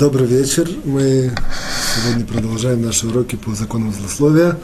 Добрый 0.00 0.26
вечер. 0.26 0.66
Мы 0.86 1.30
сегодня 1.94 2.24
продолжаем 2.24 2.80
наши 2.80 3.06
уроки 3.06 3.36
по 3.36 3.54
законам 3.54 3.92
злословия. 3.92 4.58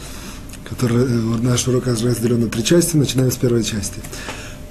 Который, 0.64 1.04
э, 1.04 1.08
наш 1.42 1.68
урок 1.68 1.88
разделен 1.88 2.40
на 2.40 2.48
три 2.48 2.64
части. 2.64 2.96
Начинаем 2.96 3.30
с 3.30 3.36
первой 3.36 3.62
части. 3.62 4.00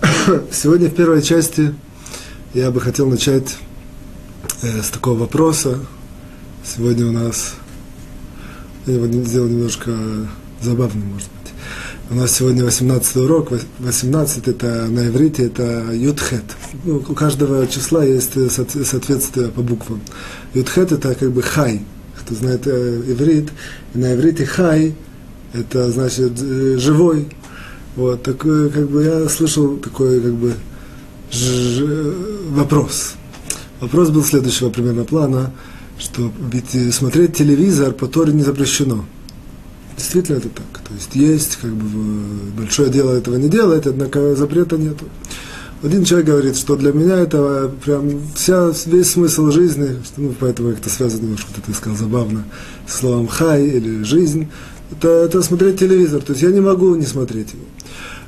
Сегодня 0.52 0.90
в 0.90 0.96
первой 0.96 1.22
части 1.22 1.76
я 2.56 2.72
бы 2.72 2.82
хотел 2.82 3.08
начать 3.08 3.58
э, 4.64 4.82
с 4.82 4.90
такого 4.90 5.20
вопроса. 5.20 5.78
Сегодня 6.64 7.06
у 7.06 7.12
нас 7.12 7.54
я 8.88 8.96
его 8.96 9.06
сделал 9.24 9.48
немножко 9.48 9.96
забавным, 10.64 11.14
может. 11.14 11.30
У 12.08 12.14
нас 12.14 12.34
сегодня 12.34 12.64
18 12.64 13.16
урок. 13.16 13.52
18 13.80 14.48
это 14.48 14.86
на 14.86 15.08
иврите, 15.08 15.48
это 15.48 15.92
Ютхет. 15.92 16.44
Ну, 16.84 16.98
у 16.98 17.14
каждого 17.16 17.66
числа 17.66 18.06
есть 18.06 18.34
соответствие 18.52 19.48
по 19.48 19.62
буквам. 19.64 20.02
Ютхет 20.54 20.92
это 20.92 21.16
как 21.16 21.32
бы 21.32 21.42
хай. 21.42 21.82
Кто 22.20 22.36
знает 22.36 22.68
э, 22.68 23.02
иврит, 23.08 23.50
и 23.96 23.98
на 23.98 24.14
иврите 24.14 24.46
хай 24.46 24.94
это 25.54 25.92
значит 25.92 26.34
э, 26.40 26.78
живой. 26.78 27.28
Вот, 27.96 28.22
такой, 28.22 28.70
как 28.70 28.88
бы 28.88 29.04
я 29.04 29.28
слышал 29.28 29.78
такой 29.78 30.22
как 30.22 30.34
бы 30.34 30.54
ж, 31.32 32.14
вопрос. 32.50 33.16
Вопрос 33.80 34.10
был 34.10 34.24
следующего 34.24 34.70
примерно 34.70 35.06
плана, 35.06 35.54
что 35.98 36.32
ведь 36.52 36.94
смотреть 36.94 37.36
телевизор 37.36 37.94
по 37.94 38.08
Торе 38.08 38.32
не 38.32 38.44
запрещено. 38.44 39.06
Действительно 39.98 40.38
это 40.38 40.50
так. 40.50 40.82
То 40.88 40.94
есть 40.94 41.16
есть, 41.16 41.58
как 41.62 41.72
бы, 41.72 42.52
большое 42.58 42.90
дело 42.90 43.12
этого 43.12 43.36
не 43.36 43.50
делает, 43.50 43.88
однако 43.88 44.36
запрета 44.36 44.78
нету. 44.78 45.06
Один 45.84 46.04
человек 46.04 46.28
говорит, 46.28 46.58
что 46.58 46.76
для 46.76 46.92
меня 46.92 47.18
это 47.18 47.72
прям 47.84 48.22
вся, 48.34 48.72
весь 48.88 49.12
смысл 49.12 49.52
жизни, 49.52 50.02
что, 50.04 50.22
ну, 50.22 50.36
поэтому 50.40 50.72
как-то 50.72 50.90
связано 50.90 51.38
что 51.38 51.62
ты 51.62 51.74
сказал 51.74 51.98
забавно, 51.98 52.46
словом 52.88 53.28
«хай» 53.28 53.68
или 53.68 54.04
«жизнь», 54.04 54.48
это, 54.92 55.08
это 55.08 55.42
смотреть 55.42 55.80
телевизор. 55.80 56.22
То 56.22 56.34
есть 56.34 56.44
я 56.44 56.50
не 56.50 56.62
могу 56.62 56.96
не 56.96 57.06
смотреть 57.06 57.54
его 57.54 57.64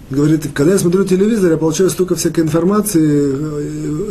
говорит, 0.09 0.47
когда 0.53 0.73
я 0.73 0.79
смотрю 0.79 1.05
телевизор, 1.05 1.51
я 1.51 1.57
получаю 1.57 1.89
столько 1.89 2.15
всякой 2.15 2.41
информации, 2.45 3.35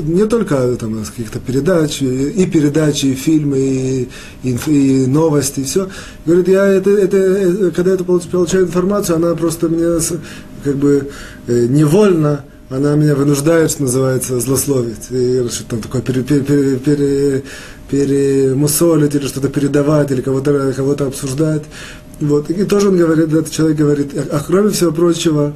не 0.03 0.27
только 0.27 0.77
там, 0.77 1.03
каких-то 1.05 1.39
передач, 1.39 2.03
и 2.03 2.47
передачи, 2.47 3.07
и 3.07 3.15
фильмы, 3.15 3.59
и, 3.59 4.09
и, 4.43 4.51
и 4.51 5.07
новости, 5.07 5.61
и 5.61 5.65
все. 5.65 5.89
Говорит, 6.25 6.49
я 6.49 6.67
это, 6.67 6.91
это, 6.91 7.71
когда 7.71 7.93
я 7.93 7.99
получаю 7.99 8.65
информацию, 8.65 9.17
она 9.17 9.35
просто 9.35 9.69
меня 9.69 9.99
как 10.65 10.77
бы 10.77 11.09
э, 11.47 11.67
невольно, 11.67 12.45
она 12.69 12.97
меня 12.97 13.15
вынуждает, 13.15 13.71
что 13.71 13.85
называется, 13.85 14.41
злословить. 14.41 15.11
И 15.11 15.49
что 15.49 15.65
там 15.69 15.81
такое 15.81 16.03
пере, 16.03 16.23
пере, 16.23 16.43
пере, 16.43 16.77
пере, 16.79 17.43
перемусолить 17.89 19.15
или 19.15 19.27
что-то 19.27 19.49
передавать, 19.49 20.11
или 20.11 20.21
кого-то 20.21 20.73
кого 20.75 20.93
обсуждать. 20.93 21.63
Вот. 22.21 22.51
И 22.51 22.65
тоже 22.65 22.89
он 22.89 22.97
говорит, 22.97 23.29
этот 23.29 23.51
человек 23.51 23.77
говорит, 23.77 24.13
а 24.17 24.43
кроме 24.45 24.71
всего 24.71 24.91
прочего, 24.91 25.55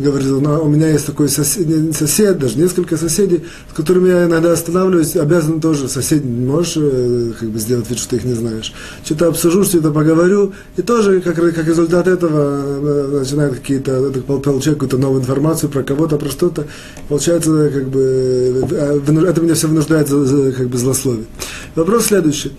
говорит, 0.00 0.28
у 0.28 0.68
меня 0.68 0.90
есть 0.90 1.06
такой 1.06 1.28
сосед, 1.28 1.96
сосед, 1.96 2.38
даже 2.38 2.58
несколько 2.58 2.96
соседей, 2.96 3.44
с 3.70 3.76
которыми 3.76 4.08
я 4.08 4.24
иногда 4.24 4.52
останавливаюсь, 4.52 5.16
обязан 5.16 5.60
тоже, 5.60 5.88
сосед, 5.88 6.24
не 6.24 6.46
можешь 6.46 6.74
э, 6.76 7.32
как 7.38 7.48
бы 7.50 7.58
сделать 7.58 7.88
вид, 7.88 7.98
что 7.98 8.10
ты 8.10 8.16
их 8.16 8.24
не 8.24 8.34
знаешь. 8.34 8.72
Что-то 9.04 9.28
обсужу, 9.28 9.64
что-то 9.64 9.90
поговорю, 9.90 10.52
и 10.76 10.82
тоже, 10.82 11.20
как, 11.20 11.36
как 11.36 11.66
результат 11.66 12.08
этого, 12.08 12.62
э, 12.64 13.18
начинает 13.20 13.54
какие-то, 13.54 14.12
получать 14.42 14.74
какую-то 14.74 14.98
новую 14.98 15.20
информацию 15.20 15.70
про 15.70 15.82
кого-то, 15.82 16.16
про 16.16 16.28
что-то, 16.28 16.66
получается, 17.08 17.70
как 17.72 17.88
бы, 17.88 18.66
э, 18.70 19.24
это 19.28 19.40
меня 19.40 19.54
все 19.54 19.68
вынуждает 19.68 20.08
как 20.08 20.68
бы 20.68 20.78
злословить. 20.78 21.26
Вопрос 21.74 22.06
следующий. 22.06 22.52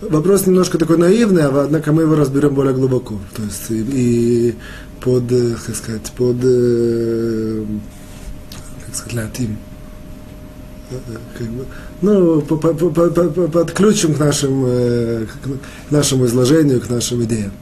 Вопрос 0.00 0.46
немножко 0.46 0.78
такой 0.78 0.96
наивный, 0.96 1.42
а 1.42 1.62
однако 1.64 1.92
мы 1.92 2.02
его 2.02 2.14
разберем 2.14 2.54
более 2.54 2.72
глубоко. 2.72 3.18
То 3.34 3.42
есть 3.42 3.68
и, 3.70 3.84
и 3.92 4.54
под, 5.00 5.28
как 5.64 5.76
сказать, 5.76 6.12
под, 6.16 6.36
как 8.86 8.94
сказать, 8.94 9.14
латим. 9.14 9.56
Как 11.36 11.46
бы, 11.48 11.66
ну, 12.00 12.40
по, 12.40 12.56
по, 12.56 12.90
подключим 13.48 14.14
к, 14.14 14.18
нашим, 14.18 14.64
к 15.26 15.90
нашему 15.90 16.24
изложению, 16.26 16.80
к 16.80 16.88
нашим 16.88 17.22
идеям. 17.24 17.52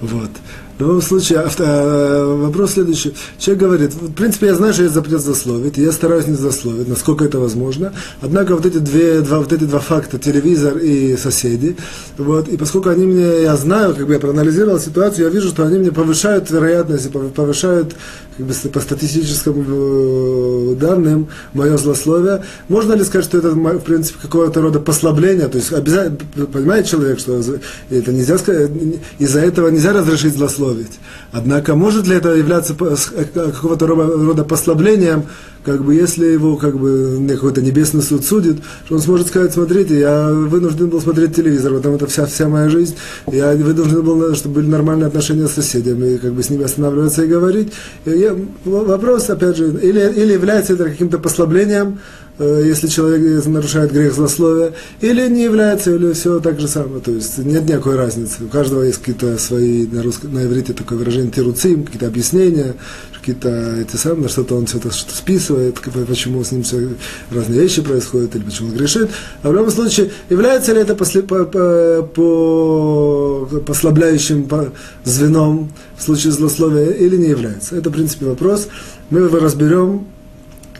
Вот. 0.00 0.30
В 0.78 0.80
любом 0.80 1.02
случае, 1.02 1.40
авто, 1.40 2.36
вопрос 2.38 2.74
следующий. 2.74 3.12
Человек 3.36 3.64
говорит, 3.64 3.94
в 3.94 4.12
принципе, 4.12 4.46
я 4.46 4.54
знаю, 4.54 4.72
что 4.72 4.84
есть 4.84 4.94
запрет 4.94 5.20
засловить, 5.20 5.76
я 5.76 5.90
стараюсь 5.90 6.28
не 6.28 6.36
засловить, 6.36 6.86
насколько 6.86 7.24
это 7.24 7.40
возможно. 7.40 7.92
Однако 8.20 8.54
вот 8.54 8.64
эти, 8.64 8.78
две, 8.78 9.20
два, 9.22 9.40
вот 9.40 9.52
эти 9.52 9.64
два 9.64 9.80
факта, 9.80 10.20
телевизор 10.20 10.78
и 10.78 11.16
соседи, 11.16 11.76
вот, 12.16 12.46
и 12.46 12.56
поскольку 12.56 12.90
они 12.90 13.06
мне, 13.06 13.42
я 13.42 13.56
знаю, 13.56 13.96
как 13.96 14.06
бы 14.06 14.12
я 14.12 14.20
проанализировал 14.20 14.78
ситуацию, 14.78 15.24
я 15.24 15.30
вижу, 15.32 15.48
что 15.48 15.64
они 15.64 15.78
мне 15.78 15.90
повышают 15.90 16.48
вероятность, 16.48 17.10
повышают 17.10 17.96
как 18.36 18.46
бы, 18.46 18.54
по 18.70 18.78
статистическим 18.78 19.64
э, 19.66 20.74
данным 20.76 21.26
мое 21.54 21.76
злословие. 21.76 22.44
Можно 22.68 22.92
ли 22.92 23.02
сказать, 23.02 23.24
что 23.24 23.38
это, 23.38 23.50
в 23.50 23.80
принципе, 23.80 24.20
какого-то 24.22 24.60
рода 24.60 24.78
послабление? 24.78 25.48
То 25.48 25.58
есть, 25.58 25.72
обязательно, 25.72 26.46
понимает 26.46 26.86
человек, 26.86 27.18
что 27.18 27.42
это 27.90 28.12
нельзя 28.12 28.38
сказать, 28.38 28.70
из-за 29.18 29.40
этого 29.40 29.68
нельзя 29.70 29.92
разрешить 29.92 30.36
злословие, 30.36 30.67
злословить. 30.68 30.98
Однако 31.32 31.74
может 31.74 32.06
ли 32.06 32.16
это 32.16 32.34
являться 32.34 32.74
э, 32.80 33.24
какого-то 33.24 33.86
рода 33.86 34.44
послаблением, 34.44 35.24
как 35.64 35.84
бы 35.84 35.94
если 35.94 36.26
его 36.26 36.56
как 36.56 36.78
бы 36.78 37.26
какой-то 37.28 37.60
небесный 37.60 38.02
суд 38.02 38.24
судит, 38.24 38.56
что 38.86 38.94
он 38.94 39.00
сможет 39.00 39.26
сказать, 39.26 39.52
смотрите, 39.52 39.98
я 39.98 40.30
вынужден 40.32 40.88
был 40.88 41.00
смотреть 41.00 41.34
телевизор, 41.34 41.74
потому 41.74 41.96
это 41.96 42.06
вся, 42.06 42.26
вся 42.26 42.48
моя 42.48 42.68
жизнь, 42.68 42.96
я 43.30 43.54
вынужден 43.54 44.02
был, 44.02 44.34
чтобы 44.34 44.56
были 44.56 44.66
нормальные 44.66 45.08
отношения 45.08 45.46
с 45.46 45.52
соседями, 45.52 46.14
и 46.14 46.18
как 46.18 46.32
бы 46.32 46.42
с 46.42 46.50
ними 46.50 46.64
останавливаться 46.64 47.24
и 47.24 47.28
говорить. 47.28 47.72
И 48.06 48.10
я, 48.10 48.34
вопрос, 48.64 49.28
опять 49.30 49.56
же, 49.56 49.68
или, 49.82 50.00
или 50.16 50.32
является 50.32 50.74
это 50.74 50.84
каким-то 50.84 51.18
послаблением, 51.18 51.98
Э, 52.27 52.27
если 52.38 52.86
человек 52.86 53.44
нарушает 53.46 53.92
грех 53.92 54.14
злословия, 54.14 54.72
или 55.00 55.28
не 55.28 55.44
является, 55.44 55.94
или 55.94 56.12
все 56.12 56.38
так 56.40 56.60
же 56.60 56.68
самое. 56.68 57.00
То 57.00 57.10
есть 57.10 57.38
нет 57.38 57.64
никакой 57.64 57.96
разницы. 57.96 58.44
У 58.44 58.48
каждого 58.48 58.82
есть 58.82 58.98
какие-то 58.98 59.38
свои, 59.38 59.86
на, 59.86 60.02
русском, 60.02 60.32
на 60.32 60.44
иврите 60.44 60.72
такое 60.72 60.98
выражение 60.98 61.30
тируцим, 61.30 61.84
какие-то 61.84 62.06
объяснения, 62.06 62.74
какие-то 63.18 63.76
эти 63.80 63.96
самые, 63.96 64.28
что-то 64.28 64.56
он 64.56 64.64
это 64.64 64.90
что 64.90 65.14
списывает, 65.14 65.80
почему 66.06 66.44
с 66.44 66.52
ним 66.52 66.62
все 66.62 66.90
разные 67.30 67.60
вещи 67.60 67.82
происходят, 67.82 68.34
или 68.36 68.42
почему 68.42 68.68
он 68.68 68.74
грешит. 68.74 69.10
А 69.42 69.50
в 69.50 69.52
любом 69.52 69.70
случае, 69.70 70.10
является 70.30 70.72
ли 70.72 70.80
это 70.80 70.94
после, 70.94 71.22
по, 71.22 71.44
по, 71.44 72.08
по 72.14 73.60
послабляющим 73.66 74.44
по 74.44 74.72
звеном 75.04 75.72
в 75.96 76.02
случае 76.02 76.32
злословия 76.32 76.90
или 76.90 77.16
не 77.16 77.28
является? 77.28 77.76
Это, 77.76 77.90
в 77.90 77.92
принципе, 77.92 78.26
вопрос. 78.26 78.68
Мы 79.10 79.20
его 79.20 79.38
разберем 79.38 80.06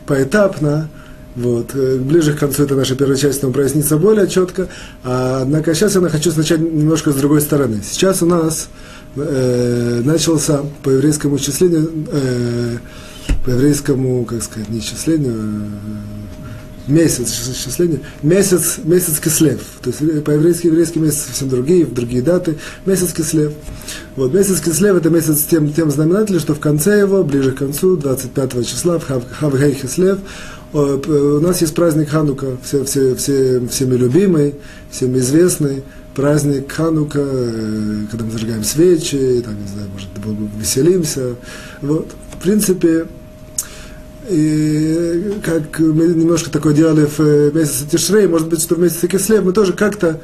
поэтапно, 0.07 0.89
вот. 1.37 1.71
Э, 1.75 1.99
ближе 1.99 2.35
к 2.35 2.39
концу 2.39 2.65
этой 2.65 2.77
нашей 2.77 2.97
первой 2.97 3.17
части 3.17 3.43
нам 3.43 3.53
прояснится 3.53 3.97
более 3.97 4.29
четко. 4.29 4.69
А, 5.05 5.43
однако 5.43 5.75
сейчас 5.75 5.95
я 5.95 6.01
хочу 6.09 6.33
начать 6.37 6.61
немножко 6.61 7.13
с 7.13 7.17
другой 7.17 7.41
стороны. 7.41 7.81
Сейчас 7.89 8.23
у 8.23 8.27
нас 8.27 8.69
э, 9.17 10.01
начался 10.05 10.63
по 10.83 10.91
еврейскому 10.91 11.37
исчислению, 11.37 11.91
э, 12.11 12.79
по 13.45 13.51
еврейскому, 13.51 14.25
как 14.25 14.43
сказать, 14.43 14.69
не 14.69 14.81
исчислению, 14.81 15.35
э, 15.35 16.29
месяц 16.89 17.31
исчисления, 17.31 18.01
месяц, 18.23 18.79
месяц 18.83 19.21
кислев. 19.21 19.61
То 19.83 19.91
есть 19.91 20.25
по-еврейски 20.25 20.67
еврейский 20.67 20.99
месяц 20.99 21.27
совсем 21.27 21.49
другие, 21.49 21.85
в 21.85 21.95
другие 21.95 22.23
даты. 22.23 22.57
Месяц 22.87 23.13
кислев. 23.13 23.53
Вот, 24.17 24.33
месяц 24.33 24.61
кислев 24.61 24.97
это 24.97 25.11
месяц 25.11 25.45
тем, 25.45 25.73
тем 25.73 25.91
знаменателем, 25.91 26.41
что 26.41 26.55
в 26.55 26.61
конце 26.61 26.99
его, 26.99 27.23
ближе 27.23 27.53
к 27.53 27.59
концу, 27.59 27.97
25 27.97 28.67
числа, 28.67 28.99
в 28.99 29.05
Хавгей 29.07 29.75
кислев, 29.75 30.19
у 30.73 31.41
нас 31.41 31.61
есть 31.61 31.75
праздник 31.75 32.11
Ханука, 32.11 32.57
все, 32.63 32.85
все, 32.85 33.15
все, 33.15 33.67
всеми 33.69 33.95
любимый, 33.95 34.55
всем 34.91 35.17
известный 35.19 35.83
праздник 36.15 36.73
Ханука, 36.73 37.21
э, 37.23 38.07
когда 38.11 38.25
мы 38.25 38.33
зажигаем 38.33 38.65
свечи, 38.65 39.41
там, 39.45 39.55
не 39.61 39.69
знаю, 39.69 39.89
может, 39.93 40.09
веселимся. 40.59 41.37
Вот. 41.81 42.09
В 42.33 42.43
принципе, 42.43 43.07
и 44.29 45.39
как 45.45 45.79
мы 45.79 46.07
немножко 46.09 46.51
такое 46.51 46.75
делали 46.75 47.07
в 47.07 47.21
э, 47.21 47.51
месяце 47.53 47.89
Тишрей, 47.89 48.27
может 48.27 48.49
быть, 48.49 48.61
что 48.61 48.75
в 48.75 48.81
месяце 48.81 49.07
Кислев 49.07 49.45
мы 49.45 49.53
тоже 49.53 49.73
как-то 49.73 50.21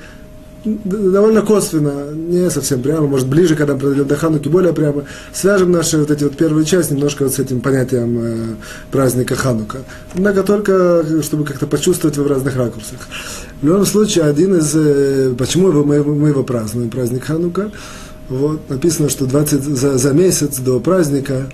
довольно 0.64 1.42
косвенно, 1.42 2.10
не 2.12 2.50
совсем 2.50 2.82
прямо, 2.82 3.06
может 3.06 3.28
ближе, 3.28 3.54
когда 3.54 3.74
мы 3.74 3.80
подойдем 3.80 4.06
до 4.06 4.16
Хануки, 4.16 4.48
более 4.48 4.72
прямо, 4.72 5.04
свяжем 5.32 5.70
наши 5.70 5.98
вот 5.98 6.10
эти 6.10 6.24
вот 6.24 6.36
первые 6.36 6.64
части 6.64 6.92
немножко 6.92 7.24
вот 7.24 7.34
с 7.34 7.38
этим 7.38 7.60
понятием 7.60 8.18
э, 8.18 8.54
праздника 8.90 9.34
Ханука. 9.34 9.78
Однако 10.14 10.42
только, 10.42 11.04
чтобы 11.22 11.44
как-то 11.44 11.66
почувствовать 11.66 12.16
его 12.16 12.26
в 12.26 12.30
разных 12.30 12.56
ракурсах. 12.56 12.98
В 13.60 13.66
любом 13.66 13.84
случае, 13.84 14.24
один 14.24 14.56
из, 14.56 14.74
э, 14.74 15.34
почему 15.36 15.70
мы, 15.70 16.02
мы 16.02 16.28
его 16.28 16.42
празднуем, 16.42 16.90
праздник 16.90 17.24
Ханука, 17.24 17.70
вот, 18.28 18.68
написано, 18.70 19.10
что 19.10 19.26
20, 19.26 19.62
за, 19.62 19.98
за 19.98 20.12
месяц 20.12 20.58
до 20.58 20.80
праздника, 20.80 21.46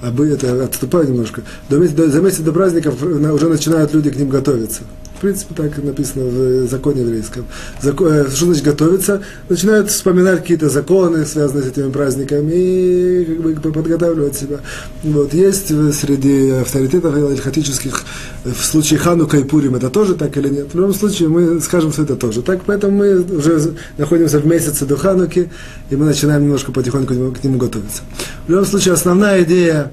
а 0.00 0.10
бы 0.10 0.28
это 0.28 0.64
отступаю 0.64 1.08
немножко, 1.08 1.42
до, 1.68 1.78
до, 1.78 2.08
за 2.08 2.20
месяц 2.20 2.40
до 2.40 2.52
праздников 2.52 3.02
уже 3.02 3.48
начинают 3.48 3.92
люди 3.92 4.10
к 4.10 4.16
ним 4.16 4.28
готовиться 4.28 4.82
принципе, 5.22 5.54
так 5.54 5.82
написано 5.82 6.24
в 6.26 6.68
законе 6.68 7.02
еврейском. 7.02 7.46
Закон, 7.80 8.08
э, 8.08 8.28
что 8.28 8.46
значит 8.46 8.64
готовиться? 8.64 9.22
Начинают 9.48 9.90
вспоминать 9.90 10.40
какие-то 10.40 10.68
законы, 10.68 11.24
связанные 11.24 11.64
с 11.64 11.68
этими 11.68 11.90
праздниками, 11.90 12.52
и 12.52 13.54
как 13.54 13.62
бы 13.62 13.72
подготавливать 13.72 14.36
себя. 14.36 14.60
Вот. 15.02 15.32
Есть 15.32 15.68
среди 15.94 16.50
авторитетов 16.50 17.16
ильхатических 17.16 18.02
в 18.44 18.64
случае 18.64 18.98
Ханука 18.98 19.38
и 19.38 19.44
Пурим 19.44 19.76
это 19.76 19.88
тоже 19.88 20.14
так 20.14 20.36
или 20.36 20.48
нет? 20.48 20.72
В 20.72 20.76
любом 20.76 20.94
случае 20.94 21.28
мы 21.28 21.60
скажем, 21.60 21.92
что 21.92 22.02
это 22.02 22.16
тоже 22.16 22.42
так, 22.42 22.60
поэтому 22.66 22.98
мы 22.98 23.20
уже 23.22 23.74
находимся 23.98 24.38
в 24.38 24.46
месяце 24.46 24.84
до 24.84 24.96
Хануки, 24.96 25.50
и 25.90 25.96
мы 25.96 26.06
начинаем 26.06 26.42
немножко 26.42 26.72
потихоньку 26.72 27.14
к 27.14 27.44
нему 27.44 27.58
готовиться. 27.58 28.02
В 28.46 28.50
любом 28.50 28.66
случае, 28.66 28.94
основная 28.94 29.42
идея 29.44 29.92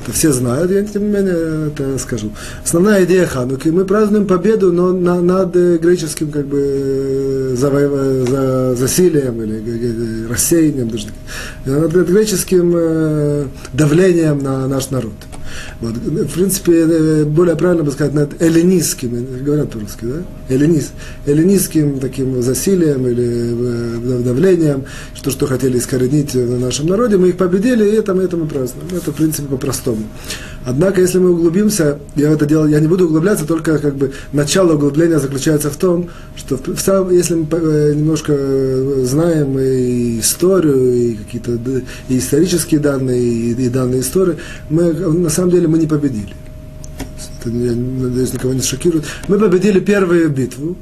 это 0.00 0.12
все 0.12 0.32
знают, 0.32 0.70
я 0.70 0.84
тем 0.84 1.02
не 1.02 1.08
менее 1.08 1.68
это 1.68 1.98
скажу. 1.98 2.30
Основная 2.64 3.04
идея 3.04 3.26
Хануки, 3.26 3.68
мы 3.68 3.84
празднуем 3.84 4.26
победу, 4.26 4.72
но 4.72 4.92
на, 4.92 5.20
над 5.20 5.54
греческим 5.54 6.30
как 6.30 6.46
бы 6.46 7.54
за, 7.56 7.70
за, 8.26 8.74
засилием 8.76 9.42
или 9.42 10.26
рассеянием, 10.28 10.88
даже, 10.88 11.08
над 11.64 11.92
греческим 11.92 12.72
э, 12.76 13.44
давлением 13.72 14.38
на 14.38 14.68
наш 14.68 14.90
народ. 14.90 15.14
Вот. 15.80 15.94
В 15.94 16.32
принципе, 16.32 16.72
э, 16.72 17.24
более 17.24 17.56
правильно 17.56 17.84
бы 17.84 17.90
сказать, 17.90 18.14
над 18.14 18.40
эллинистским, 18.40 19.44
говорят 19.44 19.70
по-русски, 19.70 20.04
да? 20.04 20.54
Эллинист, 20.54 20.92
эллинистским 21.26 22.00
таким 22.00 22.42
засилием 22.42 23.06
или 23.06 24.18
э, 24.18 24.22
давлением, 24.24 24.84
что, 25.14 25.30
что 25.30 25.46
хотели 25.46 25.78
искоренить 25.78 26.34
на 26.34 26.58
нашем 26.58 26.86
народе, 26.86 27.16
мы 27.16 27.30
их 27.30 27.36
победили, 27.36 27.84
и 27.84 27.92
это 27.92 28.14
мы, 28.14 28.22
это 28.22 28.36
мы 28.36 28.46
празднуем. 28.46 28.88
Это, 28.94 29.12
в 29.12 29.14
принципе, 29.14 29.48
по-простому. 29.48 30.04
Однако, 30.68 31.00
если 31.00 31.18
мы 31.18 31.30
углубимся, 31.30 31.98
я 32.14 32.28
в 32.28 32.34
это 32.34 32.44
дело, 32.44 32.66
я 32.66 32.78
не 32.78 32.88
буду 32.88 33.06
углубляться, 33.06 33.46
только 33.46 33.78
как 33.78 33.96
бы 33.96 34.12
начало 34.34 34.74
углубления 34.74 35.18
заключается 35.18 35.70
в 35.70 35.78
том, 35.78 36.10
что 36.36 36.58
в, 36.58 36.78
сам, 36.78 37.10
если 37.10 37.36
мы 37.36 37.94
немножко 37.96 38.36
знаем 39.04 39.58
и 39.58 40.20
историю, 40.20 40.94
и 40.94 41.14
какие-то 41.14 41.58
и 42.10 42.18
исторические 42.18 42.80
данные, 42.80 43.18
и, 43.18 43.52
и 43.52 43.68
данные 43.70 44.02
истории, 44.02 44.36
мы 44.68 44.92
на 44.92 45.30
самом 45.30 45.52
деле 45.52 45.68
мы 45.68 45.78
не 45.78 45.86
победили. 45.86 46.34
Это, 47.40 47.48
я 47.48 47.72
надеюсь, 47.74 48.34
никого 48.34 48.52
не 48.52 48.60
шокирует. 48.60 49.06
Мы 49.26 49.38
победили 49.38 49.80
первую 49.80 50.28
битву, 50.28 50.76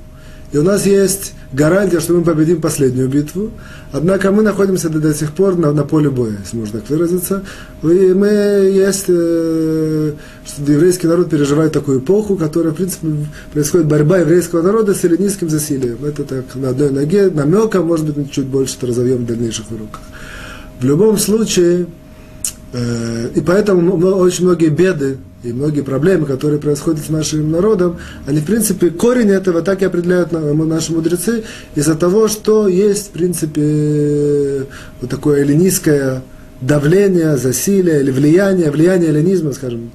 и 0.53 0.59
у 0.59 0.63
нас 0.63 0.87
есть 0.87 1.35
гарантия, 1.53 2.01
что 2.01 2.13
мы 2.15 2.23
победим 2.23 2.61
последнюю 2.61 3.09
битву. 3.09 3.51
Однако 3.93 4.31
мы 4.31 4.43
находимся 4.43 4.89
до, 4.89 5.01
до 5.01 5.13
сих 5.15 5.33
пор 5.33 5.57
на, 5.57 5.73
на 5.73 5.85
поле 5.85 6.11
боя, 6.11 6.37
если 6.43 6.57
можно 6.57 6.81
так 6.81 6.89
выразиться. 6.89 7.43
И 7.83 7.87
мы 7.87 8.29
есть, 8.29 9.07
э, 9.09 10.13
что 10.45 10.73
еврейский 10.73 11.09
народ 11.09 11.31
переживает 11.31 11.73
такую 11.73 12.01
эпоху, 12.01 12.37
которая, 12.37 12.73
в 12.73 12.77
принципе, 12.77 13.09
происходит 13.53 13.87
борьба 13.87 14.19
еврейского 14.19 14.63
народа 14.63 14.95
с 14.95 15.05
эллинистским 15.05 15.51
засилием. 15.51 15.99
Это 16.05 16.25
так 16.25 16.45
на 16.55 16.71
одной 16.71 16.91
ноге, 16.91 17.31
намеком, 17.31 17.87
может 17.87 18.07
быть, 18.15 18.31
чуть 18.31 18.47
больше 18.47 18.77
это 18.77 18.89
разовьем 18.89 19.19
в 19.19 19.27
дальнейших 19.27 19.71
уроках. 19.71 20.03
В 20.81 20.85
любом 20.85 21.19
случае, 21.19 21.87
и 23.35 23.41
поэтому 23.41 23.97
очень 24.17 24.45
многие 24.45 24.69
беды 24.69 25.19
и 25.43 25.53
многие 25.53 25.83
проблемы, 25.83 26.27
которые 26.27 26.59
происходят 26.59 27.05
с 27.05 27.09
нашим 27.09 27.51
народом, 27.51 27.99
они, 28.27 28.41
в 28.41 28.45
принципе, 28.45 28.91
корень 28.91 29.31
этого 29.31 29.63
так 29.63 29.83
и 29.83 29.85
определяют 29.85 30.33
наши 30.33 30.93
мудрецы, 30.93 31.45
из-за 31.75 31.95
того, 31.95 32.29
что 32.29 32.69
есть, 32.69 33.09
в 33.09 33.11
принципе, 33.11 34.67
вот 35.01 35.11
такое 35.11 35.41
эллинистское 35.41 36.23
давление, 36.61 37.37
засилие 37.37 38.01
или 38.01 38.11
влияние, 38.11 38.71
влияние 38.71 39.11
эллинизма, 39.11 39.53
скажем 39.53 39.91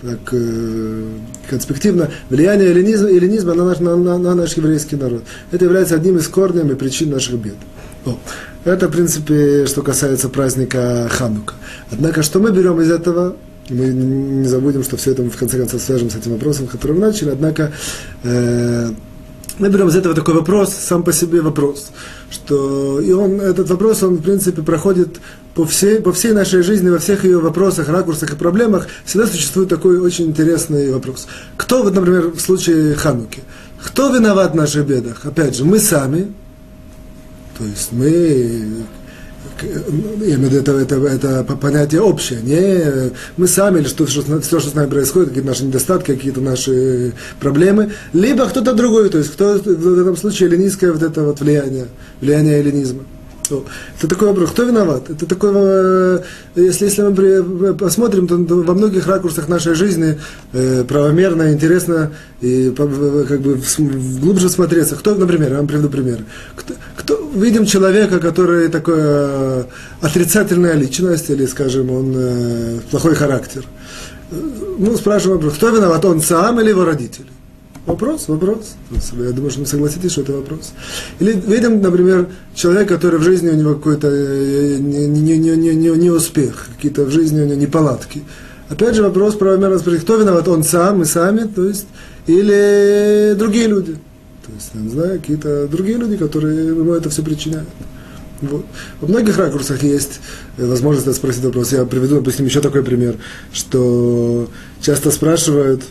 так, 0.00 0.18
э, 0.32 1.02
конспективно, 1.48 2.10
влияние 2.30 2.68
эллинизма, 2.70 3.08
эллинизма 3.08 3.54
на, 3.54 3.64
наш, 3.64 3.80
на, 3.80 3.96
на, 3.96 4.18
на 4.18 4.34
наш 4.34 4.56
еврейский 4.56 4.96
народ. 4.96 5.22
Это 5.50 5.64
является 5.64 5.94
одним 5.94 6.18
из 6.18 6.28
корней 6.28 6.70
и 6.70 6.74
причин 6.74 7.10
наших 7.10 7.36
бед. 7.36 7.56
О. 8.04 8.18
Это, 8.64 8.88
в 8.88 8.92
принципе, 8.92 9.66
что 9.66 9.82
касается 9.82 10.30
праздника 10.30 11.06
Ханука. 11.10 11.54
Однако, 11.90 12.22
что 12.22 12.40
мы 12.40 12.50
берем 12.50 12.80
из 12.80 12.90
этого? 12.90 13.36
Мы 13.68 13.86
не 13.88 14.48
забудем, 14.48 14.82
что 14.82 14.96
все 14.96 15.12
это 15.12 15.22
мы 15.22 15.30
в 15.30 15.36
конце 15.36 15.58
концов 15.58 15.82
свяжем 15.82 16.10
с 16.10 16.16
этим 16.16 16.32
вопросом, 16.32 16.66
который 16.66 16.92
мы 16.92 17.00
начали. 17.00 17.30
Однако, 17.30 17.72
э, 18.22 18.90
мы 19.58 19.68
берем 19.68 19.88
из 19.88 19.96
этого 19.96 20.14
такой 20.14 20.34
вопрос, 20.34 20.72
сам 20.74 21.02
по 21.02 21.12
себе 21.12 21.40
вопрос, 21.40 21.90
что 22.30 23.00
и 23.00 23.12
он, 23.12 23.40
этот 23.40 23.68
вопрос, 23.70 24.02
он, 24.02 24.16
в 24.16 24.22
принципе, 24.22 24.62
проходит 24.62 25.20
по 25.54 25.64
всей, 25.64 26.00
по 26.00 26.12
всей 26.12 26.32
нашей 26.32 26.62
жизни, 26.62 26.88
во 26.88 26.98
всех 26.98 27.24
ее 27.24 27.38
вопросах, 27.38 27.88
ракурсах 27.88 28.32
и 28.32 28.36
проблемах, 28.36 28.88
всегда 29.04 29.26
существует 29.26 29.68
такой 29.68 30.00
очень 30.00 30.26
интересный 30.26 30.90
вопрос. 30.90 31.28
Кто, 31.56 31.82
вот, 31.82 31.94
например, 31.94 32.28
в 32.28 32.40
случае 32.40 32.94
Хануки, 32.94 33.42
кто 33.82 34.12
виноват 34.12 34.52
в 34.52 34.56
наших 34.56 34.86
бедах? 34.86 35.24
Опять 35.24 35.54
же, 35.54 35.64
мы 35.64 35.78
сами, 35.78 36.32
то 37.58 37.64
есть 37.64 37.92
мы, 37.92 38.84
я 39.62 40.34
имею 40.34 40.48
в 40.48 40.52
виду, 40.52 40.56
это, 40.56 40.72
это, 40.72 40.96
это 40.96 41.44
понятие 41.56 42.00
общее, 42.00 42.40
не 42.42 43.12
мы 43.36 43.46
сами, 43.46 43.80
или 43.80 43.86
что, 43.86 44.06
что, 44.06 44.22
все, 44.40 44.60
что 44.60 44.70
с 44.70 44.74
нами 44.74 44.90
происходит, 44.90 45.28
какие-то 45.28 45.48
наши 45.48 45.64
недостатки, 45.64 46.14
какие-то 46.14 46.40
наши 46.40 47.12
проблемы, 47.40 47.92
либо 48.12 48.46
кто-то 48.46 48.74
другой, 48.74 49.08
то 49.10 49.18
есть 49.18 49.32
кто 49.32 49.54
в 49.54 50.00
этом 50.00 50.16
случае 50.16 50.48
эллинистское 50.48 50.92
вот 50.92 51.02
это 51.02 51.22
вот 51.22 51.40
влияние, 51.40 51.86
влияние 52.20 52.58
эллинизма. 52.58 53.04
Это 53.50 54.08
такой 54.08 54.28
вопрос, 54.28 54.50
кто 54.50 54.64
виноват? 54.64 55.10
Это 55.10 55.26
такой, 55.26 55.50
э, 55.54 56.20
если, 56.56 56.86
если 56.86 57.02
мы 57.02 57.74
посмотрим, 57.74 58.26
то 58.26 58.36
во 58.36 58.74
многих 58.74 59.06
ракурсах 59.06 59.48
нашей 59.48 59.74
жизни 59.74 60.18
э, 60.52 60.84
правомерно, 60.84 61.52
интересно 61.52 62.12
и 62.40 62.70
как 62.70 63.40
бы 63.40 63.60
глубже 64.20 64.48
смотреться. 64.48 64.96
Кто, 64.96 65.14
например, 65.14 65.50
я 65.50 65.58
вам 65.58 65.66
приведу 65.66 65.88
пример. 65.88 66.20
Кто, 66.56 66.74
кто, 66.96 67.30
видим 67.34 67.66
человека, 67.66 68.18
который 68.18 68.68
такой 68.68 68.98
э, 68.98 69.64
отрицательная 70.00 70.74
личность, 70.74 71.30
или, 71.30 71.46
скажем, 71.46 71.90
он 71.90 72.80
плохой 72.90 73.14
характер. 73.14 73.64
Ну, 74.30 74.96
спрашиваем 74.96 75.50
кто 75.50 75.68
виноват, 75.68 76.04
он 76.04 76.20
сам 76.20 76.60
или 76.60 76.70
его 76.70 76.84
родители? 76.84 77.33
Вопрос, 77.86 78.28
вопрос. 78.28 78.76
Я 79.12 79.32
думаю, 79.32 79.50
что 79.50 79.60
вы 79.60 79.66
согласитесь, 79.66 80.12
что 80.12 80.22
это 80.22 80.32
вопрос. 80.32 80.72
Или 81.20 81.32
видим, 81.32 81.82
например, 81.82 82.28
человек, 82.54 82.88
который 82.88 83.18
в 83.18 83.22
жизни 83.22 83.50
у 83.50 83.54
него 83.54 83.74
какой-то 83.74 84.08
э, 84.08 84.78
не, 84.78 85.06
не, 85.06 85.36
не, 85.36 85.54
не, 85.56 85.74
не, 85.74 85.90
не 85.90 86.10
успех, 86.10 86.68
какие-то 86.76 87.04
в 87.04 87.10
жизни 87.10 87.42
у 87.42 87.44
него 87.44 87.60
неполадки. 87.60 88.22
Опять 88.70 88.94
же 88.94 89.02
вопрос 89.02 89.34
правомерно 89.34 89.78
спросить, 89.78 90.02
кто 90.02 90.16
виноват, 90.16 90.48
он 90.48 90.64
сам, 90.64 90.98
мы 90.98 91.04
сами, 91.04 91.46
то 91.46 91.66
есть, 91.66 91.86
или 92.26 93.34
другие 93.38 93.66
люди. 93.66 93.92
То 94.46 94.52
есть, 94.54 94.70
я 94.72 94.80
не 94.80 94.88
знаю, 94.88 95.20
какие-то 95.20 95.68
другие 95.68 95.98
люди, 95.98 96.16
которые 96.16 96.68
ему 96.68 96.94
это 96.94 97.10
все 97.10 97.22
причиняют. 97.22 97.68
Вот. 98.40 98.64
Во 99.00 99.08
многих 99.08 99.36
ракурсах 99.36 99.82
есть 99.82 100.20
возможность 100.56 101.16
спросить 101.16 101.44
вопрос. 101.44 101.72
Я 101.72 101.84
приведу, 101.84 102.16
допустим, 102.16 102.46
еще 102.46 102.60
такой 102.60 102.82
пример, 102.82 103.16
что 103.52 104.48
часто 104.80 105.10
спрашивают, 105.10 105.82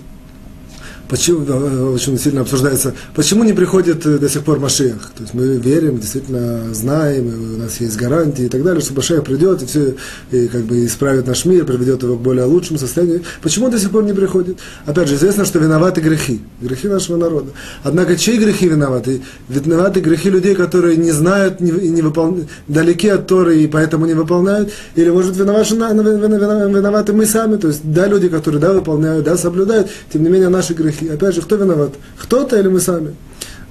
почему, 1.13 1.93
очень 1.93 2.17
сильно 2.17 2.41
обсуждается, 2.41 2.95
почему 3.13 3.43
не 3.43 3.53
приходит 3.53 4.03
э, 4.03 4.17
до 4.17 4.27
сих 4.27 4.43
пор 4.43 4.57
Машех. 4.57 5.11
То 5.15 5.21
есть 5.21 5.35
мы 5.35 5.57
верим, 5.57 5.99
действительно 5.99 6.73
знаем, 6.73 7.27
у 7.53 7.57
нас 7.59 7.79
есть 7.79 7.95
гарантии 7.97 8.45
и 8.45 8.49
так 8.49 8.63
далее, 8.63 8.81
что 8.81 8.95
Машех 8.95 9.23
придет 9.23 9.61
и 9.61 9.67
все 9.67 9.93
и 10.31 10.47
как 10.47 10.63
бы 10.63 10.83
исправит 10.83 11.27
наш 11.27 11.45
мир, 11.45 11.65
приведет 11.65 12.01
его 12.01 12.15
к 12.15 12.19
более 12.21 12.45
лучшему 12.45 12.79
состоянию. 12.79 13.21
Почему 13.43 13.69
до 13.69 13.77
сих 13.77 13.91
пор 13.91 14.05
не 14.05 14.13
приходит? 14.13 14.57
Опять 14.87 15.07
же, 15.07 15.13
известно, 15.13 15.45
что 15.45 15.59
виноваты 15.59 16.01
грехи, 16.01 16.41
грехи 16.59 16.87
нашего 16.87 17.17
народа. 17.17 17.51
Однако 17.83 18.15
чьи 18.15 18.37
грехи 18.37 18.67
виноваты? 18.67 19.21
Виноваты 19.49 19.99
грехи 19.99 20.31
людей, 20.31 20.55
которые 20.55 20.97
не 20.97 21.11
знают 21.11 21.61
и 21.61 21.89
не 21.89 22.01
выполняют, 22.01 22.49
далеки 22.67 23.09
от 23.09 23.27
Торы 23.27 23.59
и 23.59 23.67
поэтому 23.67 24.07
не 24.07 24.15
выполняют, 24.15 24.71
или 24.95 25.11
может 25.11 25.37
виноваты, 25.37 25.75
виноваты 25.75 27.13
мы 27.13 27.27
сами, 27.27 27.57
то 27.57 27.67
есть 27.67 27.81
да, 27.83 28.07
люди, 28.07 28.29
которые 28.29 28.59
да, 28.59 28.73
выполняют, 28.73 29.25
да, 29.25 29.37
соблюдают, 29.37 29.89
тем 30.11 30.23
не 30.23 30.29
менее 30.29 30.49
наши 30.49 30.73
грехи 30.73 31.02
грехи. 31.03 31.13
Опять 31.13 31.35
же, 31.35 31.41
кто 31.41 31.55
виноват? 31.55 31.93
Кто-то 32.17 32.59
или 32.59 32.67
мы 32.67 32.79
сами? 32.79 33.15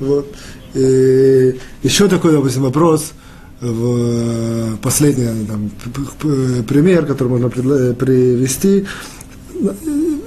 Вот. 0.01 0.27
И 0.75 1.59
еще 1.83 2.09
такой, 2.09 2.33
допустим, 2.33 2.63
вопрос, 2.63 3.13
в 3.61 4.77
последний 4.79 5.47
там, 5.47 5.71
пример, 6.65 7.07
который 7.07 7.29
можно 7.29 7.49
привести. 7.51 8.87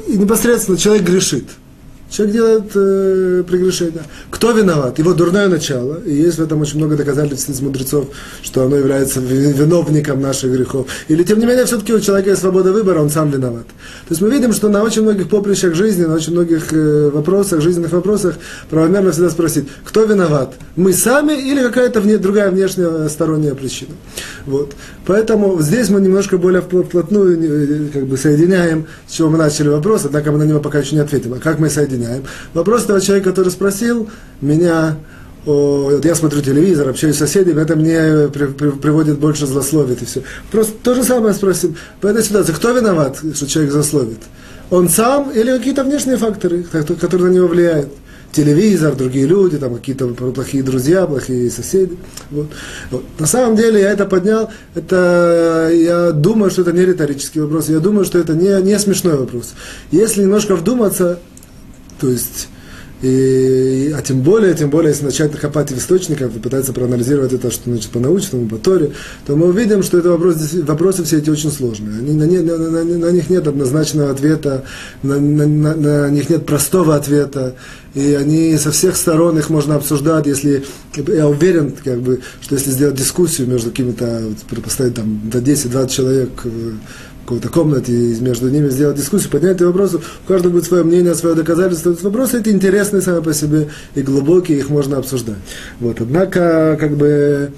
И 0.08 0.18
непосредственно 0.18 0.78
человек 0.78 1.04
грешит– 1.04 1.46
Человек 2.10 2.36
делает 2.36 2.72
э, 2.76 3.44
прегрешение. 3.48 4.04
Кто 4.30 4.52
виноват? 4.52 5.00
Его 5.00 5.14
дурное 5.14 5.48
начало. 5.48 6.00
И 6.06 6.14
есть 6.14 6.38
в 6.38 6.44
этом 6.44 6.62
очень 6.62 6.78
много 6.78 6.96
доказательств 6.96 7.50
из 7.50 7.62
мудрецов, 7.62 8.08
что 8.44 8.64
оно 8.64 8.76
является 8.76 9.20
виновником 9.20 10.22
наших 10.22 10.52
грехов. 10.52 10.88
Или, 11.08 11.24
тем 11.24 11.40
не 11.40 11.46
менее, 11.46 11.66
все-таки 11.66 11.94
у 11.94 12.00
человека 12.00 12.30
есть 12.30 12.42
свобода 12.42 12.72
выбора, 12.72 13.02
он 13.02 13.10
сам 13.10 13.32
виноват. 13.32 13.66
То 13.66 14.12
есть 14.12 14.22
мы 14.22 14.30
видим, 14.30 14.54
что 14.54 14.70
на 14.70 14.84
очень 14.84 15.02
многих 15.02 15.30
поприщах 15.30 15.74
жизни, 15.74 16.04
на 16.04 16.14
очень 16.14 16.34
многих 16.34 16.72
э, 16.74 17.10
вопросах, 17.10 17.62
жизненных 17.62 17.92
вопросах, 17.92 18.36
правомерно 18.70 19.12
всегда 19.12 19.30
спросить, 19.32 19.66
кто 19.84 20.04
виноват? 20.04 20.54
Мы 20.76 20.94
сами 20.94 21.34
или 21.34 21.64
какая-то 21.64 22.02
вне, 22.02 22.18
другая 22.18 22.52
внешняя 22.52 23.10
сторонняя 23.10 23.56
причина? 23.56 23.92
Вот. 24.46 24.74
Поэтому 25.08 25.60
здесь 25.60 25.90
мы 25.90 26.02
немножко 26.02 26.38
более 26.38 26.62
вплотную 26.62 27.88
э, 27.88 27.90
как 27.92 28.06
бы 28.06 28.16
соединяем, 28.16 28.86
с 29.08 29.14
чего 29.14 29.30
мы 29.30 29.38
начали 29.40 29.70
вопрос, 29.70 30.06
однако 30.06 30.32
мы 30.32 30.38
на 30.38 30.44
него 30.44 30.60
пока 30.60 30.80
еще 30.80 30.96
не 30.96 31.02
ответим. 31.02 31.34
А 31.34 31.40
как 31.40 31.58
мы 31.60 31.70
соединяем? 31.70 31.95
Объединяем. 31.96 32.24
Вопрос 32.54 32.84
этого 32.84 33.02
человека, 33.02 33.30
который 33.32 33.50
спросил 33.50 34.10
меня, 34.42 34.98
о, 35.46 36.00
я 36.04 36.16
смотрю 36.16 36.42
телевизор, 36.42 36.90
общаюсь 36.90 37.16
с 37.16 37.20
соседями, 37.20 37.62
это 37.62 37.76
мне 37.76 38.30
при, 38.30 38.48
при, 38.48 38.72
приводит 38.72 39.20
больше 39.20 39.46
злословит 39.46 40.02
и 40.02 40.06
все. 40.06 40.24
Просто 40.52 40.74
то 40.84 40.96
же 40.96 41.04
самое 41.04 41.34
спросим. 41.34 41.76
В 42.02 42.06
этой 42.06 42.24
ситуации, 42.24 42.54
кто 42.54 42.72
виноват, 42.72 43.20
что 43.34 43.48
человек 43.48 43.72
злословит? 43.72 44.20
Он 44.72 44.90
сам 44.90 45.30
или 45.32 45.56
какие-то 45.58 45.84
внешние 45.84 46.18
факторы, 46.18 46.64
которые 46.64 47.30
на 47.30 47.36
него 47.36 47.48
влияют? 47.48 47.90
телевизор, 48.36 48.96
другие 48.96 49.26
люди, 49.26 49.58
там 49.58 49.76
какие-то 49.76 50.08
плохие 50.08 50.62
друзья, 50.62 51.06
плохие 51.06 51.50
соседи. 51.50 51.98
Вот. 52.32 52.48
Вот. 52.92 53.04
На 53.18 53.28
самом 53.28 53.56
деле 53.56 53.80
я 53.80 53.92
это 53.92 54.06
поднял, 54.06 54.50
это, 54.76 55.72
я 55.74 56.12
думаю, 56.12 56.52
что 56.52 56.62
это 56.62 56.74
не 56.74 56.86
риторический 56.86 57.40
вопрос, 57.40 57.70
я 57.70 57.80
думаю, 57.80 58.06
что 58.06 58.20
это 58.20 58.34
не, 58.34 58.62
не 58.62 58.78
смешной 58.78 59.16
вопрос. 59.16 59.54
Если 59.92 60.24
немножко 60.24 60.56
вдуматься, 60.56 61.20
то 62.00 62.10
есть 62.10 62.48
и, 63.02 63.94
а 63.96 64.02
тем 64.02 64.22
более, 64.22 64.54
тем 64.54 64.70
более, 64.70 64.92
если 64.92 65.06
начать 65.06 65.32
копать 65.34 65.70
в 65.70 65.78
источниках, 65.78 66.32
попытаться 66.32 66.72
проанализировать 66.72 67.34
это, 67.34 67.52
что 67.52 67.70
значит 67.70 67.92
по 67.92 68.00
научному, 68.00 68.48
по 68.48 68.58
Торе, 68.58 68.94
то 69.28 69.36
мы 69.36 69.48
увидим, 69.48 69.84
что 69.84 69.98
это 69.98 70.10
вопрос, 70.10 70.38
вопросы 70.54 71.04
все 71.04 71.18
эти 71.18 71.30
очень 71.30 71.52
сложные. 71.52 72.00
Они, 72.00 72.14
на, 72.14 72.26
на, 72.26 72.58
на, 72.58 72.84
на 72.84 73.12
них 73.12 73.30
нет 73.30 73.48
однозначного 73.48 74.12
ответа, 74.12 74.64
на, 75.04 75.20
на, 75.20 75.46
на, 75.46 75.76
на 75.76 76.10
них 76.10 76.30
нет 76.30 76.46
простого 76.46 76.96
ответа, 76.96 77.56
и 77.94 78.14
они 78.14 78.58
со 78.58 78.72
всех 78.72 78.96
сторон 78.96 79.38
их 79.38 79.50
можно 79.50 79.76
обсуждать, 79.76 80.26
если, 80.26 80.64
я 80.96 81.28
уверен, 81.28 81.74
как 81.84 82.02
бы, 82.02 82.22
что 82.42 82.56
если 82.56 82.72
сделать 82.72 82.96
дискуссию 82.96 83.48
между 83.48 83.72
какими-то, 83.72 84.24
вот, 84.50 84.64
поставить 84.64 84.96
там 84.96 85.30
до 85.30 85.40
10-20 85.40 85.90
человек 85.90 86.30
э, 86.46 86.72
какой-то 87.26 87.50
комнате, 87.50 87.92
и 87.92 88.20
между 88.22 88.50
ними 88.50 88.70
сделать 88.70 88.98
дискуссию, 88.98 89.32
поднять 89.32 89.56
эти 89.56 89.64
вопросы, 89.64 89.98
у 89.98 90.28
каждого 90.28 90.54
будет 90.54 90.66
свое 90.66 90.84
мнение, 90.84 91.16
свое 91.16 91.36
доказательство. 91.36 91.92
Эти 91.92 92.04
вопросы 92.04 92.40
эти 92.40 92.50
интересные 92.50 93.02
сами 93.02 93.22
по 93.22 93.34
себе 93.34 93.70
и 93.96 94.02
глубокие, 94.04 94.60
их 94.60 94.70
можно 94.70 94.98
обсуждать. 94.98 95.38
Вот. 95.80 96.00
Однако, 96.00 96.78
как 96.80 96.96
бы, 96.96 97.52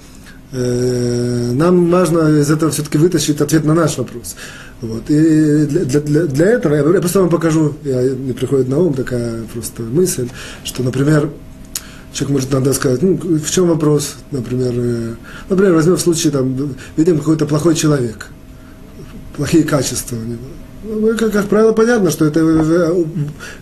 э, 0.52 1.50
нам 1.52 1.90
важно 1.90 2.40
из 2.40 2.50
этого 2.50 2.70
все-таки 2.70 2.96
вытащить 2.96 3.42
ответ 3.42 3.64
на 3.64 3.74
наш 3.74 3.98
вопрос. 3.98 4.36
Вот. 4.80 5.02
И 5.10 5.66
для, 5.66 6.00
для, 6.00 6.24
для 6.24 6.46
этого, 6.46 6.74
я, 6.74 6.80
я 6.80 7.00
просто 7.00 7.20
вам 7.20 7.28
покажу, 7.28 7.74
я, 7.84 8.00
мне 8.14 8.32
приходит 8.32 8.68
на 8.68 8.78
ум 8.78 8.94
такая 8.94 9.42
просто 9.52 9.82
мысль, 9.82 10.28
что, 10.64 10.82
например, 10.82 11.28
человек 12.14 12.32
может 12.32 12.52
надо 12.52 12.72
сказать, 12.72 13.02
ну, 13.02 13.16
в 13.16 13.50
чем 13.50 13.68
вопрос, 13.68 14.16
например, 14.30 14.72
э, 14.74 15.14
например, 15.50 15.74
возьмем 15.74 15.96
в 15.96 16.00
случае, 16.00 16.32
там, 16.32 16.74
видим 16.96 17.18
какой-то 17.18 17.44
плохой 17.44 17.74
человек– 17.74 18.28
плохие 19.38 19.64
качества 19.64 20.16
у 20.16 20.24
него. 20.24 20.42
Ну, 20.84 21.16
как, 21.16 21.32
как 21.32 21.46
правило, 21.46 21.72
понятно, 21.72 22.10
что 22.10 22.26
это 22.26 22.40
э, 22.40 23.04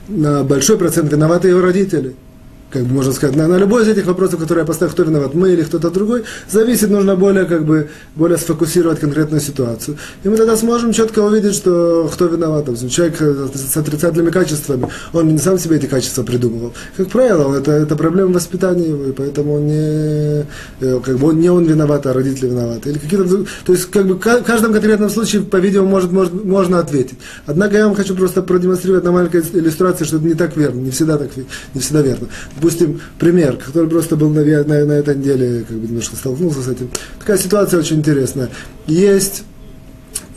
на 0.08 0.42
большой 0.42 0.76
процент 0.76 1.12
виноваты 1.12 1.48
его 1.48 1.60
родители– 1.60 2.16
как 2.70 2.82
бы 2.84 2.94
можно 2.94 3.12
сказать, 3.12 3.36
на, 3.36 3.46
на 3.46 3.56
любой 3.56 3.84
из 3.84 3.88
этих 3.88 4.06
вопросов, 4.06 4.40
которые 4.40 4.62
я 4.62 4.66
поставил, 4.66 4.92
кто 4.92 5.04
виноват, 5.04 5.34
мы 5.34 5.52
или 5.52 5.62
кто-то 5.62 5.90
другой, 5.90 6.24
зависит, 6.50 6.90
нужно 6.90 7.14
более, 7.14 7.44
как 7.44 7.64
бы, 7.64 7.90
более 8.16 8.38
сфокусировать 8.38 8.98
конкретную 8.98 9.40
ситуацию. 9.40 9.96
И 10.24 10.28
мы 10.28 10.36
тогда 10.36 10.56
сможем 10.56 10.92
четко 10.92 11.20
увидеть, 11.20 11.54
что 11.54 12.10
кто 12.12 12.26
виноват. 12.26 12.64
Допустим, 12.64 12.88
человек 12.88 13.20
с 13.20 13.76
отрицательными 13.76 14.30
качествами, 14.30 14.88
он 15.12 15.28
не 15.28 15.38
сам 15.38 15.58
себе 15.58 15.76
эти 15.76 15.86
качества 15.86 16.24
придумывал. 16.24 16.74
Как 16.96 17.08
правило, 17.08 17.56
это, 17.56 17.70
это 17.70 17.94
проблема 17.94 18.32
воспитания 18.32 18.88
его, 18.88 19.04
и 19.04 19.12
поэтому 19.12 19.60
не, 19.60 20.44
э, 20.80 21.00
как 21.04 21.18
бы 21.18 21.28
он, 21.28 21.40
не 21.40 21.48
он 21.48 21.64
виноват, 21.64 22.06
а 22.06 22.12
родители 22.12 22.48
виноваты. 22.48 22.90
Или 22.90 22.98
какие-то, 22.98 23.44
то 23.64 23.72
есть, 23.72 23.90
как 23.90 24.06
бы, 24.06 24.14
в 24.14 24.18
каждом 24.18 24.72
конкретном 24.72 25.10
случае, 25.10 25.42
по-видимому, 25.42 25.88
может, 25.88 26.10
может, 26.10 26.44
можно 26.44 26.80
ответить. 26.80 27.18
Однако 27.46 27.76
я 27.76 27.86
вам 27.86 27.94
хочу 27.94 28.16
просто 28.16 28.42
продемонстрировать 28.42 29.04
на 29.04 29.12
маленькой 29.12 29.42
иллюстрации, 29.52 30.04
что 30.04 30.16
это 30.16 30.26
не 30.26 30.34
так 30.34 30.56
верно, 30.56 30.80
не 30.80 30.90
всегда 30.90 31.16
так, 31.16 31.30
не 31.74 31.80
всегда 31.80 32.02
верно 32.02 32.26
допустим, 32.56 33.00
пример, 33.18 33.56
который 33.56 33.88
просто 33.88 34.16
был 34.16 34.30
на, 34.30 34.42
на, 34.42 34.84
на 34.84 34.92
этой 34.92 35.16
неделе, 35.16 35.64
как 35.66 35.76
бы 35.76 35.86
немножко 35.86 36.16
столкнулся 36.16 36.62
с 36.62 36.68
этим. 36.68 36.90
Такая 37.18 37.38
ситуация 37.38 37.78
очень 37.78 37.96
интересная. 37.98 38.50
Есть 38.86 39.44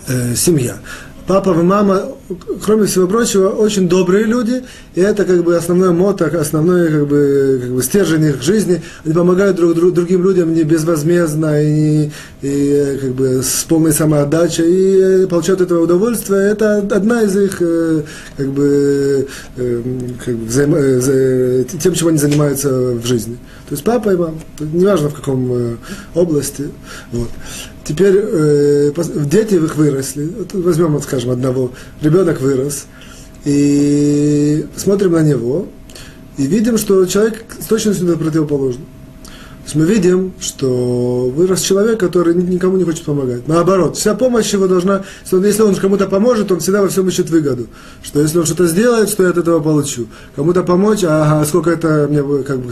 э, 0.07 0.35
семья. 0.35 0.77
Папа 1.29 1.51
и 1.51 1.61
мама, 1.61 2.07
кроме 2.65 2.87
всего 2.87 3.07
прочего, 3.07 3.49
очень 3.49 3.87
добрые 3.87 4.23
люди, 4.23 4.63
и 4.95 4.99
это 4.99 5.25
как 5.25 5.43
бы 5.43 5.55
основной 5.55 5.93
мото, 5.93 6.25
основной 6.25 6.89
как 6.89 7.07
бы, 7.07 7.59
как 7.61 7.69
бы 7.69 7.83
стержень 7.83 8.23
их 8.25 8.41
жизни. 8.41 8.81
Они 9.05 9.13
помогают 9.13 9.55
друг, 9.55 9.75
друг, 9.75 9.93
другим 9.93 10.23
людям 10.23 10.55
не 10.55 10.63
безвозмездно 10.63 11.61
и, 11.61 12.09
и 12.41 12.97
как 12.99 13.11
бы 13.11 13.43
с 13.43 13.63
полной 13.65 13.93
самоотдачей, 13.93 15.25
и 15.25 15.27
получают 15.27 15.61
этого 15.61 15.83
удовольствие. 15.83 16.49
Это 16.49 16.77
одна 16.77 17.21
из 17.21 17.37
их 17.37 17.57
э, 17.61 18.01
как 18.35 18.47
бы, 18.47 19.27
э, 19.55 19.81
как 20.25 20.35
бы 20.35 20.45
взаим, 20.47 20.73
э, 20.75 21.63
тем, 21.79 21.93
чем 21.93 22.07
они 22.07 22.17
занимаются 22.17 22.71
в 22.71 23.05
жизни. 23.05 23.37
То 23.67 23.75
есть 23.75 23.83
папа 23.83 24.09
и 24.09 24.15
мама, 24.15 24.39
неважно 24.59 25.09
в 25.09 25.13
каком 25.13 25.77
области. 26.15 26.69
Вот. 27.11 27.29
Теперь 27.89 28.13
э, 28.21 28.93
дети 29.25 29.55
их 29.55 29.75
выросли. 29.75 30.31
Вот 30.37 30.53
возьмем, 30.53 30.93
вот, 30.93 31.01
скажем, 31.05 31.31
одного. 31.31 31.71
Ребенок 32.03 32.39
вырос. 32.39 32.85
И 33.45 34.63
смотрим 34.75 35.13
на 35.13 35.23
него. 35.23 35.67
И 36.37 36.45
видим, 36.45 36.77
что 36.77 37.03
человек 37.07 37.43
с 37.59 37.65
точностью 37.65 38.15
противоположный. 38.15 38.85
То 39.23 39.63
есть 39.65 39.75
мы 39.75 39.85
видим, 39.85 40.33
что 40.39 41.33
вырос 41.35 41.61
человек, 41.61 41.99
который 41.99 42.35
никому 42.35 42.77
не 42.77 42.83
хочет 42.83 43.05
помогать. 43.05 43.47
Наоборот, 43.47 43.97
вся 43.97 44.13
помощь 44.13 44.53
его 44.53 44.67
должна, 44.67 45.03
если 45.31 45.63
он 45.63 45.73
кому-то 45.73 46.05
поможет, 46.05 46.51
он 46.51 46.59
всегда 46.59 46.83
во 46.83 46.89
всем 46.89 47.07
ищет 47.07 47.31
выгоду. 47.31 47.65
Что 48.03 48.21
если 48.21 48.37
он 48.37 48.45
что-то 48.45 48.67
сделает, 48.67 49.09
что 49.09 49.23
я 49.23 49.29
от 49.29 49.37
этого 49.39 49.61
получу. 49.61 50.05
Кому-то 50.35 50.61
помочь, 50.61 51.03
ага, 51.03 51.43
сколько 51.43 51.71
это 51.71 52.07
мне, 52.07 52.21
как 52.43 52.59
бы, 52.59 52.71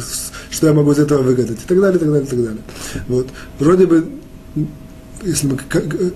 что 0.51 0.67
я 0.67 0.73
могу 0.73 0.91
из 0.91 0.99
этого 0.99 1.23
выгадать. 1.23 1.57
И 1.57 1.67
так 1.67 1.81
далее, 1.81 1.97
и 1.97 1.99
так 1.99 2.11
далее, 2.11 2.27
и 2.27 2.29
так 2.29 2.39
далее. 2.39 2.61
Вот. 3.07 3.27
Вроде 3.57 3.87
бы 3.87 4.05
если 5.23 5.47
мы 5.47 5.57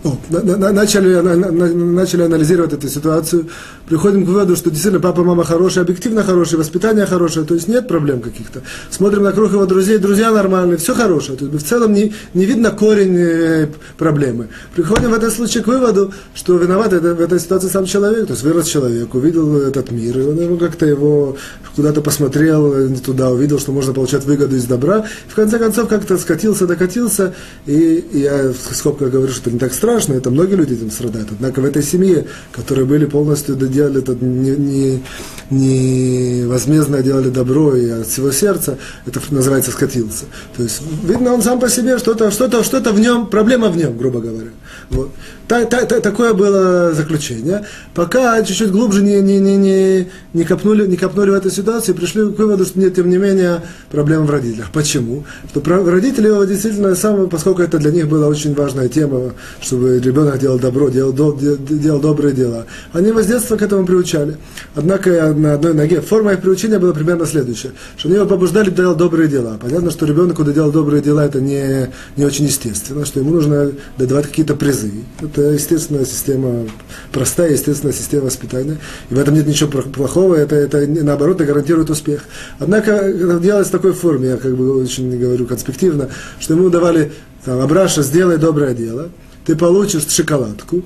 о, 0.03 0.17
на, 0.29 0.57
на, 0.57 0.71
начали, 0.71 1.15
на, 1.15 1.35
начали 1.35 2.21
анализировать 2.23 2.73
эту 2.73 2.87
ситуацию, 2.87 3.47
приходим 3.87 4.25
к 4.25 4.27
выводу, 4.27 4.55
что 4.55 4.69
действительно 4.69 5.01
папа 5.01 5.23
мама 5.23 5.43
хорошие, 5.43 5.81
объективно 5.81 6.23
хорошие, 6.23 6.59
воспитание 6.59 7.05
хорошее, 7.05 7.45
то 7.45 7.53
есть 7.53 7.67
нет 7.67 7.87
проблем 7.87 8.21
каких-то. 8.21 8.61
Смотрим 8.89 9.23
на 9.23 9.31
круг 9.31 9.51
его 9.51 9.65
друзей, 9.65 9.97
друзья 9.97 10.31
нормальные, 10.31 10.77
все 10.77 10.93
хорошее. 10.93 11.37
То 11.37 11.45
есть 11.45 11.65
в 11.65 11.67
целом 11.67 11.93
не, 11.93 12.13
не 12.33 12.45
видно 12.45 12.71
корень 12.71 13.17
э, 13.17 13.67
проблемы. 13.97 14.49
Приходим 14.75 15.11
в 15.11 15.13
этом 15.13 15.31
случае 15.31 15.63
к 15.63 15.67
выводу, 15.67 16.13
что 16.33 16.57
виноват 16.57 16.93
это, 16.93 17.15
в 17.15 17.21
этой 17.21 17.39
ситуации 17.39 17.67
сам 17.67 17.85
человек, 17.85 18.27
то 18.27 18.33
есть 18.33 18.43
вырос 18.43 18.67
человек, 18.67 19.13
увидел 19.13 19.57
этот 19.57 19.91
мир, 19.91 20.19
и 20.19 20.23
он 20.23 20.57
как-то 20.57 20.85
его 20.85 21.37
куда-то 21.75 22.01
посмотрел 22.01 22.87
не 22.87 22.99
туда, 22.99 23.29
увидел, 23.29 23.59
что 23.59 23.71
можно 23.71 23.93
получать 23.93 24.25
выгоду 24.25 24.55
из 24.55 24.65
добра, 24.65 25.05
в 25.27 25.35
конце 25.35 25.57
концов 25.57 25.87
как-то 25.87 26.17
скатился, 26.17 26.67
докатился, 26.67 27.33
и, 27.65 28.03
и 28.11 28.19
я 28.19 28.51
сколько 28.91 29.09
говорю, 29.09 29.31
что 29.31 29.41
это 29.41 29.51
не 29.51 29.59
так 29.59 29.73
страшно, 29.73 30.13
это 30.13 30.29
многие 30.29 30.55
люди 30.55 30.73
этим 30.73 30.91
страдают. 30.91 31.29
Однако 31.31 31.61
в 31.61 31.65
этой 31.65 31.83
семье, 31.83 32.25
которые 32.51 32.85
были 32.85 33.05
полностью 33.05 33.55
доделали 33.55 33.99
это 33.99 34.13
не, 34.13 34.51
не, 34.51 35.03
не 35.49 36.45
возмездно 36.45 37.01
делали 37.01 37.29
добро 37.29 37.75
и 37.75 37.89
от 37.89 38.07
всего 38.07 38.31
сердца, 38.31 38.77
это 39.05 39.21
называется 39.29 39.71
скатился. 39.71 40.25
То 40.55 40.63
есть, 40.63 40.81
видно, 41.03 41.33
он 41.33 41.41
сам 41.41 41.59
по 41.59 41.69
себе, 41.69 41.97
что-то 41.97 42.31
что 42.31 42.45
-то, 42.45 42.63
что 42.63 42.77
-то 42.77 42.91
в 42.91 42.99
нем, 42.99 43.27
проблема 43.27 43.69
в 43.69 43.77
нем, 43.77 43.97
грубо 43.97 44.19
говоря. 44.19 44.49
Вот. 44.89 45.11
Та, 45.51 45.65
та, 45.65 45.85
та, 45.85 45.99
такое 45.99 46.33
было 46.33 46.93
заключение. 46.93 47.65
Пока 47.93 48.41
чуть-чуть 48.41 48.71
глубже 48.71 49.03
не, 49.03 49.19
не, 49.19 49.37
не, 49.37 49.57
не, 49.57 50.07
не, 50.33 50.45
копнули, 50.45 50.87
не 50.87 50.95
копнули 50.95 51.31
в 51.31 51.33
этой 51.33 51.51
ситуации, 51.51 51.91
пришли 51.91 52.31
к 52.31 52.39
выводу, 52.39 52.63
что 52.63 52.79
нет, 52.79 52.95
тем 52.95 53.09
не 53.09 53.17
менее, 53.17 53.61
проблема 53.91 54.23
в 54.23 54.29
родителях. 54.29 54.71
Почему? 54.71 55.25
Что 55.49 55.61
родители 55.91 56.29
его 56.29 56.45
действительно, 56.45 56.95
сам, 56.95 57.27
поскольку 57.27 57.61
это 57.63 57.79
для 57.79 57.91
них 57.91 58.07
была 58.07 58.27
очень 58.27 58.55
важная 58.55 58.87
тема, 58.87 59.33
чтобы 59.59 59.99
ребенок 59.99 60.39
делал 60.39 60.57
добро, 60.57 60.87
делал, 60.87 61.11
до, 61.11 61.37
делал 61.37 61.99
добрые 61.99 62.33
дела, 62.33 62.65
они 62.93 63.09
его 63.09 63.21
с 63.21 63.25
детства 63.25 63.57
к 63.57 63.61
этому 63.61 63.85
приучали. 63.85 64.37
Однако 64.73 65.33
на 65.33 65.55
одной 65.55 65.73
ноге 65.73 65.99
форма 65.99 66.31
их 66.31 66.39
приучения 66.39 66.79
была 66.79 66.93
примерно 66.93 67.25
следующая, 67.25 67.71
что 67.97 68.07
они 68.07 68.15
его 68.15 68.25
побуждали 68.25 68.69
делать 68.69 68.97
добрые 68.97 69.27
дела. 69.27 69.59
Понятно, 69.61 69.91
что 69.91 70.05
ребенок, 70.05 70.37
когда 70.37 70.53
делал 70.53 70.71
добрые 70.71 71.03
дела, 71.03 71.25
это 71.25 71.41
не, 71.41 71.89
не 72.15 72.23
очень 72.23 72.45
естественно, 72.45 73.05
что 73.05 73.19
ему 73.19 73.31
нужно 73.31 73.73
давать 73.97 74.27
какие-то 74.27 74.55
призы. 74.55 74.93
Это 75.19 75.40
это 75.41 75.53
естественная 75.53 76.05
система, 76.05 76.67
простая 77.11 77.51
естественная 77.51 77.93
система 77.93 78.25
воспитания. 78.25 78.77
И 79.09 79.13
в 79.13 79.19
этом 79.19 79.33
нет 79.33 79.47
ничего 79.47 79.69
плохого, 79.81 80.35
это, 80.35 80.55
это 80.55 80.85
наоборот 80.87 81.37
гарантирует 81.37 81.89
успех. 81.89 82.23
Однако 82.59 82.91
это 82.91 83.39
делалось 83.39 83.67
в 83.67 83.71
такой 83.71 83.93
форме, 83.93 84.29
я 84.29 84.37
как 84.37 84.55
бы 84.55 84.81
очень 84.81 85.19
говорю 85.19 85.45
конспективно, 85.45 86.09
что 86.39 86.53
ему 86.53 86.69
давали, 86.69 87.11
там, 87.45 87.59
Абраша, 87.59 88.03
сделай 88.03 88.37
доброе 88.37 88.73
дело, 88.73 89.09
ты 89.45 89.55
получишь 89.55 90.07
шоколадку, 90.07 90.83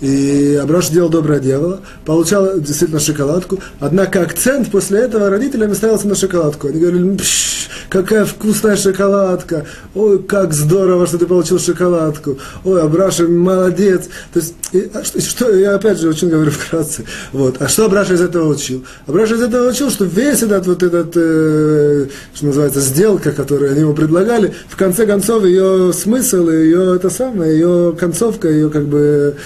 и 0.00 0.58
Абраш 0.62 0.88
делал 0.88 1.08
доброе 1.08 1.40
дело, 1.40 1.80
получал 2.04 2.60
действительно 2.60 3.00
шоколадку, 3.00 3.60
однако 3.80 4.22
акцент 4.22 4.70
после 4.70 5.00
этого 5.00 5.30
родителям 5.30 5.74
ставился 5.74 6.06
на 6.06 6.14
шоколадку. 6.14 6.68
Они 6.68 6.80
говорили, 6.80 7.18
какая 7.88 8.24
вкусная 8.24 8.76
шоколадка, 8.76 9.66
ой, 9.94 10.22
как 10.22 10.52
здорово, 10.52 11.06
что 11.06 11.18
ты 11.18 11.26
получил 11.26 11.58
шоколадку, 11.58 12.38
ой, 12.64 12.82
Абраша, 12.82 13.24
молодец. 13.24 14.04
То 14.32 14.40
есть, 14.40 14.54
и, 14.72 14.90
а 14.92 15.02
что, 15.02 15.20
что, 15.20 15.50
я 15.54 15.74
опять 15.74 15.98
же 15.98 16.08
очень 16.08 16.28
говорю 16.28 16.50
вкратце, 16.52 17.04
вот, 17.32 17.56
а 17.60 17.68
что 17.68 17.86
Абраша 17.86 18.14
из 18.14 18.20
этого 18.20 18.52
учил? 18.52 18.84
Абраша 19.06 19.36
из 19.36 19.42
этого 19.42 19.70
учил, 19.70 19.90
что 19.90 20.04
весь 20.04 20.42
этот, 20.42 20.66
вот 20.66 20.82
этот, 20.82 21.12
э, 21.16 22.06
что 22.34 22.46
называется, 22.46 22.80
сделка, 22.80 23.32
которую 23.32 23.70
они 23.70 23.80
ему 23.80 23.94
предлагали, 23.94 24.52
в 24.68 24.76
конце 24.76 25.06
концов, 25.06 25.44
ее 25.44 25.92
смысл, 25.94 26.50
ее 26.50 26.96
это 26.96 27.08
самое, 27.08 27.54
ее 27.54 27.96
концовка, 27.98 28.48
ее 28.50 28.68
как 28.68 28.84
бы 28.86 29.36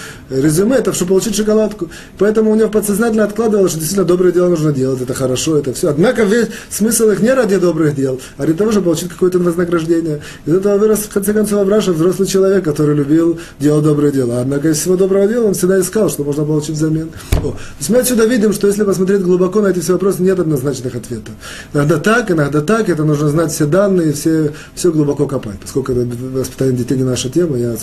резюме, 0.41 0.77
это 0.77 0.93
чтобы 0.93 1.09
получить 1.09 1.35
шоколадку. 1.35 1.89
Поэтому 2.17 2.51
у 2.51 2.55
него 2.55 2.69
подсознательно 2.69 3.23
откладывалось, 3.23 3.71
что 3.71 3.79
действительно 3.79 4.07
доброе 4.07 4.31
дело 4.31 4.49
нужно 4.49 4.71
делать, 4.71 5.01
это 5.01 5.13
хорошо, 5.13 5.57
это 5.57 5.73
все. 5.73 5.89
Однако 5.89 6.23
весь 6.23 6.47
смысл 6.69 7.09
их 7.09 7.21
не 7.21 7.33
ради 7.33 7.57
добрых 7.57 7.95
дел, 7.95 8.19
а 8.37 8.45
для 8.45 8.55
того, 8.55 8.71
чтобы 8.71 8.85
получить 8.85 9.09
какое-то 9.09 9.39
вознаграждение. 9.39 10.21
Из 10.45 10.53
этого 10.53 10.77
вырос, 10.77 10.99
в 10.99 11.09
конце 11.09 11.33
концов, 11.33 11.59
Авраша, 11.59 11.93
взрослый 11.93 12.27
человек, 12.27 12.63
который 12.63 12.95
любил 12.95 13.39
делать 13.59 13.83
доброе 13.83 14.11
дело. 14.11 14.41
Однако 14.41 14.69
из 14.69 14.79
всего 14.79 14.95
доброго 14.95 15.27
дела 15.27 15.47
он 15.47 15.53
всегда 15.53 15.79
искал, 15.79 16.09
что 16.09 16.23
можно 16.23 16.45
получить 16.45 16.75
взамен. 16.75 17.09
О. 17.33 17.51
То 17.51 17.57
есть 17.79 17.89
мы 17.89 17.97
отсюда 17.97 18.25
видим, 18.25 18.53
что 18.53 18.67
если 18.67 18.83
посмотреть 18.83 19.21
глубоко 19.21 19.61
на 19.61 19.67
эти 19.67 19.79
все 19.79 19.93
вопросы, 19.93 20.21
нет 20.23 20.39
однозначных 20.39 20.95
ответов. 20.95 21.33
Иногда 21.73 21.97
так, 21.97 22.31
иногда 22.31 22.61
так, 22.61 22.89
это 22.89 23.03
нужно 23.03 23.29
знать 23.29 23.51
все 23.51 23.65
данные, 23.65 24.13
все, 24.13 24.51
все 24.75 24.91
глубоко 24.91 25.27
копать. 25.27 25.59
Поскольку 25.59 25.91
это 25.91 26.07
воспитание 26.33 26.77
детей 26.77 26.97
не 26.97 27.03
наша 27.03 27.29
тема, 27.29 27.57
я 27.57 27.75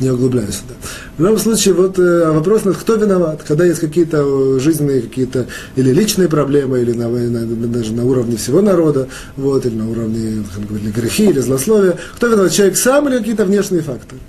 не 0.00 0.10
углубляюсь 0.10 0.54
сюда. 0.56 0.74
В 1.16 1.22
любом 1.22 1.38
случае, 1.38 1.74
вот 1.86 1.98
э, 1.98 2.30
вопрос, 2.32 2.62
кто 2.78 2.94
виноват, 2.94 3.42
когда 3.46 3.64
есть 3.64 3.80
какие-то 3.80 4.58
жизненные 4.58 5.02
какие-то 5.02 5.46
или 5.76 5.90
личные 5.92 6.28
проблемы, 6.28 6.80
или 6.80 6.92
на, 6.92 7.08
на, 7.08 7.46
даже 7.68 7.92
на 7.92 8.04
уровне 8.04 8.36
всего 8.36 8.60
народа, 8.60 9.08
вот, 9.36 9.66
или 9.66 9.74
на 9.74 9.90
уровне 9.90 10.44
как 10.54 10.66
говорили, 10.66 10.90
грехи 10.90 11.26
или 11.26 11.40
злословия, 11.40 11.96
кто 12.16 12.26
виноват, 12.28 12.52
человек 12.52 12.76
сам 12.76 13.08
или 13.08 13.18
какие-то 13.18 13.44
внешние 13.44 13.82
факторы. 13.82 14.20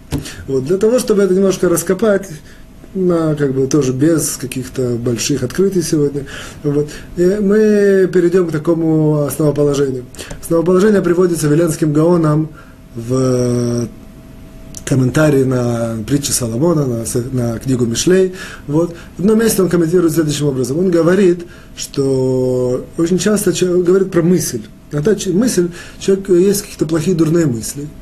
Вот, 0.48 0.66
для 0.66 0.78
того, 0.78 1.00
чтобы 1.00 1.24
это 1.24 1.34
немножко 1.34 1.70
раскопать, 1.70 2.30
на, 2.94 3.36
как 3.36 3.54
бы, 3.54 3.68
тоже 3.68 3.92
без 3.92 4.38
каких-то 4.38 4.96
больших 4.96 5.44
открытий 5.44 5.82
сегодня. 5.82 6.26
Вот. 6.64 6.88
И 7.18 7.26
мы 7.42 8.10
перейдем 8.12 8.48
к 8.48 8.52
такому 8.54 9.24
основоположению. 9.24 10.06
Основоположение 10.42 11.02
приводится 11.02 11.48
Веленским 11.48 11.92
Гаоном 11.92 12.50
в 12.96 13.90
комментарий 14.86 15.44
на 15.44 15.98
притчи 16.08 16.32
Соломона, 16.32 16.86
на, 16.86 17.04
на 17.32 17.60
книгу 17.60 17.86
Мишлей. 17.86 18.34
Вот. 18.68 18.96
В 19.18 19.20
одном 19.22 19.40
месте 19.40 19.62
он 19.62 19.70
комментирует 19.70 20.14
следующим 20.14 20.48
образом. 20.48 20.80
Он 20.80 20.92
говорит, 20.92 21.46
что 21.76 22.86
очень 22.98 23.18
часто 23.18 23.54
человек 23.54 23.86
говорит 23.86 24.12
про 24.12 24.22
мысль. 24.22 24.62
Иногда 24.92 25.16
мысль, 25.34 25.70
человек 26.00 26.30
есть 26.30 26.62
какие-то 26.62 26.86
плохие, 26.86 27.16
дурные 27.16 27.46
мысли– 27.46 27.88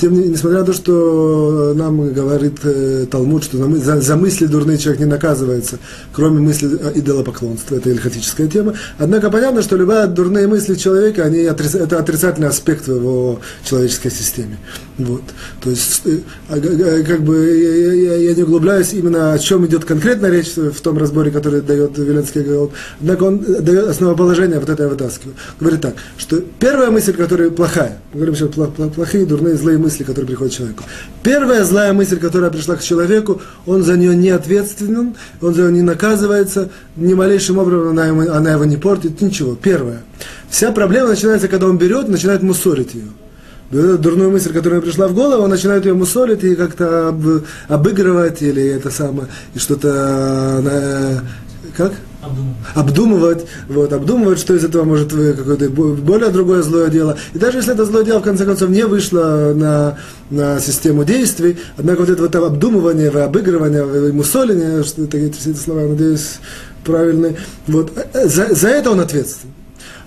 тем, 0.00 0.20
несмотря 0.20 0.60
на 0.60 0.64
то, 0.64 0.72
что 0.72 1.72
нам 1.76 2.12
говорит 2.12 2.58
э, 2.64 3.06
Талмуд, 3.10 3.44
что 3.44 3.58
за, 3.76 4.00
за 4.00 4.16
мысли 4.16 4.46
дурные 4.46 4.78
человек 4.78 5.00
не 5.00 5.06
наказывается, 5.06 5.78
кроме 6.12 6.40
мысли 6.40 6.68
идолопоклонства, 6.94 7.76
это 7.76 7.90
ильхатическая 7.90 8.48
тема. 8.48 8.74
Однако 8.98 9.30
понятно, 9.30 9.62
что 9.62 9.76
любые 9.76 10.06
дурные 10.06 10.46
мысли 10.46 10.74
человека, 10.74 11.24
они 11.24 11.40
отриц, 11.40 11.74
это 11.74 11.98
отрицательный 11.98 12.48
аспект 12.48 12.86
в 12.88 12.94
его 12.94 13.40
человеческой 13.64 14.10
системе. 14.10 14.58
Вот. 14.98 15.22
То 15.62 15.70
есть, 15.70 16.02
э, 16.06 17.02
как 17.04 17.22
бы, 17.22 17.36
я, 17.36 17.92
я, 17.92 18.16
я 18.16 18.34
не 18.34 18.42
углубляюсь 18.42 18.92
именно 18.92 19.32
о 19.32 19.38
чем 19.38 19.64
идет 19.64 19.84
конкретно 19.84 20.26
речь 20.26 20.54
в 20.56 20.80
том 20.80 20.98
разборе, 20.98 21.30
который 21.30 21.60
дает 21.60 21.96
Веленский 21.96 22.42
Гаон. 22.42 22.70
Однако 23.00 23.22
он 23.22 23.38
дает 23.38 23.86
основоположение, 23.86 24.58
вот 24.58 24.68
это 24.68 24.82
я 24.82 24.88
вытаскиваю. 24.88 25.36
Говорит 25.60 25.80
так, 25.82 25.94
что 26.16 26.42
первая 26.58 26.90
мысль, 26.90 27.12
которая 27.12 27.50
плохая, 27.50 27.98
мы 28.12 28.26
говорим 28.26 28.34
сейчас 28.34 28.50
плохие, 28.94 29.24
дурные, 29.24 29.54
злые 29.54 29.78
мысли, 29.78 30.02
которые 30.02 30.26
приходят 30.26 30.52
к 30.52 30.56
человеку. 30.56 30.82
Первая 31.22 31.64
злая 31.64 31.92
мысль, 31.92 32.18
которая 32.18 32.50
пришла 32.50 32.74
к 32.74 32.82
человеку, 32.82 33.40
он 33.66 33.84
за 33.84 33.96
нее 33.96 34.16
не 34.16 34.30
ответственен, 34.30 35.14
он 35.40 35.54
за 35.54 35.62
нее 35.62 35.72
не 35.74 35.82
наказывается, 35.82 36.70
ни 36.96 37.14
малейшим 37.14 37.58
образом 37.58 37.90
она, 37.90 38.06
ему, 38.06 38.28
она 38.32 38.50
его 38.52 38.64
не 38.64 38.76
портит, 38.76 39.20
ничего. 39.20 39.54
Первое. 39.54 40.02
Вся 40.50 40.72
проблема 40.72 41.10
начинается, 41.10 41.46
когда 41.46 41.66
он 41.66 41.78
берет, 41.78 42.08
начинает 42.08 42.42
мусорить 42.42 42.94
ее. 42.94 43.04
Дурную 43.70 44.30
мысль, 44.30 44.52
которая 44.52 44.80
пришла 44.80 45.08
в 45.08 45.14
голову, 45.14 45.42
он 45.42 45.50
начинает 45.50 45.84
ее 45.84 45.94
мусолить 45.94 46.42
и 46.42 46.54
как-то 46.54 47.08
об, 47.08 47.22
обыгрывать 47.68 48.40
или 48.40 48.66
это 48.66 48.90
самое, 48.90 49.28
и 49.54 49.58
что-то, 49.58 51.22
как? 51.76 51.92
обдумывать, 52.74 53.46
вот, 53.68 53.92
обдумывать, 53.92 54.38
что 54.38 54.54
из 54.54 54.64
этого 54.64 54.84
может 54.84 55.10
какое-то 55.10 55.70
более 55.70 56.30
другое 56.30 56.62
злое 56.62 56.88
дело. 56.88 57.16
И 57.32 57.38
даже 57.38 57.58
если 57.58 57.72
это 57.72 57.84
злое 57.84 58.04
дело, 58.04 58.18
в 58.18 58.24
конце 58.24 58.44
концов, 58.44 58.70
не 58.70 58.84
вышло 58.84 59.52
на, 59.54 59.98
на 60.30 60.60
систему 60.60 61.04
действий, 61.04 61.58
однако 61.76 62.00
вот 62.00 62.10
это 62.10 62.22
вот 62.22 62.34
обдумывание, 62.34 63.08
обыгрывание, 63.08 64.12
мусоление, 64.12 64.82
что 64.82 65.04
это, 65.04 65.18
все 65.32 65.50
эти 65.50 65.58
слова, 65.58 65.82
надеюсь, 65.82 66.38
правильные, 66.84 67.36
вот, 67.66 67.92
э, 68.12 68.28
за, 68.28 68.54
за 68.54 68.68
это 68.68 68.90
он 68.90 69.00
ответственен. 69.00 69.54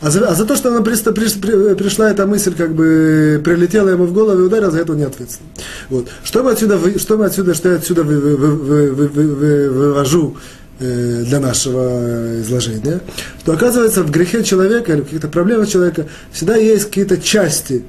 А 0.02 0.10
за, 0.10 0.28
а 0.28 0.36
за 0.36 0.46
то, 0.46 0.56
что 0.56 0.70
она 0.70 0.82
при, 0.82 0.96
при, 0.96 1.12
при, 1.12 1.76
пришла 1.76 2.12
эта 2.12 2.26
мысль, 2.26 2.54
как 2.56 2.74
бы 2.74 3.42
прилетела 3.44 3.90
ему 3.90 4.06
в 4.06 4.14
голову 4.14 4.42
и 4.42 4.44
ударила, 4.44 4.72
за 4.72 4.80
это 4.80 4.94
не 4.94 5.04
ответственен. 5.04 5.50
Вот. 5.90 6.08
Что 6.24 6.44
мы 6.44 6.52
отсюда, 6.52 6.80
что 7.00 7.18
мы 7.18 7.26
отсюда, 7.26 7.54
что 7.54 7.70
я 7.70 7.76
отсюда 7.76 8.04
вы, 8.04 8.20
вы, 8.20 8.36
вы, 8.36 8.92
вы, 8.92 9.08
вы, 9.08 9.28
вы, 9.36 9.70
вывожу 9.70 10.36
Э, 10.84 11.24
для 11.28 11.40
нашего 11.40 12.42
изложения, 12.42 13.02
что 13.42 13.54
оказывается 13.54 14.02
в 14.02 14.10
грехе 14.10 14.44
человека 14.44 14.94
или 14.94 15.02
в 15.02 15.04
каких-то 15.04 15.28
проблемах 15.28 15.70
человека 15.70 16.08
всегда 16.32 16.56
есть 16.56 16.86
какие-то 16.86 17.22
части. 17.22 17.84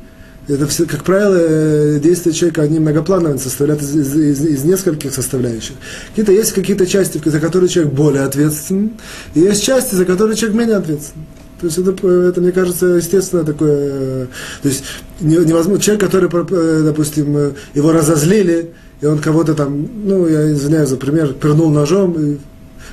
Это, 0.46 0.66
все, 0.66 0.84
как 0.84 1.02
правило, 1.02 1.38
э, 1.38 2.00
действия 2.02 2.32
человека, 2.32 2.60
они 2.60 2.80
многоплановые, 2.80 3.38
составляют 3.38 3.80
из, 3.80 3.96
из, 3.96 4.14
из, 4.14 4.44
из 4.44 4.64
нескольких 4.64 5.14
составляющих. 5.14 5.76
Какие-то, 6.10 6.32
есть 6.32 6.52
какие-то 6.52 6.86
части, 6.86 7.18
за 7.24 7.40
которые 7.40 7.70
человек 7.70 7.94
более 7.94 8.24
ответственен, 8.24 8.92
и 9.34 9.40
есть 9.40 9.62
части, 9.62 9.94
за 9.94 10.04
которые 10.04 10.36
человек 10.36 10.58
менее 10.58 10.76
ответственен. 10.76 11.24
То 11.62 11.66
есть 11.68 11.78
это, 11.78 12.08
это, 12.08 12.40
мне 12.40 12.50
кажется, 12.50 12.86
естественно 12.86 13.44
такое. 13.44 13.70
Э, 13.72 14.26
то 14.62 14.68
есть 14.68 14.82
невозможно. 15.20 15.80
Человек, 15.80 16.04
который, 16.04 16.28
допустим, 16.82 17.54
его 17.72 17.92
разозлили, 17.92 18.72
и 19.00 19.06
он 19.06 19.20
кого-то 19.20 19.54
там, 19.54 19.88
ну, 20.04 20.26
я 20.26 20.52
извиняюсь 20.52 20.88
за 20.88 20.96
пример, 20.96 21.34
пырнул 21.34 21.70
ножом, 21.70 22.20
и 22.20 22.38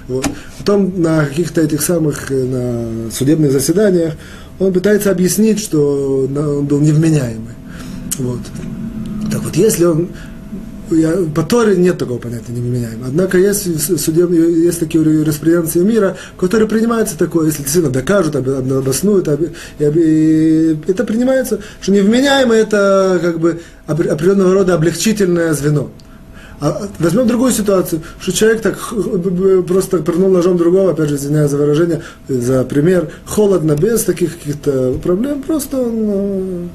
вот. 0.07 0.27
Потом 0.59 1.01
на 1.01 1.25
каких-то 1.25 1.61
этих 1.61 1.81
самых 1.81 2.31
э, 2.31 2.43
на 2.43 3.11
судебных 3.11 3.51
заседаниях 3.51 4.13
он 4.59 4.71
пытается 4.71 5.09
объяснить, 5.09 5.59
что 5.59 6.27
он 6.27 6.65
был 6.65 6.79
невменяемый. 6.79 7.55
Вот. 8.19 8.41
Так 9.31 9.41
вот, 9.41 9.55
если 9.55 9.85
он 9.85 10.09
я, 10.91 11.13
по 11.33 11.43
Торе 11.43 11.75
нет 11.75 11.97
такого 11.97 12.17
понятия 12.17 12.51
невменяемый. 12.51 13.07
Однако 13.07 13.37
есть, 13.37 13.99
судебные, 13.99 14.63
есть 14.63 14.79
такие 14.79 15.03
юриспруденции 15.03 15.79
мира, 15.79 16.17
которые 16.37 16.67
принимаются 16.67 17.17
такое, 17.17 17.47
если 17.47 17.63
действительно 17.63 17.93
докажут, 17.93 18.35
обоснуют, 18.35 19.27
об, 19.27 19.41
и, 19.43 19.49
и, 19.79 20.77
это 20.87 21.03
принимается, 21.03 21.59
что 21.81 21.91
невменяемый 21.91 22.59
это 22.59 23.19
как 23.21 23.39
бы 23.39 23.61
определенного 23.87 24.53
рода 24.53 24.73
облегчительное 24.75 25.53
звено. 25.53 25.91
А 26.61 26.89
возьмем 26.99 27.25
другую 27.25 27.53
ситуацию, 27.53 28.01
что 28.19 28.33
человек 28.33 28.61
так 28.61 28.77
просто 29.65 29.99
пырнул 29.99 30.29
ножом 30.29 30.57
другого, 30.57 30.91
опять 30.91 31.09
же, 31.09 31.15
извиняюсь 31.15 31.51
за 31.51 31.57
выражение, 31.57 32.01
за 32.27 32.65
пример, 32.65 33.11
холодно, 33.25 33.75
без 33.75 34.03
таких 34.03 34.37
каких-то 34.37 34.99
проблем, 35.01 35.41
просто 35.41 35.77
он 35.77 35.93
э, 35.95 36.67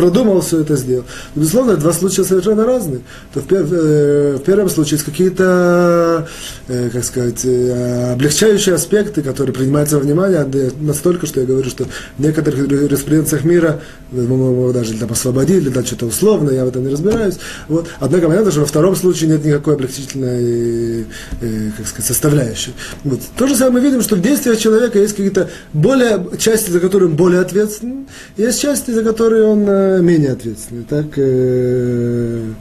продумал 0.00 0.40
все 0.40 0.60
это 0.60 0.76
сделал. 0.76 1.04
Безусловно, 1.34 1.76
два 1.76 1.92
случая 1.92 2.24
совершенно 2.24 2.64
разные. 2.64 3.00
То 3.34 3.40
в, 3.40 3.44
пер, 3.44 3.66
э, 3.70 4.36
в 4.36 4.44
первом 4.44 4.70
случае 4.70 4.92
есть 4.92 5.04
какие-то, 5.04 6.26
э, 6.68 6.90
как 6.90 7.04
сказать, 7.04 7.44
э, 7.44 8.12
облегчающие 8.12 8.74
аспекты, 8.74 9.22
которые 9.22 9.54
принимаются 9.54 9.96
во 9.96 10.02
внимание, 10.02 10.46
настолько, 10.80 11.26
что 11.26 11.40
я 11.40 11.46
говорю, 11.46 11.68
что 11.68 11.84
в 12.16 12.22
некоторых 12.22 12.70
юриспруденциях 12.70 13.44
мира, 13.44 13.80
мы 14.10 14.72
даже 14.72 14.94
там 14.94 15.12
освободили, 15.12 15.68
или 15.68 15.84
что-то 15.84 16.06
условно, 16.06 16.50
я 16.50 16.64
в 16.64 16.68
этом 16.68 16.82
не 16.82 16.92
разбираюсь. 16.92 17.36
Вот. 17.68 17.86
Однако 18.00 18.28
понятно, 18.28 18.50
что 18.50 18.60
во 18.60 18.66
втором 18.66 18.96
случае 18.96 19.30
нет 19.30 19.44
никакой 19.44 19.74
облегчительной, 19.74 21.06
э, 21.40 21.70
как 21.76 21.86
сказать, 21.86 22.06
составляющей. 22.06 22.72
Вот. 23.04 23.20
То 23.36 23.46
же 23.46 23.54
самое 23.54 23.74
мы 23.74 23.80
видим, 23.80 24.02
что 24.02 24.16
в 24.16 24.22
действиях 24.22 24.58
человека 24.58 24.98
есть 24.98 25.14
какие-то 25.14 25.50
более, 25.72 26.26
части, 26.38 26.70
за 26.70 26.80
которые 26.80 27.10
он 27.10 27.16
более 27.16 27.40
ответственен, 27.40 28.06
есть 28.36 28.60
части, 28.60 28.90
за 28.92 29.04
которые 29.04 29.44
он 29.44 29.66
э, 29.68 29.89
менее 29.98 30.32
ответственны. 30.32 30.84
Так, 30.84 31.06
э, 31.16 32.52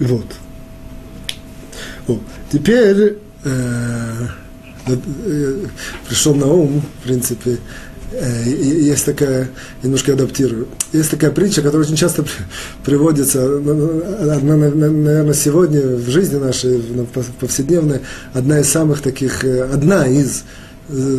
вот. 0.00 0.26
О, 2.08 2.18
теперь 2.50 3.18
э, 3.44 4.26
э, 4.86 5.66
пришел 6.08 6.34
на 6.34 6.46
ум, 6.46 6.82
в 7.00 7.02
принципе, 7.04 7.58
Э, 8.14 8.44
есть 8.44 9.06
такая, 9.06 9.48
немножко 9.82 10.12
адаптирую, 10.12 10.68
есть 10.92 11.10
такая 11.10 11.30
притча, 11.30 11.62
которая 11.62 11.86
очень 11.86 11.96
часто 11.96 12.24
приводится, 12.84 13.40
ну, 13.40 13.74
ну, 13.74 14.56
наверное, 14.56 15.32
сегодня 15.32 15.80
в 15.80 16.08
жизни 16.10 16.36
нашей, 16.36 16.82
повседневной, 17.40 18.00
одна 18.34 18.60
из 18.60 18.68
самых 18.68 19.00
таких, 19.00 19.44
э, 19.44 19.62
одна 19.62 20.06
из 20.06 20.44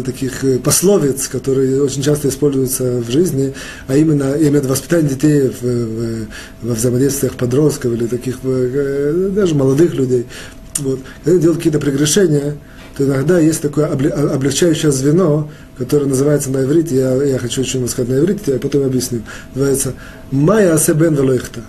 таких 0.06 0.62
пословиц, 0.64 1.28
которые 1.28 1.82
очень 1.82 2.02
часто 2.02 2.30
используются 2.30 3.02
в 3.02 3.10
жизни, 3.10 3.54
а 3.88 3.96
именно, 3.96 4.36
именно 4.36 4.68
воспитание 4.68 5.10
детей 5.10 5.50
в, 5.50 5.62
в, 5.62 6.28
во 6.62 6.74
взаимодействиях 6.76 7.36
подростков 7.36 7.94
или 7.94 8.08
таких 8.08 8.38
даже 8.42 9.56
молодых 9.56 9.94
людей. 9.96 10.26
Вот. 10.80 11.00
Когда 11.24 11.40
делают 11.40 11.58
какие-то 11.58 11.80
прегрешения, 11.80 12.58
то 12.98 13.04
иногда 13.04 13.40
есть 13.40 13.62
такое 13.62 13.88
облегчающее 13.88 14.92
звено, 14.92 15.50
которое 15.78 16.06
называется 16.06 16.52
на 16.52 16.64
иврите, 16.64 16.96
я, 16.96 17.24
я 17.24 17.40
хочу 17.40 17.62
очень 17.62 17.88
сказать 17.88 18.10
на 18.10 18.20
иврите, 18.20 18.54
я 18.54 18.60
потом 18.60 18.86
объясню, 18.86 19.24
называется 19.56 19.94
«Майя 20.32 20.74
асебен 20.74 21.16
велоихта». 21.16 21.62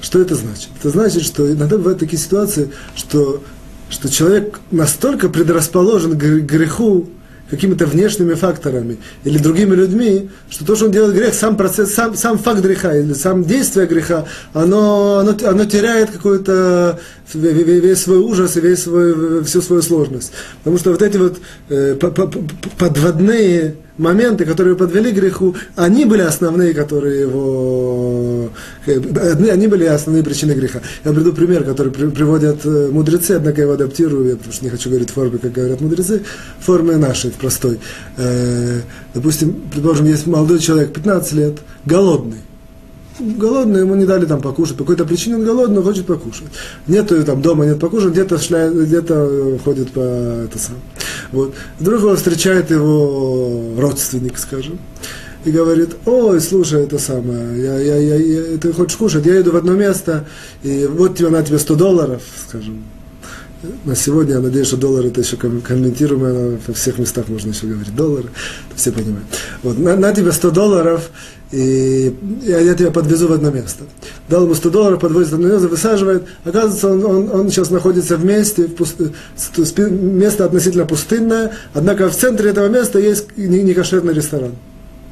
Что 0.00 0.20
это 0.20 0.34
значит? 0.34 0.68
Это 0.78 0.90
значит, 0.90 1.22
что 1.22 1.50
иногда 1.50 1.78
бывают 1.78 2.00
такие 2.00 2.20
ситуации, 2.20 2.70
что, 2.94 3.42
что 3.88 4.10
человек 4.10 4.60
настолько 4.70 5.28
предрасположен 5.28 6.18
к 6.18 6.22
греху, 6.22 7.08
какими-то 7.50 7.86
внешними 7.86 8.34
факторами 8.34 8.98
или 9.24 9.38
другими 9.38 9.74
людьми, 9.74 10.30
что 10.48 10.64
то, 10.64 10.76
что 10.76 10.86
он 10.86 10.92
делает 10.92 11.14
грех, 11.14 11.34
сам 11.34 11.56
процесс, 11.56 11.94
сам, 11.94 12.14
сам 12.14 12.38
факт 12.38 12.60
греха 12.60 12.96
или 12.96 13.12
сам 13.12 13.44
действие 13.44 13.86
греха, 13.86 14.26
оно, 14.52 15.18
оно, 15.18 15.36
оно 15.44 15.64
теряет 15.64 16.10
какой-то 16.10 16.98
весь 17.34 18.02
свой 18.02 18.18
ужас 18.18 18.56
и 18.56 18.60
весь 18.60 18.82
свой, 18.82 19.44
всю 19.44 19.60
свою 19.60 19.82
сложность. 19.82 20.32
Потому 20.58 20.78
что 20.78 20.90
вот 20.92 21.02
эти 21.02 21.16
вот 21.16 21.38
э, 21.68 21.96
подводные 22.78 23.76
моменты, 23.98 24.44
которые 24.44 24.76
подвели 24.76 25.12
к 25.12 25.14
греху, 25.14 25.54
они 25.76 26.04
были 26.04 26.22
основные, 26.22 26.74
которые 26.74 27.22
его... 27.22 28.50
Э, 28.86 29.50
они 29.50 29.66
были 29.66 29.84
основные 29.84 30.24
причины 30.24 30.52
греха. 30.52 30.80
Я 31.04 31.12
приведу 31.12 31.32
пример, 31.32 31.64
который 31.64 31.92
приводят 31.92 32.64
э, 32.64 32.88
мудрецы, 32.90 33.32
однако 33.32 33.58
я 33.58 33.64
его 33.64 33.74
адаптирую, 33.74 34.36
потому 34.36 34.52
что 34.52 34.64
не 34.64 34.70
хочу 34.70 34.90
говорить 34.90 35.10
в 35.10 35.38
как 35.38 35.52
говорят 35.52 35.80
мудрецы, 35.80 36.22
в 36.58 36.64
форме 36.64 36.96
нашей, 36.96 37.30
в 37.30 37.34
простой. 37.34 37.78
Э, 38.16 38.80
допустим, 39.14 39.54
предположим, 39.72 40.06
есть 40.06 40.26
молодой 40.26 40.58
человек, 40.58 40.92
15 40.92 41.32
лет, 41.32 41.58
голодный 41.84 42.38
голодный, 43.20 43.80
ему 43.80 43.94
не 43.94 44.06
дали 44.06 44.26
там 44.26 44.40
покушать, 44.40 44.76
по 44.76 44.84
какой-то 44.84 45.04
причине 45.04 45.36
он 45.36 45.44
голодный, 45.44 45.82
хочет 45.82 46.06
покушать. 46.06 46.48
Нет 46.86 47.12
там 47.24 47.42
дома, 47.42 47.64
нет 47.64 47.78
покушать, 47.78 48.12
где-то 48.12 48.36
где 48.74 49.00
ходит 49.58 49.92
по 49.92 50.00
это 50.00 50.58
сам. 50.58 50.74
Вот. 51.34 51.54
Вдруг 51.78 52.04
он 52.04 52.16
встречает 52.16 52.70
его 52.70 53.74
родственник, 53.78 54.38
скажем, 54.38 54.78
и 55.44 55.50
говорит, 55.50 55.90
ой, 56.06 56.40
слушай, 56.40 56.82
это 56.82 56.98
самое, 56.98 57.62
я, 57.62 57.78
я, 57.78 57.96
я, 57.96 58.16
я, 58.16 58.58
ты 58.58 58.72
хочешь 58.72 58.96
кушать, 58.96 59.26
я 59.26 59.40
иду 59.40 59.52
в 59.52 59.56
одно 59.56 59.72
место, 59.72 60.26
и 60.62 60.86
вот 60.86 61.18
тебе 61.18 61.28
на 61.28 61.42
тебе 61.42 61.58
100 61.58 61.74
долларов, 61.74 62.22
скажем, 62.48 62.84
на 63.84 63.94
сегодня, 63.94 64.34
я 64.34 64.40
надеюсь, 64.40 64.66
что 64.66 64.76
доллар 64.76 65.06
это 65.06 65.20
еще 65.20 65.36
комментируемо, 65.36 66.58
во 66.66 66.74
всех 66.74 66.98
местах 66.98 67.28
можно 67.28 67.50
еще 67.50 67.66
говорить 67.66 67.94
доллары, 67.94 68.28
все 68.74 68.92
понимают. 68.92 69.26
Вот, 69.62 69.78
на, 69.78 69.96
на 69.96 70.12
тебе 70.12 70.32
100 70.32 70.50
долларов, 70.50 71.10
и 71.52 72.14
я, 72.42 72.60
я 72.60 72.74
тебя 72.74 72.90
подвезу 72.90 73.28
в 73.28 73.32
одно 73.32 73.50
место. 73.50 73.84
Дал 74.28 74.44
ему 74.44 74.54
100 74.54 74.70
долларов, 74.70 75.00
подвозит 75.00 75.32
в 75.32 75.34
одно 75.34 75.48
место, 75.48 75.68
высаживает. 75.68 76.24
Оказывается, 76.44 76.88
он, 76.90 77.04
он, 77.04 77.30
он 77.30 77.50
сейчас 77.50 77.70
находится 77.70 78.16
в 78.16 78.24
месте, 78.24 78.68
в 78.68 79.90
место 79.90 80.44
относительно 80.44 80.86
пустынное, 80.86 81.52
однако 81.74 82.08
в 82.08 82.16
центре 82.16 82.50
этого 82.50 82.68
места 82.68 82.98
есть 82.98 83.36
некошерный 83.36 84.14
ресторан. 84.14 84.52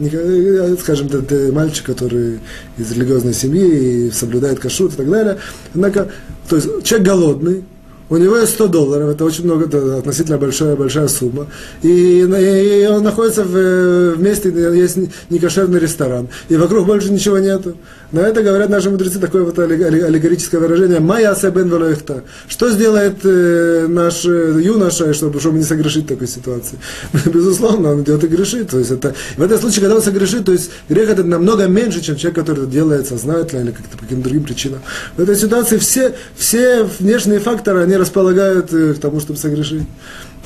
Э, 0.00 0.76
скажем, 0.80 1.08
это 1.08 1.52
мальчик, 1.52 1.86
который 1.86 2.40
из 2.78 2.90
религиозной 2.92 3.34
семьи 3.34 4.06
и 4.06 4.10
соблюдает 4.10 4.58
кашут 4.58 4.94
и 4.94 4.96
так 4.96 5.10
далее. 5.10 5.38
Однако, 5.74 6.10
то 6.48 6.56
есть 6.56 6.82
человек 6.82 7.06
голодный, 7.06 7.64
у 8.12 8.18
него 8.18 8.36
есть 8.36 8.52
100 8.52 8.66
долларов, 8.68 9.08
это 9.08 9.24
очень 9.24 9.44
много, 9.44 9.64
это 9.64 9.98
относительно 9.98 10.36
большая, 10.36 10.76
большая 10.76 11.08
сумма. 11.08 11.46
И, 11.82 12.20
и 12.20 12.86
он 12.86 13.02
находится 13.02 13.42
в, 13.42 14.16
в 14.16 14.20
месте, 14.20 14.50
где 14.50 14.64
есть 14.78 14.98
некошерный 15.30 15.80
ресторан, 15.80 16.28
и 16.50 16.56
вокруг 16.56 16.86
больше 16.86 17.10
ничего 17.10 17.38
нету. 17.38 17.74
На 18.12 18.20
это 18.20 18.42
говорят 18.42 18.68
наши 18.68 18.90
мудрецы 18.90 19.18
такое 19.18 19.42
вот 19.42 19.58
аллегорическое 19.58 20.60
выражение 20.60 21.00
«Майя 21.00 21.34
бен 21.50 21.68
велоихта». 21.68 22.24
Что 22.46 22.68
сделает 22.68 23.20
э, 23.24 23.86
наш 23.88 24.26
э, 24.26 24.60
юноша, 24.62 25.14
чтобы, 25.14 25.40
чтобы 25.40 25.56
не 25.56 25.64
согрешить 25.64 26.04
в 26.04 26.08
такой 26.08 26.28
ситуации? 26.28 26.78
Безусловно, 27.24 27.92
он 27.92 28.02
идет 28.02 28.22
и 28.24 28.26
грешит. 28.26 28.68
То 28.68 28.78
есть 28.78 28.90
это, 28.90 29.14
в 29.38 29.42
этом 29.42 29.58
случае, 29.58 29.80
когда 29.80 29.96
он 29.96 30.02
согрешит, 30.02 30.44
то 30.44 30.52
есть 30.52 30.70
грех 30.90 31.08
это 31.08 31.24
намного 31.24 31.66
меньше, 31.68 32.02
чем 32.02 32.16
человек, 32.16 32.38
который 32.38 32.64
это 32.64 32.70
делает 32.70 33.08
сознательно 33.08 33.62
или 33.62 33.70
как-то 33.70 33.96
по 33.96 34.02
каким-то 34.02 34.24
другим 34.24 34.44
причинам. 34.44 34.80
В 35.16 35.22
этой 35.22 35.34
ситуации 35.34 35.78
все, 35.78 36.14
все 36.36 36.86
внешние 36.98 37.38
факторы, 37.38 37.80
они 37.80 37.96
располагают 38.02 38.72
э, 38.72 38.94
к 38.94 38.98
тому, 38.98 39.20
чтобы 39.20 39.38
согрешить. 39.38 39.84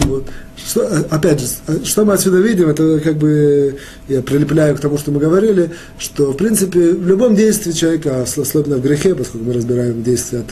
Вот. 0.01 0.27
Что, 0.57 0.83
э, 0.83 1.03
опять 1.11 1.40
же, 1.40 1.47
э, 1.66 1.79
что 1.85 2.05
мы 2.05 2.12
отсюда 2.12 2.38
видим, 2.38 2.69
это 2.69 3.01
как 3.01 3.16
бы 3.16 3.79
я 4.09 4.23
прилепляю 4.23 4.77
к 4.77 4.81
тому, 4.81 4.99
что 4.99 5.11
мы 5.11 5.19
говорили, 5.19 5.73
что 5.99 6.33
в 6.33 6.37
принципе 6.37 6.92
в 6.92 7.07
любом 7.07 7.35
действии 7.35 7.73
человека, 7.73 8.23
особенно 8.23 8.77
в 8.77 8.83
грехе, 8.83 9.14
поскольку 9.14 9.47
мы 9.47 9.55
разбираем 9.55 10.03
действия 10.03 10.45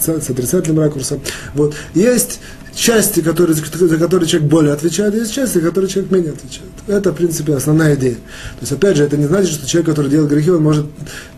с 0.00 0.30
отрицательным 0.30 0.80
ракурсом, 0.80 1.20
вот, 1.54 1.74
есть 1.94 2.40
части, 2.74 3.20
которые, 3.20 3.54
за 3.54 3.98
которые 3.98 4.28
человек 4.28 4.50
более 4.50 4.72
отвечает, 4.72 5.14
есть 5.14 5.32
части, 5.32 5.58
за 5.58 5.60
которые 5.60 5.88
человек 5.88 6.10
менее 6.10 6.32
отвечает. 6.32 6.70
Это, 6.86 7.12
в 7.12 7.16
принципе, 7.16 7.54
основная 7.54 7.94
идея. 7.94 8.14
То 8.14 8.60
есть, 8.60 8.72
опять 8.72 8.96
же, 8.96 9.04
это 9.04 9.16
не 9.16 9.26
значит, 9.26 9.52
что 9.52 9.66
человек, 9.66 9.90
который 9.90 10.10
делает 10.10 10.30
грехи, 10.30 10.50
он 10.50 10.62
может 10.62 10.86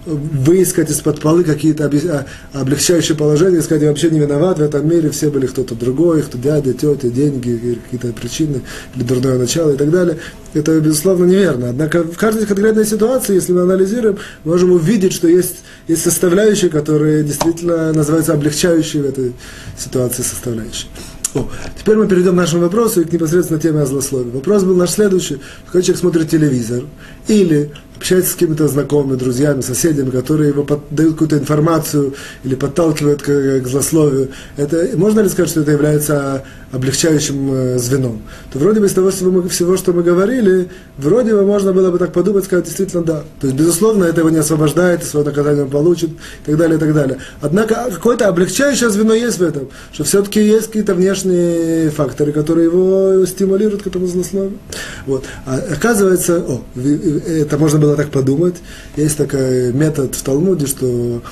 выискать 0.06 0.90
из-под 0.90 1.20
полы 1.20 1.44
какие-то 1.44 1.84
а, 1.84 2.26
облегчающие 2.52 3.16
положения, 3.16 3.60
сказать, 3.60 3.82
я 3.82 3.88
вообще 3.88 4.10
не 4.10 4.20
виноват 4.20 4.58
в 4.58 4.62
этом 4.62 4.88
мире, 4.88 5.10
все 5.10 5.30
были 5.30 5.46
кто-то 5.46 5.74
другой, 5.74 6.22
кто 6.22 6.38
дядя, 6.38 6.72
тетя, 6.72 7.08
деньги, 7.08 7.78
какие-то 7.84 8.12
причины, 8.18 8.62
или 8.94 9.02
дурное 9.02 9.38
начало 9.38 9.72
и 9.72 9.76
так 9.76 9.90
далее. 9.90 10.18
Это, 10.54 10.78
безусловно, 10.80 11.26
неверно. 11.26 11.70
Однако 11.70 12.02
в 12.04 12.16
каждой 12.16 12.46
конкретной 12.46 12.86
ситуации, 12.86 13.34
если 13.34 13.52
мы 13.52 13.62
анализируем, 13.62 14.18
можем 14.44 14.72
увидеть, 14.72 15.12
что 15.12 15.28
есть, 15.28 15.56
есть 15.88 16.02
составляющие, 16.02 16.70
которые 16.70 17.24
действительно 17.24 17.92
называются 17.92 18.32
облегчающие 18.32 19.02
в 19.02 19.06
этой 19.06 19.32
ситуации 19.76 20.22
составляющие. 20.22 20.88
О, 21.36 21.50
теперь 21.78 21.96
мы 21.96 22.08
перейдем 22.08 22.32
к 22.32 22.36
нашему 22.36 22.62
вопросу 22.62 23.02
и 23.02 23.04
к 23.04 23.12
непосредственно 23.12 23.60
теме 23.60 23.80
о 23.80 23.86
злословии. 23.86 24.30
Вопрос 24.30 24.64
был 24.64 24.74
наш 24.74 24.90
следующий. 24.90 25.38
Когда 25.66 25.82
человек 25.82 26.00
смотрит 26.00 26.30
телевизор 26.30 26.84
или 27.28 27.72
общается 27.96 28.30
с 28.30 28.34
какими-то 28.34 28.68
знакомыми, 28.68 29.16
друзьями, 29.16 29.60
соседями, 29.60 30.10
которые 30.10 30.50
его 30.50 30.64
под, 30.64 30.80
дают 30.90 31.12
какую-то 31.12 31.38
информацию 31.38 32.14
или 32.44 32.54
подталкивают 32.54 33.22
к, 33.22 33.60
к 33.60 33.66
злословию, 33.66 34.30
это, 34.56 34.90
можно 34.96 35.20
ли 35.20 35.28
сказать, 35.28 35.50
что 35.50 35.60
это 35.60 35.72
является 35.72 36.44
облегчающим 36.72 37.52
э, 37.52 37.78
звеном? 37.78 38.22
То 38.52 38.58
вроде 38.58 38.80
бы 38.80 38.86
из 38.86 38.92
того 38.92 39.10
что 39.10 39.24
мы, 39.26 39.48
всего, 39.48 39.76
что 39.76 39.92
мы 39.92 40.02
говорили, 40.02 40.68
вроде 40.98 41.34
бы 41.34 41.44
можно 41.44 41.72
было 41.72 41.90
бы 41.90 41.98
так 41.98 42.12
подумать, 42.12 42.44
сказать, 42.44 42.66
действительно, 42.66 43.02
да. 43.02 43.24
То 43.40 43.46
есть, 43.46 43.58
безусловно, 43.58 44.04
это 44.04 44.20
его 44.20 44.30
не 44.30 44.38
освобождает, 44.38 45.04
свое 45.04 45.24
наказание 45.24 45.64
он 45.64 45.70
получит, 45.70 46.10
и 46.10 46.46
так 46.46 46.56
далее, 46.56 46.76
и 46.76 46.80
так 46.80 46.92
далее. 46.92 47.18
Однако, 47.40 47.90
какое-то 47.92 48.28
облегчающее 48.28 48.90
звено 48.90 49.14
есть 49.14 49.38
в 49.38 49.42
этом, 49.42 49.68
что 49.92 50.04
все-таки 50.04 50.40
есть 50.40 50.66
какие-то 50.66 50.94
внешние 50.94 51.90
факторы, 51.90 52.32
которые 52.32 52.66
его 52.66 53.24
стимулируют 53.26 53.82
к 53.82 53.86
этому 53.86 54.06
злословию. 54.06 54.58
Вот. 55.06 55.24
А 55.46 55.56
оказывается, 55.72 56.38
о, 56.46 56.62
это 56.76 57.58
можно 57.58 57.78
было 57.78 57.85
было 57.86 57.96
так 57.96 58.10
подумать. 58.10 58.56
Есть 58.96 59.16
такой 59.16 59.72
метод 59.72 60.14
в 60.14 60.22
Талмуде, 60.22 60.66
что 60.66 61.22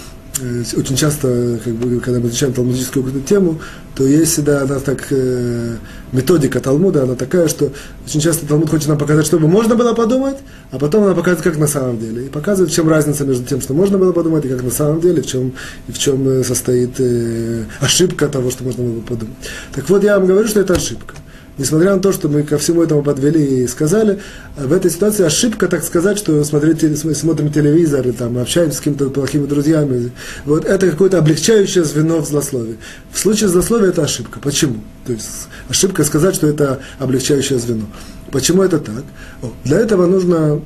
э, 0.40 0.62
очень 0.76 0.96
часто, 0.96 1.58
как 1.64 1.74
бы, 1.74 2.00
когда 2.00 2.20
мы 2.20 2.28
изучаем 2.28 2.52
талмудическую 2.52 3.04
какую-то 3.04 3.28
тему, 3.28 3.60
то 3.96 4.04
есть 4.04 4.32
всегда 4.32 4.62
она 4.62 4.78
так, 4.78 5.06
э, 5.10 5.76
методика 6.12 6.60
Талмуда, 6.60 7.02
она 7.02 7.14
такая, 7.14 7.48
что 7.48 7.72
очень 8.06 8.20
часто 8.20 8.46
Талмуд 8.46 8.70
хочет 8.70 8.88
нам 8.88 8.98
показать, 8.98 9.26
чтобы 9.26 9.48
можно 9.48 9.74
было 9.74 9.94
подумать, 9.94 10.36
а 10.70 10.78
потом 10.78 11.04
она 11.04 11.14
показывает, 11.14 11.44
как 11.44 11.58
на 11.58 11.66
самом 11.66 11.98
деле. 11.98 12.26
И 12.26 12.28
показывает, 12.28 12.70
в 12.72 12.74
чем 12.74 12.88
разница 12.88 13.24
между 13.24 13.44
тем, 13.44 13.60
что 13.60 13.74
можно 13.74 13.98
было 13.98 14.12
подумать, 14.12 14.44
и 14.44 14.48
как 14.48 14.62
на 14.62 14.70
самом 14.70 15.00
деле, 15.00 15.22
в 15.22 15.26
чем, 15.26 15.52
и 15.88 15.92
в 15.92 15.98
чем 15.98 16.28
э, 16.28 16.44
состоит 16.44 17.00
э, 17.00 17.64
ошибка 17.80 18.28
того, 18.28 18.50
что 18.50 18.62
можно 18.62 18.84
было 18.84 19.00
подумать. 19.00 19.36
Так 19.74 19.88
вот, 19.90 20.04
я 20.04 20.18
вам 20.18 20.28
говорю, 20.28 20.46
что 20.46 20.60
это 20.60 20.74
ошибка 20.74 21.14
несмотря 21.58 21.94
на 21.94 22.00
то, 22.00 22.12
что 22.12 22.28
мы 22.28 22.42
ко 22.42 22.58
всему 22.58 22.82
этому 22.82 23.02
подвели 23.02 23.62
и 23.62 23.66
сказали, 23.66 24.20
в 24.56 24.72
этой 24.72 24.90
ситуации 24.90 25.24
ошибка, 25.24 25.68
так 25.68 25.84
сказать, 25.84 26.18
что 26.18 26.42
смотреть, 26.44 26.98
смотрим 27.16 27.52
телевизор, 27.52 28.06
и 28.06 28.12
там, 28.12 28.38
общаемся 28.38 28.76
с 28.76 28.80
какими-то 28.80 29.10
плохими 29.10 29.46
друзьями. 29.46 30.12
Вот 30.44 30.64
это 30.64 30.90
какое-то 30.90 31.18
облегчающее 31.18 31.84
звено 31.84 32.20
в 32.20 32.26
злословии. 32.26 32.76
В 33.12 33.18
случае 33.18 33.48
злословия 33.48 33.88
это 33.88 34.02
ошибка. 34.02 34.40
Почему? 34.40 34.76
То 35.06 35.12
есть 35.12 35.48
ошибка 35.68 36.04
сказать, 36.04 36.34
что 36.34 36.46
это 36.46 36.80
облегчающее 36.98 37.58
звено. 37.58 37.86
Почему 38.30 38.62
это 38.62 38.78
так? 38.78 39.04
О, 39.42 39.52
для 39.64 39.78
этого 39.78 40.06
нужно 40.06 40.60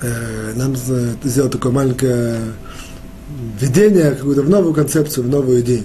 э, 0.00 0.52
нам 0.54 0.74
сделать 1.24 1.52
такое 1.52 1.72
маленькое 1.72 2.38
введение, 3.60 4.12
какую-то 4.12 4.42
в 4.42 4.48
новую 4.48 4.74
концепцию, 4.74 5.24
в 5.24 5.28
новую 5.28 5.60
идею. 5.60 5.84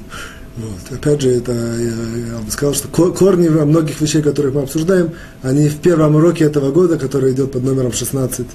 Вот. 0.55 0.97
Опять 0.99 1.21
же, 1.21 1.29
это 1.31 1.51
я, 1.51 2.35
я 2.35 2.37
бы 2.37 2.51
сказал, 2.51 2.75
что 2.75 2.87
корни 2.87 3.47
во 3.47 3.65
многих 3.65 3.99
вещей, 3.99 4.21
которых 4.21 4.53
мы 4.53 4.61
обсуждаем, 4.61 5.13
они 5.41 5.67
в 5.67 5.77
первом 5.77 6.15
уроке 6.15 6.43
этого 6.43 6.71
года, 6.71 6.99
который 6.99 7.33
идет 7.33 7.51
под 7.51 7.63
номером 7.63 7.91
16 7.91 8.45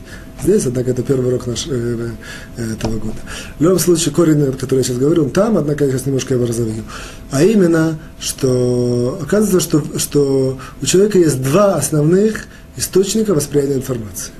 здесь, 0.44 0.66
однако 0.66 0.92
это 0.92 1.02
первый 1.02 1.26
урок 1.26 1.48
наш, 1.48 1.66
э, 1.66 2.10
э, 2.56 2.72
этого 2.74 2.98
года. 3.00 3.16
В 3.58 3.62
любом 3.62 3.80
случае, 3.80 4.14
корень, 4.14 4.40
о 4.44 4.52
котором 4.52 4.78
я 4.78 4.84
сейчас 4.84 4.98
говорю, 4.98 5.24
он 5.24 5.30
там, 5.30 5.58
однако 5.58 5.84
я 5.84 5.90
сейчас 5.90 6.06
немножко 6.06 6.34
его 6.34 6.46
разовью. 6.46 6.84
А 7.32 7.42
именно, 7.42 7.98
что 8.20 9.18
оказывается, 9.20 9.58
что, 9.58 9.98
что 9.98 10.58
у 10.80 10.86
человека 10.86 11.18
есть 11.18 11.42
два 11.42 11.74
основных 11.74 12.46
источника 12.76 13.34
восприятия 13.34 13.74
информации. 13.74 14.30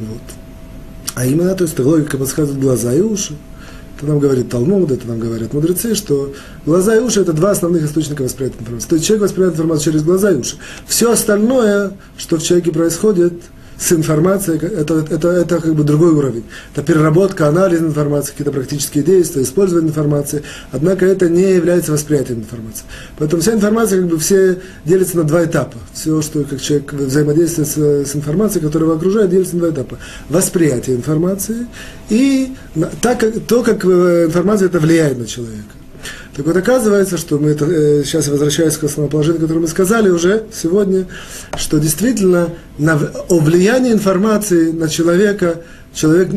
Вот. 0.00 0.22
А 1.14 1.24
именно, 1.24 1.54
то 1.54 1.62
есть 1.62 1.78
логика 1.78 2.18
подсказывает 2.18 2.60
глаза 2.60 2.92
и 2.92 3.00
уши. 3.00 3.36
Это 3.98 4.06
нам 4.06 4.20
говорит 4.20 4.48
Талмуд, 4.48 4.92
это 4.92 5.08
нам 5.08 5.18
говорят 5.18 5.52
мудрецы, 5.52 5.96
что 5.96 6.32
глаза 6.64 6.94
и 6.94 7.00
уши– 7.00 7.20
это 7.22 7.32
два 7.32 7.50
основных 7.50 7.84
источника 7.84 8.22
восприятия 8.22 8.58
информации. 8.60 8.88
То 8.88 8.94
есть 8.94 9.06
человек 9.06 9.24
воспринимает 9.24 9.54
информацию 9.54 9.92
через 9.92 10.04
глаза 10.04 10.30
и 10.30 10.36
уши. 10.36 10.56
Все 10.86 11.10
остальное, 11.10 11.94
что 12.16 12.36
в 12.36 12.42
человеке 12.42 12.70
происходит– 12.70 13.34
с 13.78 13.92
информацией, 13.92 14.58
это, 14.58 15.06
это, 15.08 15.28
это 15.28 15.60
как 15.60 15.74
бы 15.74 15.84
другой 15.84 16.10
уровень. 16.10 16.44
Это 16.74 16.82
переработка, 16.82 17.46
анализ 17.46 17.80
информации, 17.80 18.32
какие-то 18.32 18.50
практические 18.50 19.04
действия, 19.04 19.42
использование 19.42 19.90
информации. 19.90 20.42
Однако 20.72 21.06
это 21.06 21.28
не 21.28 21.54
является 21.54 21.92
восприятием 21.92 22.40
информации. 22.40 22.84
Поэтому 23.18 23.40
вся 23.40 23.52
информация, 23.52 24.00
как 24.00 24.10
бы 24.10 24.18
все 24.18 24.58
делится 24.84 25.16
на 25.16 25.24
два 25.24 25.44
этапа. 25.44 25.78
Все, 25.92 26.20
что 26.22 26.42
как 26.42 26.60
человек 26.60 26.92
взаимодействует 26.92 27.68
с, 27.68 27.76
с 28.10 28.16
информацией, 28.16 28.64
которая 28.64 28.88
его 28.88 28.98
окружает, 28.98 29.30
делится 29.30 29.54
на 29.54 29.60
два 29.60 29.70
этапа. 29.70 29.98
Восприятие 30.28 30.96
информации 30.96 31.66
и 32.08 32.52
так, 33.00 33.24
то, 33.46 33.62
как 33.62 33.84
э, 33.84 34.24
информация 34.26 34.66
это 34.66 34.80
влияет 34.80 35.18
на 35.18 35.26
человека. 35.26 35.78
Так 36.38 36.46
вот, 36.46 36.56
оказывается, 36.56 37.16
что 37.16 37.36
мы 37.36 37.50
это, 37.50 37.64
э, 37.64 38.04
сейчас 38.04 38.26
я 38.26 38.32
возвращаюсь 38.32 38.76
к 38.76 38.84
основоположению, 38.84 39.40
которое 39.40 39.58
мы 39.58 39.66
сказали 39.66 40.08
уже 40.08 40.44
сегодня, 40.54 41.08
что 41.56 41.78
действительно 41.78 42.50
на, 42.78 42.96
о 43.28 43.40
влиянии 43.40 43.90
информации 43.90 44.70
на 44.70 44.88
человека, 44.88 45.62
человек 45.92 46.28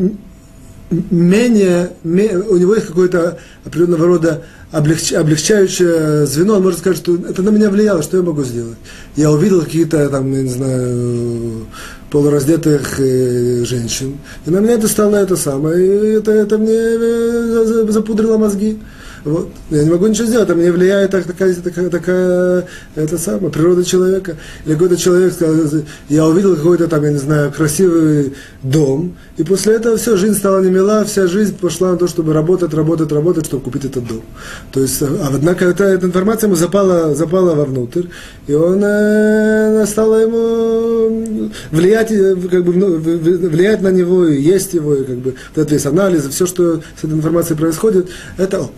менее, 0.90 1.92
у 2.02 2.56
него 2.56 2.74
есть 2.74 2.88
какое-то 2.88 3.38
определенного 3.64 4.06
рода 4.06 4.42
облегч, 4.72 5.12
облегчающее 5.12 6.26
звено, 6.26 6.56
он 6.56 6.64
может 6.64 6.80
сказать, 6.80 6.98
что 6.98 7.14
это 7.14 7.42
на 7.42 7.50
меня 7.50 7.70
влияло, 7.70 8.02
что 8.02 8.16
я 8.16 8.24
могу 8.24 8.42
сделать. 8.42 8.78
Я 9.14 9.30
увидел 9.30 9.62
какие-то 9.62 10.08
там, 10.08 10.32
я 10.32 10.42
не 10.42 10.50
знаю, 10.50 11.66
полураздетых 12.10 12.98
э, 12.98 13.64
женщин, 13.64 14.18
и 14.46 14.50
на 14.50 14.58
меня 14.58 14.72
это 14.72 14.88
стало 14.88 15.14
это 15.14 15.36
самое, 15.36 15.86
и 15.86 16.14
это, 16.16 16.32
это 16.32 16.58
мне 16.58 16.74
э, 16.74 17.86
запудрило 17.88 18.36
мозги. 18.36 18.80
Вот. 19.24 19.50
Я 19.70 19.84
не 19.84 19.90
могу 19.90 20.06
ничего 20.06 20.26
сделать, 20.26 20.50
а 20.50 20.54
мне 20.54 20.72
влияет 20.72 21.12
такая, 21.12 21.54
такая, 21.54 21.90
такая 21.90 22.66
это 22.96 23.18
самое, 23.18 23.52
природа 23.52 23.84
человека. 23.84 24.36
Или 24.66 24.74
какой-то 24.74 24.96
человек 24.96 25.32
сказал, 25.32 25.82
я 26.08 26.26
увидел 26.26 26.56
какой-то 26.56 26.88
там, 26.88 27.04
я 27.04 27.12
не 27.12 27.18
знаю, 27.18 27.52
красивый 27.52 28.34
дом, 28.62 29.14
и 29.36 29.44
после 29.44 29.74
этого 29.74 29.96
все, 29.96 30.16
жизнь 30.16 30.36
стала 30.36 30.60
не 30.60 30.70
мила, 30.70 31.04
вся 31.04 31.26
жизнь 31.28 31.56
пошла 31.56 31.92
на 31.92 31.98
то, 31.98 32.08
чтобы 32.08 32.32
работать, 32.32 32.74
работать, 32.74 33.12
работать, 33.12 33.46
чтобы 33.46 33.62
купить 33.62 33.84
этот 33.84 34.06
дом. 34.06 34.22
То 34.72 34.80
есть, 34.80 35.00
а 35.02 35.30
однако 35.32 35.66
эта, 35.66 35.84
эта 35.84 36.06
информация 36.06 36.48
ему 36.48 36.56
запала, 36.56 37.14
запала 37.14 37.54
вовнутрь, 37.54 38.06
и 38.48 38.54
он 38.54 38.82
э, 38.84 39.86
стала 39.86 40.16
ему 40.16 41.50
влиять, 41.70 42.10
э, 42.10 42.34
как 42.50 42.64
бы, 42.64 42.72
влиять 42.72 43.82
на 43.82 43.88
него, 43.88 44.26
и 44.26 44.40
есть 44.40 44.74
его, 44.74 44.94
и 44.94 45.04
как 45.04 45.18
бы, 45.18 45.34
этот 45.54 45.70
весь 45.70 45.86
анализ, 45.86 46.26
все, 46.26 46.46
что 46.46 46.80
с 47.00 47.04
этой 47.04 47.14
информацией 47.14 47.58
происходит, 47.58 48.08
это 48.36 48.68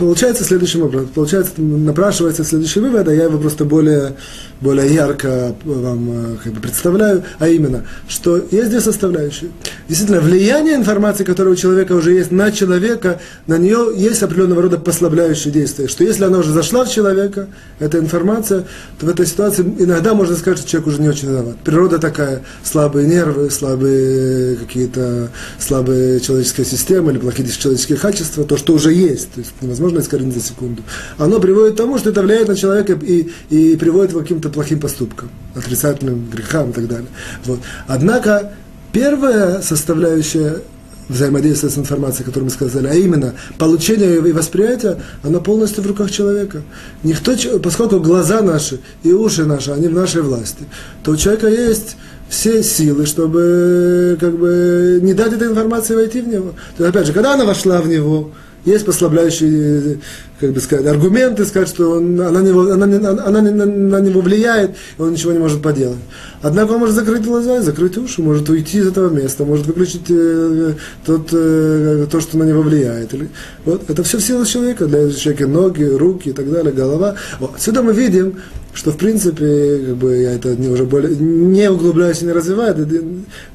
получается 0.00 0.44
следующим 0.44 0.82
образом. 0.82 1.08
Получается, 1.14 1.52
напрашивается 1.58 2.42
следующий 2.42 2.80
вывод, 2.80 3.06
а 3.06 3.14
я 3.14 3.24
его 3.24 3.38
просто 3.38 3.66
более, 3.66 4.16
более 4.60 4.92
ярко 4.92 5.54
вам 5.64 6.10
э, 6.10 6.36
как 6.42 6.54
бы, 6.54 6.60
представляю, 6.60 7.22
а 7.38 7.48
именно, 7.48 7.84
что 8.08 8.42
есть 8.50 8.70
две 8.70 8.80
составляющие. 8.80 9.50
Действительно, 9.88 10.20
влияние 10.20 10.76
информации, 10.76 11.24
которая 11.24 11.52
у 11.52 11.56
человека 11.56 11.92
уже 11.92 12.14
есть 12.14 12.30
на 12.30 12.50
человека, 12.50 13.20
на 13.46 13.58
нее 13.58 13.92
есть 13.94 14.22
определенного 14.22 14.62
рода 14.62 14.78
послабляющие 14.78 15.52
действия. 15.52 15.86
Что 15.86 16.02
если 16.02 16.24
она 16.24 16.38
уже 16.38 16.52
зашла 16.52 16.86
в 16.86 16.90
человека, 16.90 17.48
эта 17.78 17.98
информация, 17.98 18.66
то 18.98 19.06
в 19.06 19.08
этой 19.10 19.26
ситуации 19.26 19.62
иногда 19.78 20.14
можно 20.14 20.34
сказать, 20.34 20.60
что 20.60 20.68
человек 20.68 20.86
уже 20.88 21.02
не 21.02 21.08
очень 21.08 21.28
виноват. 21.28 21.56
Природа 21.62 21.98
такая, 21.98 22.42
слабые 22.62 23.06
нервы, 23.06 23.50
слабые 23.50 24.56
какие-то, 24.56 25.28
слабые 25.58 26.20
человеческие 26.20 26.64
системы 26.64 27.12
или 27.12 27.18
плохие 27.18 27.46
человеческие 27.50 27.98
качества, 27.98 28.44
то, 28.44 28.56
что 28.56 28.72
уже 28.72 28.94
есть. 28.94 29.32
То 29.32 29.40
есть 29.40 29.52
невозможно 29.60 30.00
искоренить 30.00 30.34
за 30.34 30.40
секунду. 30.40 30.82
Оно 31.18 31.40
приводит 31.40 31.74
к 31.74 31.76
тому, 31.76 31.98
что 31.98 32.10
это 32.10 32.22
влияет 32.22 32.48
на 32.48 32.56
человека 32.56 32.92
и, 32.92 33.30
и 33.50 33.76
приводит 33.76 34.12
к 34.12 34.18
каким-то 34.18 34.48
плохим 34.48 34.80
поступкам, 34.80 35.30
отрицательным 35.54 36.28
грехам 36.30 36.70
и 36.70 36.72
так 36.72 36.88
далее. 36.88 37.08
Вот. 37.44 37.60
Однако, 37.86 38.52
первая 38.92 39.60
составляющая 39.62 40.62
взаимодействия 41.10 41.70
с 41.70 41.76
информацией, 41.76 42.24
которую 42.24 42.44
мы 42.44 42.50
сказали, 42.50 42.86
а 42.86 42.94
именно 42.94 43.34
получение 43.58 44.16
и 44.16 44.32
восприятие, 44.32 45.02
оно 45.22 45.40
полностью 45.40 45.82
в 45.82 45.86
руках 45.86 46.10
человека. 46.10 46.62
Никто, 47.02 47.34
поскольку 47.62 47.98
глаза 47.98 48.40
наши 48.42 48.80
и 49.02 49.12
уши 49.12 49.44
наши, 49.44 49.72
они 49.72 49.88
в 49.88 49.92
нашей 49.92 50.22
власти, 50.22 50.64
то 51.02 51.12
у 51.12 51.16
человека 51.16 51.48
есть 51.48 51.96
все 52.28 52.62
силы, 52.62 53.06
чтобы 53.06 54.16
как 54.20 54.38
бы 54.38 55.00
не 55.02 55.14
дать 55.14 55.32
этой 55.32 55.48
информации 55.48 55.96
войти 55.96 56.20
в 56.20 56.28
него. 56.28 56.54
То 56.76 56.84
есть, 56.84 56.96
опять 56.96 57.06
же, 57.08 57.12
когда 57.12 57.34
она 57.34 57.44
вошла 57.44 57.82
в 57.82 57.88
него, 57.88 58.30
есть 58.64 58.84
послабляющие, 58.84 59.98
как 60.38 60.52
бы 60.52 60.60
сказать, 60.60 60.86
аргументы, 60.86 61.44
сказать, 61.44 61.68
что 61.68 61.92
он, 61.92 62.20
она, 62.20 62.40
него, 62.40 62.70
она, 62.72 62.84
она, 62.84 63.24
она 63.24 63.40
на, 63.40 63.66
на 63.66 64.00
него 64.00 64.20
влияет, 64.20 64.70
и 64.98 65.02
он 65.02 65.12
ничего 65.12 65.32
не 65.32 65.38
может 65.38 65.62
поделать. 65.62 65.98
Однако 66.42 66.72
он 66.72 66.80
может 66.80 66.94
закрыть 66.94 67.24
глаза, 67.24 67.62
закрыть 67.62 67.96
уши, 67.96 68.22
может 68.22 68.48
уйти 68.48 68.78
из 68.78 68.88
этого 68.88 69.10
места, 69.10 69.44
может 69.44 69.66
выключить 69.66 70.10
э, 70.10 70.74
тот, 71.04 71.28
э, 71.32 72.06
то, 72.10 72.20
что 72.20 72.38
на 72.38 72.44
него 72.44 72.62
влияет. 72.62 73.12
Или, 73.14 73.30
вот, 73.64 73.88
это 73.88 74.02
все 74.02 74.18
в 74.18 74.22
силу 74.22 74.44
человека, 74.44 74.86
для 74.86 75.10
человека 75.10 75.46
ноги, 75.46 75.84
руки 75.84 76.30
и 76.30 76.32
так 76.32 76.50
далее, 76.50 76.72
голова. 76.72 77.16
Вот. 77.38 77.56
Отсюда 77.56 77.82
мы 77.82 77.92
видим, 77.92 78.36
что 78.72 78.92
в 78.92 78.96
принципе, 78.96 79.80
как 79.86 79.96
бы 79.96 80.16
я 80.16 80.32
это 80.32 80.54
не 80.56 80.68
уже 80.68 80.84
более 80.84 81.16
не 81.16 81.70
углубляюсь 81.70 82.22
и 82.22 82.24
не 82.24 82.32
развиваю, 82.32 82.76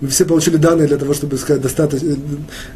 мы 0.01 0.07
все 0.07 0.25
получили 0.25 0.57
данные 0.57 0.87
для 0.87 0.97
того, 0.97 1.13
чтобы 1.13 1.37
сказать 1.37 1.61
достаточно, 1.61 2.15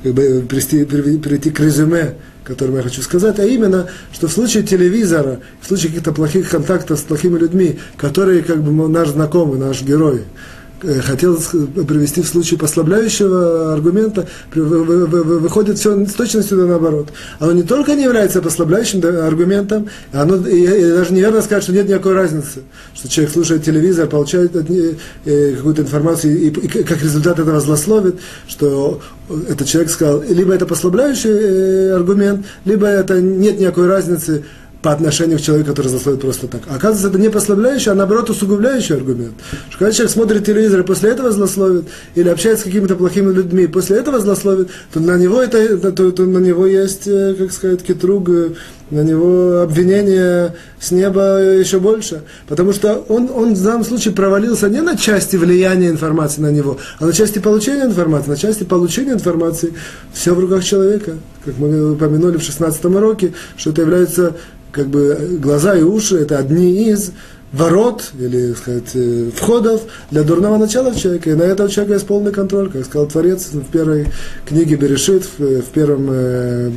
как 0.03 0.13
бы 0.13 0.45
прийти, 0.47 0.85
прийти 0.85 1.49
к 1.49 1.59
резюме, 1.59 2.15
которым 2.43 2.77
я 2.77 2.81
хочу 2.81 3.01
сказать, 3.01 3.39
а 3.39 3.45
именно, 3.45 3.87
что 4.13 4.27
в 4.27 4.31
случае 4.31 4.63
телевизора, 4.63 5.39
в 5.61 5.67
случае 5.67 5.89
каких-то 5.89 6.13
плохих 6.13 6.49
контактов 6.49 6.99
с 6.99 7.03
плохими 7.03 7.37
людьми, 7.37 7.79
которые 7.97 8.41
как 8.41 8.63
бы 8.63 8.87
наш 8.87 9.09
знакомый, 9.09 9.59
наш 9.59 9.81
герой, 9.81 10.21
Э, 10.21 10.58
хотел 10.81 11.37
привести 11.37 12.21
в 12.21 12.27
случае 12.27 12.59
послабляющего 12.59 13.73
аргумента, 13.73 14.27
выходит 14.53 15.77
все 15.77 16.05
с 16.05 16.13
точностью 16.13 16.57
да 16.57 16.65
наоборот. 16.65 17.09
Оно 17.39 17.51
не 17.51 17.63
только 17.63 17.95
не 17.95 18.03
является 18.03 18.41
послабляющим 18.41 19.03
аргументом, 19.05 19.89
оно, 20.13 20.35
и, 20.47 20.63
и 20.63 20.91
даже 20.91 21.13
неверно 21.13 21.41
сказать, 21.41 21.63
что 21.63 21.73
нет 21.73 21.87
никакой 21.87 22.13
разницы, 22.13 22.61
что 22.93 23.09
человек 23.09 23.33
слушает 23.33 23.63
телевизор, 23.63 24.07
получает 24.07 24.55
э, 24.55 25.55
какую-то 25.55 25.81
информацию 25.81 26.37
и, 26.37 26.47
и 26.49 26.67
как 26.67 27.01
результат 27.01 27.39
этого 27.39 27.59
злословит, 27.59 28.15
что 28.47 29.01
этот 29.47 29.67
человек 29.67 29.91
сказал, 29.91 30.23
либо 30.27 30.53
это 30.53 30.65
послабляющий 30.65 31.29
э, 31.29 31.95
аргумент, 31.95 32.45
либо 32.65 32.87
это 32.87 33.21
нет 33.21 33.59
никакой 33.59 33.87
разницы, 33.87 34.43
по 34.81 34.93
отношению 34.93 35.39
к 35.39 35.41
человеку, 35.41 35.69
который 35.69 35.87
засловит 35.87 36.21
просто 36.21 36.47
так. 36.47 36.61
А 36.69 36.75
оказывается, 36.75 37.09
это 37.09 37.19
не 37.19 37.29
послабляющий, 37.29 37.91
а 37.91 37.95
наоборот 37.95 38.29
усугубляющий 38.29 38.95
аргумент. 38.95 39.33
Что 39.69 39.79
когда 39.79 39.91
человек 39.91 40.13
смотрит 40.13 40.45
телевизор 40.45 40.79
и 40.79 40.83
после 40.83 41.09
этого 41.09 41.31
злословит, 41.31 41.85
или 42.15 42.29
общается 42.29 42.61
с 42.61 42.65
какими-то 42.65 42.95
плохими 42.95 43.33
людьми, 43.33 43.63
и 43.63 43.67
после 43.67 43.97
этого 43.97 44.19
злословит, 44.19 44.69
то 44.93 45.01
на 45.01 45.17
него, 45.17 45.41
это, 45.41 45.91
то, 45.91 46.11
то 46.11 46.23
на 46.23 46.37
него 46.37 46.65
есть, 46.65 47.07
э, 47.07 47.35
как 47.37 47.51
сказать, 47.51 47.83
китруг, 47.83 48.29
э, 48.29 48.51
на 48.89 49.01
него 49.01 49.61
обвинение 49.61 50.55
с 50.79 50.91
неба 50.91 51.41
еще 51.41 51.79
больше. 51.79 52.23
Потому 52.47 52.71
что 52.71 53.03
он, 53.09 53.29
он 53.33 53.53
в 53.53 53.63
данном 53.63 53.83
случае 53.83 54.13
провалился 54.13 54.69
не 54.69 54.81
на 54.81 54.97
части 54.97 55.35
влияния 55.35 55.89
информации 55.89 56.41
на 56.41 56.51
него, 56.51 56.77
а 56.99 57.05
на 57.05 57.13
части 57.13 57.39
получения 57.39 57.83
информации. 57.83 58.29
На 58.29 58.37
части 58.37 58.63
получения 58.63 59.13
информации 59.13 59.73
все 60.13 60.33
в 60.33 60.39
руках 60.39 60.63
человека. 60.63 61.17
Как 61.45 61.57
мы 61.57 61.93
упомянули 61.93 62.37
в 62.37 62.43
16 62.43 62.83
уроке, 62.85 63.33
что 63.57 63.69
это 63.71 63.81
является 63.81 64.35
как 64.71 64.87
бы 64.87 65.37
глаза 65.41 65.75
и 65.75 65.81
уши 65.81 66.17
это 66.17 66.37
одни 66.37 66.89
из 66.89 67.11
ворот, 67.51 68.11
или, 68.19 68.53
сказать, 68.53 68.91
э, 68.93 69.31
входов 69.35 69.81
для 70.11 70.23
дурного 70.23 70.57
начала 70.57 70.91
в 70.91 70.97
человеке. 70.97 71.31
И 71.31 71.35
на 71.35 71.43
этого 71.43 71.69
человека 71.69 71.95
есть 71.95 72.07
полный 72.07 72.31
контроль, 72.31 72.69
как 72.69 72.85
сказал 72.85 73.07
Творец 73.07 73.47
в 73.51 73.63
первой 73.71 74.07
книге 74.45 74.75
Берешит, 74.75 75.23
в, 75.37 75.61
в, 75.61 75.65
первом, 75.65 76.07
э, 76.11 76.71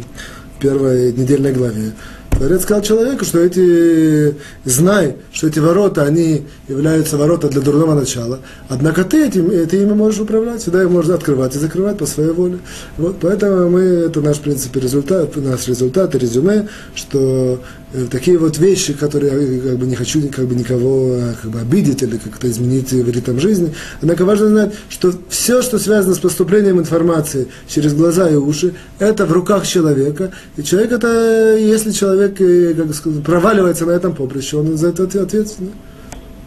в 0.57 0.61
первой 0.61 1.13
недельной 1.13 1.53
главе. 1.53 1.93
Творец 2.31 2.63
сказал 2.63 2.83
человеку, 2.83 3.27
что 3.27 3.41
эти, 3.41 4.35
знай, 4.65 5.17
что 5.33 5.49
эти 5.49 5.59
ворота, 5.59 6.05
они 6.05 6.47
являются 6.67 7.19
ворота 7.19 7.49
для 7.49 7.61
дурного 7.61 7.95
начала. 7.95 8.41
Однако 8.71 9.05
ты 9.05 9.27
этим, 9.27 9.51
ты 9.69 9.83
ими 9.83 9.93
можешь 9.93 10.21
управлять, 10.21 10.63
всегда 10.63 10.83
их 10.83 10.89
можно 10.89 11.15
открывать 11.15 11.55
и 11.55 11.59
закрывать 11.59 11.99
по 11.99 12.07
своей 12.07 12.31
воле. 12.31 12.59
Вот, 12.97 13.19
поэтому 13.21 13.69
мы, 13.69 13.81
это 13.81 14.23
наш, 14.23 14.39
в 14.39 14.41
принципе, 14.41 14.81
результат, 14.81 15.37
наш 15.37 15.69
результат 15.69 16.15
и 16.15 16.19
резюме, 16.19 16.69
что 16.95 17.61
Э, 17.61 17.82
такие 18.11 18.39
вот 18.39 18.59
вещи, 18.59 18.95
которые 18.95 19.57
я 19.57 19.63
как 19.63 19.79
бы 19.79 19.87
не 19.87 19.95
хочу 19.95 20.27
как 20.29 20.47
бы 20.47 20.55
никого 20.55 21.15
э, 21.15 21.35
как 21.41 21.51
бы 21.51 21.61
обидеть 21.61 22.03
или 22.03 22.17
как-то 22.17 22.49
изменить 22.51 22.93
ритм 22.93 23.39
жизни. 23.39 23.75
Однако 24.01 24.25
важно 24.25 24.49
знать, 24.49 24.75
что 24.89 25.13
все, 25.29 25.61
что 25.63 25.79
связано 25.79 26.15
с 26.15 26.19
поступлением 26.19 26.79
информации 26.79 27.49
через 27.69 27.93
глаза 27.95 28.29
и 28.31 28.35
уши, 28.35 28.75
это 28.99 29.27
в 29.27 29.33
руках 29.33 29.67
человека. 29.67 30.33
И 30.57 30.63
человек 30.63 30.93
это, 30.93 31.57
если 31.59 31.91
человек 31.93 32.41
э, 32.41 32.75
как 32.75 32.95
сказать, 32.95 33.23
проваливается 33.23 33.85
на 33.85 33.93
этом 33.93 34.15
поприще, 34.15 34.57
он 34.57 34.77
за 34.77 34.89
это 34.89 35.05
ответственный. 35.05 35.73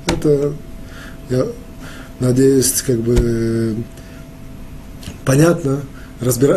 Это, 0.07 0.53
я 1.29 1.45
надеюсь, 2.19 2.81
как 2.85 2.99
бы 2.99 3.75
понятно 5.25 5.81
разбир, 6.21 6.51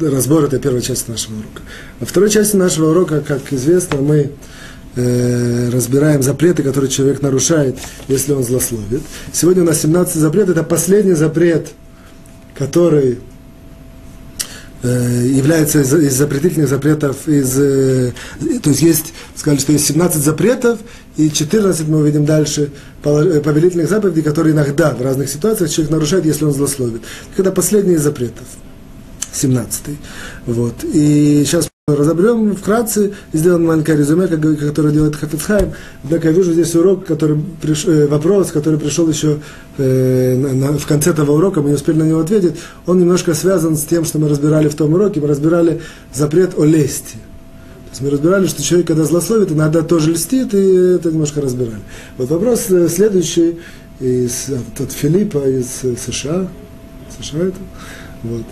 разбор 0.00 0.44
этой 0.44 0.58
первой 0.58 0.82
части 0.82 1.10
нашего 1.10 1.34
урока. 1.34 1.62
Во 2.00 2.06
второй 2.06 2.30
части 2.30 2.56
нашего 2.56 2.90
урока, 2.90 3.20
как 3.20 3.52
известно, 3.52 4.00
мы 4.00 4.32
э, 4.96 5.70
разбираем 5.70 6.22
запреты, 6.22 6.62
которые 6.62 6.90
человек 6.90 7.22
нарушает, 7.22 7.78
если 8.08 8.32
он 8.32 8.44
злословит. 8.44 9.02
Сегодня 9.32 9.62
у 9.62 9.66
нас 9.66 9.80
17 9.82 10.16
запретов, 10.16 10.50
это 10.50 10.62
последний 10.62 11.14
запрет, 11.14 11.68
который 12.54 13.18
э, 14.82 15.26
является 15.26 15.80
из, 15.80 15.94
из 15.94 16.14
запретительных 16.14 16.68
запретов, 16.68 17.28
из, 17.28 17.58
э, 17.58 18.12
то 18.62 18.70
есть 18.70 18.82
есть, 18.82 19.14
сказали, 19.34 19.60
что 19.60 19.72
есть 19.72 19.86
17 19.86 20.22
запретов, 20.22 20.80
и 21.16 21.30
14 21.30 21.88
мы 21.88 21.98
увидим 21.98 22.24
дальше 22.24 22.70
э, 23.04 23.40
повелительных 23.40 23.88
заповедей, 23.88 24.22
которые 24.22 24.54
иногда 24.54 24.94
в 24.94 25.02
разных 25.02 25.28
ситуациях 25.28 25.70
человек 25.70 25.92
нарушает, 25.92 26.26
если 26.26 26.44
он 26.44 26.52
злословит. 26.52 27.02
Это 27.36 27.52
последний 27.52 27.94
из 27.94 28.02
запретов. 28.02 28.44
17. 29.32 29.82
Вот. 30.46 30.84
И 30.84 31.42
сейчас 31.44 31.68
разобрем 31.88 32.56
вкратце, 32.56 33.12
сделаем 33.32 33.66
маленькое 33.66 33.96
резюме, 33.96 34.26
которое 34.26 34.92
делает 34.92 35.14
Хафицхайм. 35.14 35.72
Однако 36.02 36.28
я 36.28 36.34
вижу 36.34 36.52
здесь 36.52 36.74
урок, 36.74 37.06
который 37.06 37.38
приш, 37.62 37.84
э, 37.86 38.06
вопрос, 38.08 38.50
который 38.50 38.78
пришел 38.78 39.08
еще 39.08 39.38
э, 39.78 40.76
в 40.78 40.86
конце 40.86 41.10
этого 41.10 41.32
урока, 41.32 41.62
мы 41.62 41.68
не 41.68 41.74
успели 41.76 41.98
на 41.98 42.02
него 42.02 42.20
ответить. 42.20 42.56
Он 42.86 42.98
немножко 42.98 43.34
связан 43.34 43.76
с 43.76 43.84
тем, 43.84 44.04
что 44.04 44.18
мы 44.18 44.28
разбирали 44.28 44.68
в 44.68 44.74
том 44.74 44.92
уроке. 44.94 45.20
Мы 45.20 45.28
разбирали 45.28 45.80
запрет 46.12 46.58
о 46.58 46.64
лести. 46.64 47.16
Мы 48.00 48.10
разбирали, 48.10 48.46
что 48.46 48.62
человек, 48.62 48.88
когда 48.88 49.04
злословит, 49.04 49.52
иногда 49.52 49.82
тоже 49.82 50.12
льстит, 50.12 50.54
и 50.54 50.94
это 50.96 51.10
немножко 51.10 51.40
разбирали. 51.40 51.80
Вот 52.18 52.30
вопрос 52.30 52.66
э, 52.70 52.88
следующий 52.88 53.58
из, 54.00 54.48
от, 54.50 54.80
от 54.80 54.92
Филиппа 54.92 55.38
из 55.48 55.84
э, 55.84 55.94
США. 55.96 56.48
США 57.18 57.40
это. 57.40 57.58
Вот. 58.22 58.44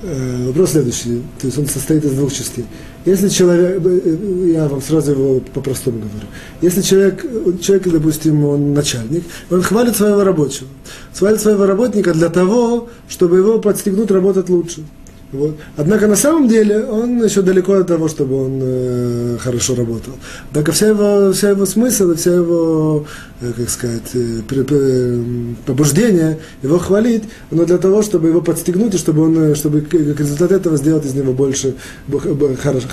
Э, 0.00 0.46
вопрос 0.46 0.70
следующий, 0.70 1.22
то 1.40 1.46
есть 1.46 1.58
он 1.58 1.66
состоит 1.66 2.04
из 2.04 2.12
двух 2.12 2.32
частей. 2.32 2.64
Если 3.04 3.28
человек, 3.28 3.80
э, 3.84 4.00
э, 4.04 4.50
я 4.52 4.68
вам 4.68 4.80
сразу 4.80 5.10
его 5.10 5.40
по-простому 5.52 5.98
говорю, 5.98 6.28
если 6.62 6.82
человек, 6.82 7.26
человек, 7.60 7.88
допустим, 7.88 8.44
он 8.44 8.74
начальник, 8.74 9.24
он 9.50 9.60
хвалит 9.60 9.96
своего 9.96 10.22
рабочего, 10.22 10.68
хвалит 11.14 11.40
своего 11.40 11.66
работника 11.66 12.12
для 12.12 12.28
того, 12.28 12.88
чтобы 13.08 13.38
его 13.38 13.58
подстегнуть 13.58 14.12
работать 14.12 14.48
лучше. 14.48 14.84
Вот. 15.30 15.56
Однако 15.76 16.06
на 16.06 16.16
самом 16.16 16.48
деле 16.48 16.84
он 16.84 17.22
еще 17.22 17.42
далеко 17.42 17.74
от 17.74 17.86
того, 17.86 18.08
чтобы 18.08 18.46
он 18.46 18.60
э, 18.62 19.36
хорошо 19.38 19.74
работал. 19.74 20.14
Однако 20.50 20.72
вся 20.72 20.88
его, 20.88 21.32
вся 21.32 21.50
его 21.50 21.66
смысл, 21.66 22.14
вся 22.14 22.32
его, 22.32 23.04
э, 23.42 23.52
как 23.54 23.68
сказать, 23.68 24.10
э, 24.14 24.40
при, 24.48 24.64
э, 24.70 25.54
побуждение 25.66 26.38
его 26.62 26.78
хвалить, 26.78 27.24
оно 27.50 27.66
для 27.66 27.76
того, 27.76 28.00
чтобы 28.00 28.28
его 28.28 28.40
подстегнуть, 28.40 28.94
и 28.94 28.98
чтобы, 28.98 29.24
он, 29.24 29.38
э, 29.38 29.54
чтобы 29.54 29.82
как 29.82 30.18
результат 30.18 30.50
этого 30.50 30.78
сделать 30.78 31.04
из 31.04 31.12
него 31.12 31.34
больше 31.34 31.74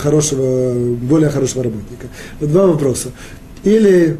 хорошего, 0.01 0.73
более 0.73 1.29
хорошего 1.29 1.63
работника. 1.63 2.07
Два 2.41 2.67
вопроса. 2.67 3.11
Или, 3.63 4.17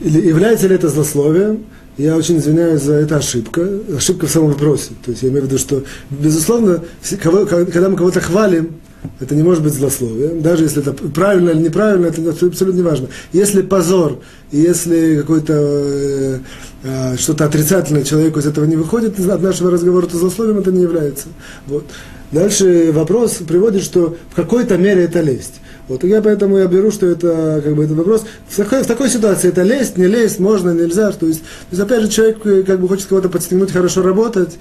или 0.00 0.26
является 0.26 0.66
ли 0.66 0.74
это 0.74 0.88
злословием, 0.88 1.64
я 2.00 2.16
очень 2.16 2.38
извиняюсь 2.38 2.82
за 2.82 2.94
это 2.94 3.16
ошибка, 3.16 3.66
ошибка 3.96 4.26
в 4.26 4.30
самом 4.30 4.50
вопросе. 4.50 4.90
То 5.04 5.10
есть 5.10 5.22
я 5.22 5.28
имею 5.28 5.42
в 5.42 5.46
виду, 5.46 5.58
что, 5.58 5.84
безусловно, 6.10 6.82
когда 7.20 7.88
мы 7.88 7.96
кого-то 7.96 8.20
хвалим, 8.20 8.76
это 9.18 9.34
не 9.34 9.42
может 9.42 9.62
быть 9.62 9.74
злословие, 9.74 10.30
даже 10.40 10.64
если 10.64 10.82
это 10.82 10.92
правильно 10.92 11.50
или 11.50 11.62
неправильно, 11.62 12.06
это 12.06 12.20
абсолютно 12.30 12.72
не 12.72 12.82
важно. 12.82 13.08
Если 13.32 13.62
позор, 13.62 14.18
если 14.50 15.18
какой-то 15.18 15.54
э, 15.56 16.38
э, 16.82 17.16
что-то 17.16 17.44
отрицательное 17.44 18.02
человеку 18.02 18.40
из 18.40 18.46
этого 18.46 18.64
не 18.64 18.76
выходит, 18.76 19.18
от 19.18 19.42
нашего 19.42 19.70
разговора, 19.70 20.06
то 20.06 20.16
злословием 20.16 20.58
это 20.58 20.72
не 20.72 20.82
является. 20.82 21.28
Вот. 21.66 21.84
Дальше 22.32 22.92
вопрос 22.92 23.38
приводит, 23.46 23.82
что 23.82 24.16
в 24.30 24.36
какой-то 24.36 24.76
мере 24.78 25.04
это 25.04 25.20
лесть. 25.20 25.54
Вот, 25.88 26.04
и 26.04 26.08
я 26.08 26.22
поэтому 26.22 26.56
я 26.56 26.66
беру, 26.66 26.92
что 26.92 27.06
это 27.06 27.60
как 27.64 27.74
бы 27.74 27.82
этот 27.82 27.96
вопрос. 27.96 28.24
В 28.48 28.56
такой, 28.56 28.84
в 28.84 28.86
такой 28.86 29.10
ситуации 29.10 29.48
это 29.48 29.62
лезть, 29.62 29.96
не 29.96 30.06
лезть, 30.06 30.38
можно, 30.38 30.70
нельзя. 30.70 31.10
То 31.10 31.26
есть, 31.26 31.40
то 31.40 31.46
есть 31.72 31.82
опять 31.82 32.02
же, 32.02 32.08
человек 32.08 32.46
э, 32.46 32.62
как 32.62 32.80
бы 32.80 32.86
хочет 32.86 33.06
кого-то 33.06 33.28
подстегнуть, 33.28 33.72
хорошо 33.72 34.02
работать, 34.02 34.56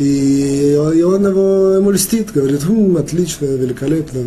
и, 0.00 0.72
и 0.72 1.02
он 1.02 1.26
его, 1.26 1.76
ему 1.76 1.90
льстит, 1.90 2.32
говорит, 2.32 2.62
хм, 2.64 2.96
отлично, 2.96 3.44
великолепно. 3.46 4.20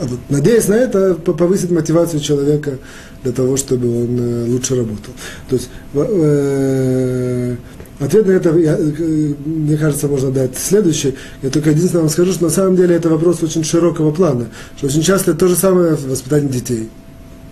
А 0.00 0.06
надеясь 0.28 0.68
на 0.68 0.74
это, 0.74 1.14
повысить 1.14 1.70
мотивацию 1.70 2.20
человека 2.20 2.78
для 3.22 3.32
того, 3.32 3.56
чтобы 3.56 3.88
он 4.04 4.18
э, 4.18 4.46
лучше 4.48 4.76
работал. 4.76 5.12
То 5.48 5.56
есть, 5.56 5.70
э, 5.94 7.56
Ответ 8.00 8.26
на 8.26 8.30
это, 8.30 8.56
я, 8.56 8.78
мне 8.78 9.76
кажется, 9.76 10.08
можно 10.08 10.30
дать 10.30 10.56
следующий. 10.56 11.16
Я 11.42 11.50
только 11.50 11.68
единственное 11.68 12.04
вам 12.04 12.10
скажу, 12.10 12.32
что 12.32 12.44
на 12.44 12.50
самом 12.50 12.74
деле 12.74 12.96
это 12.96 13.10
вопрос 13.10 13.42
очень 13.42 13.62
широкого 13.62 14.10
плана. 14.10 14.46
Что 14.78 14.86
очень 14.86 15.02
часто 15.02 15.34
то 15.34 15.48
же 15.48 15.54
самое 15.54 15.96
воспитание 15.96 16.50
детей. 16.50 16.88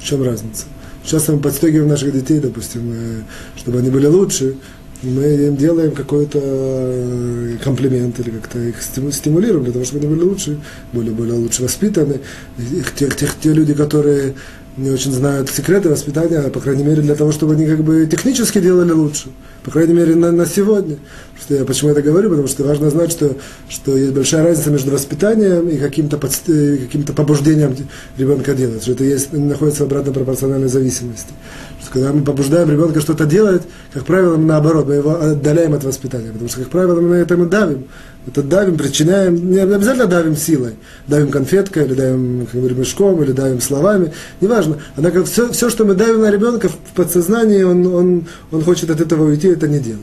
В 0.01 0.05
чем 0.05 0.23
разница? 0.23 0.65
Часто 1.05 1.33
мы 1.33 1.41
подстегиваем 1.41 1.91
наших 1.91 2.15
детей, 2.15 2.41
допустим, 2.41 2.91
э, 2.95 3.21
чтобы 3.57 3.81
они 3.81 3.91
были 3.91 4.07
лучше, 4.07 4.57
мы 5.03 5.23
им 5.23 5.57
делаем 5.57 5.93
какой-то 5.93 6.41
э, 6.43 7.57
комплимент 7.63 8.19
или 8.21 8.31
как-то 8.31 8.59
их 8.59 8.83
стимулируем 8.83 9.65
для 9.65 9.73
того, 9.73 9.85
чтобы 9.85 10.05
они 10.05 10.15
были 10.15 10.25
лучше, 10.25 10.59
более, 10.93 11.13
более 11.13 11.35
лучше 11.35 11.63
воспитаны. 11.63 12.21
Те, 12.97 13.09
те, 13.09 13.29
те 13.41 13.53
люди, 13.53 13.75
которые 13.75 14.35
не 14.77 14.91
очень 14.91 15.13
знают 15.13 15.51
секреты 15.51 15.89
воспитания, 15.89 16.41
по 16.51 16.61
крайней 16.61 16.85
мере, 16.85 17.03
для 17.03 17.15
того, 17.15 17.33
чтобы 17.33 17.55
они 17.55 17.67
как 17.67 17.83
бы 17.83 18.07
технически 18.07 18.61
делали 18.61 18.93
лучше. 18.93 19.29
По 19.69 19.73
крайней 19.73 19.93
мере, 19.93 20.15
на, 20.15 20.33
на 20.33 20.47
сегодня. 20.47 20.97
Что 21.39 21.55
я 21.55 21.67
почему 21.67 21.91
это 21.91 22.01
говорю? 22.01 22.31
Потому 22.31 22.49
что 22.49 22.65
важно 22.65 22.89
знать, 22.89 23.13
что, 23.13 23.37
что 23.69 23.99
есть 23.99 24.15
большая 24.15 24.43
разница 24.43 24.71
между 24.71 24.91
воспитанием 24.91 25.69
и 25.69 25.77
каким-то, 25.77 26.19
э, 26.47 26.77
каким-то 26.79 27.13
побуждением 27.13 27.77
ребенка 28.17 28.55
делать. 28.55 28.83
Что 28.83 28.93
это 28.93 29.05
есть, 29.05 29.31
находится 29.35 29.83
в 29.83 29.87
обратной 29.89 30.15
пропорциональной 30.15 30.69
зависимости. 30.69 31.35
Что 31.83 31.93
когда 31.93 32.15
мы 32.15 32.25
побуждаем 32.25 32.71
ребенка 32.71 33.03
что-то 33.03 33.27
делать, 33.27 33.63
как 33.93 34.07
правило, 34.07 34.39
мы 34.39 34.47
наоборот, 34.47 34.87
мы 34.87 34.95
его 34.95 35.21
отдаляем 35.21 35.75
от 35.75 35.85
воспитания. 35.85 36.33
Потому 36.33 36.49
что, 36.49 36.61
как 36.61 36.71
правило, 36.71 36.99
мы 37.03 37.11
на 37.11 37.15
этом 37.17 37.45
и 37.45 37.51
давим. 37.51 37.85
Это 38.29 38.43
давим, 38.43 38.77
причиняем, 38.77 39.51
не 39.51 39.59
обязательно 39.59 40.07
давим 40.07 40.37
силой. 40.37 40.75
Давим 41.07 41.31
конфеткой, 41.31 41.87
или 41.87 41.95
давим 41.95 42.47
как 42.51 42.61
бы, 42.61 42.71
мешком, 42.75 43.23
или 43.23 43.33
давим 43.33 43.61
словами, 43.61 44.13
неважно. 44.41 44.79
Однако 44.97 45.25
все, 45.25 45.51
все, 45.51 45.71
что 45.71 45.87
мы 45.87 45.95
давим 45.95 46.21
на 46.21 46.31
ребенка 46.31 46.69
в 46.69 46.77
подсознании, 46.95 47.63
он, 47.63 47.87
он, 47.87 48.27
он 48.53 48.63
хочет 48.65 48.91
от 48.91 49.01
этого 49.01 49.25
уйти, 49.25 49.55
это 49.59 49.69
не 49.69 49.81
делать. 49.81 50.01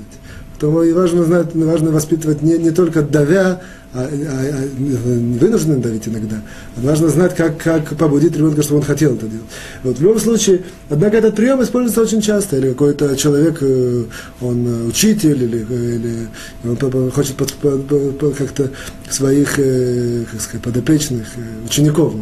Поэтому 0.54 0.84
и 0.84 0.94
важно 0.94 1.24
знать, 1.26 1.54
важно 1.54 1.92
воспитывать 1.92 2.42
не, 2.42 2.58
не 2.58 2.72
только 2.72 3.02
давя, 3.02 3.62
вынуждены 3.96 5.78
давить 5.78 6.08
иногда. 6.08 6.42
Важно 6.76 7.08
знать, 7.08 7.36
как, 7.36 7.58
как 7.58 7.96
побудить 7.98 8.36
ребенка, 8.36 8.62
чтобы 8.62 8.82
он 8.82 8.86
хотел 8.86 9.14
это 9.16 9.28
делать. 9.28 9.46
Вот 9.84 9.98
в 9.98 10.02
любом 10.02 10.20
случае, 10.20 10.64
однако 10.90 11.18
этот 11.18 11.36
прием 11.36 11.64
используется 11.64 12.02
очень 12.02 12.22
часто. 12.22 12.58
Или 12.58 12.70
какой-то 12.70 13.16
человек, 13.16 13.58
э, 13.62 14.04
он 14.42 14.68
э, 14.68 14.88
учитель, 14.88 15.44
или, 15.44 15.60
или 15.60 16.28
он 16.64 17.12
хочет 17.12 17.36
под, 17.36 17.54
под, 17.54 18.18
под, 18.18 18.36
как-то 18.36 18.70
своих 19.10 19.58
э, 19.60 20.26
как 20.30 20.42
сказать, 20.42 20.62
подопечных, 20.62 21.28
учеников, 21.66 22.14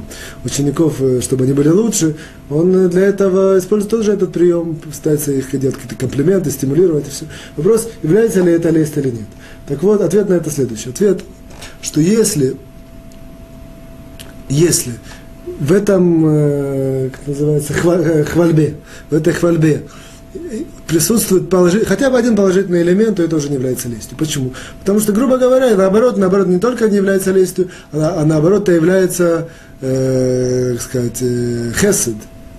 учеников, 0.44 1.02
чтобы 1.22 1.46
они 1.46 1.54
были 1.54 1.70
лучше, 1.70 2.16
он 2.50 2.90
для 2.90 3.08
этого 3.08 3.58
использует 3.58 3.90
тоже 3.90 4.12
этот 4.14 4.32
прием, 4.32 4.76
пытается 4.76 5.32
их 5.32 5.50
делать 5.60 5.76
какие-то 5.76 5.96
комплименты, 5.96 6.52
стимулировать 6.52 7.08
и 7.08 7.10
все. 7.12 7.26
Вопрос, 7.58 7.90
является 8.04 8.42
ли 8.42 8.52
это 8.52 8.70
лесть 8.70 8.98
или 8.98 9.10
нет. 9.10 9.28
Так 9.68 9.82
вот, 9.82 10.02
ответ 10.02 10.30
на 10.30 10.34
это 10.34 10.50
следующий. 10.50 10.90
Ответ 10.90 11.24
что 11.82 12.02
если, 12.02 12.56
если 14.50 14.94
в 15.60 15.72
этом, 15.72 16.26
э, 16.26 17.10
как 17.10 17.28
называется, 17.28 17.74
э, 17.74 18.24
хвальбе, 18.24 18.76
в 19.10 19.14
этой 19.16 19.34
хвальбе 19.34 19.84
присутствует 20.88 21.50
положи... 21.50 21.86
хотя 21.86 22.10
бы 22.10 22.18
один 22.18 22.36
положительный 22.36 22.82
элемент, 22.82 23.18
то 23.18 23.24
это 23.24 23.36
уже 23.36 23.50
не 23.50 23.56
является 23.56 23.88
лестью. 23.88 24.18
Почему? 24.18 24.54
Потому 24.80 25.00
что, 25.00 25.12
грубо 25.12 25.38
говоря, 25.38 25.76
наоборот, 25.76 26.18
наоборот, 26.18 26.48
не 26.48 26.60
только 26.60 26.90
не 26.90 26.98
является 26.98 27.32
лестью, 27.32 27.70
а, 27.92 28.22
а 28.22 28.26
наоборот, 28.26 28.64
это 28.64 28.74
является, 28.74 29.50
э, 29.82 30.74
как 30.74 30.82
сказать, 30.82 31.18
э, 31.22 31.72
хесед, 31.80 32.16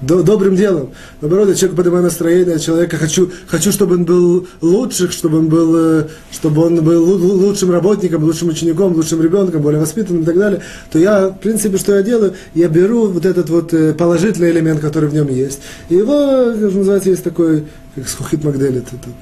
добрым 0.07 0.57
делом. 0.57 0.90
Наоборот, 1.20 1.48
я 1.48 1.55
человеку 1.55 1.76
поднимаю 1.76 2.05
настроение, 2.05 2.59
человека 2.59 2.96
хочу, 2.96 3.30
хочу, 3.46 3.72
чтобы 3.72 3.94
он 3.94 4.05
был 4.05 4.46
лучшим, 4.61 5.11
чтобы 5.11 5.38
он 5.38 5.48
был, 5.48 5.76
э, 5.76 6.09
чтобы 6.30 6.62
он 6.62 6.82
был 6.82 7.05
лучшим 7.05 7.70
работником, 7.70 8.24
лучшим 8.24 8.48
учеником, 8.48 8.94
лучшим 8.94 9.22
ребенком, 9.22 9.62
более 9.62 9.80
воспитанным 9.80 10.22
и 10.22 10.24
так 10.24 10.36
далее, 10.36 10.62
то 10.90 10.98
я, 10.98 11.28
в 11.28 11.38
принципе, 11.38 11.78
что 11.78 11.94
я 11.96 12.02
делаю, 12.02 12.34
я 12.55 12.68
беру 12.68 13.09
вот 13.09 13.24
этот 13.24 13.50
вот 13.50 13.72
э, 13.74 13.92
положительный 13.94 14.50
элемент, 14.50 14.80
который 14.80 15.09
в 15.09 15.14
нем 15.14 15.28
есть, 15.28 15.61
и 15.88 15.96
его, 15.96 16.52
как 16.52 16.74
называется, 16.74 17.11
есть 17.11 17.24
такой, 17.24 17.64
как 17.94 18.09
схухит 18.09 18.44
Магделит, 18.44 18.86
этот, 18.88 19.14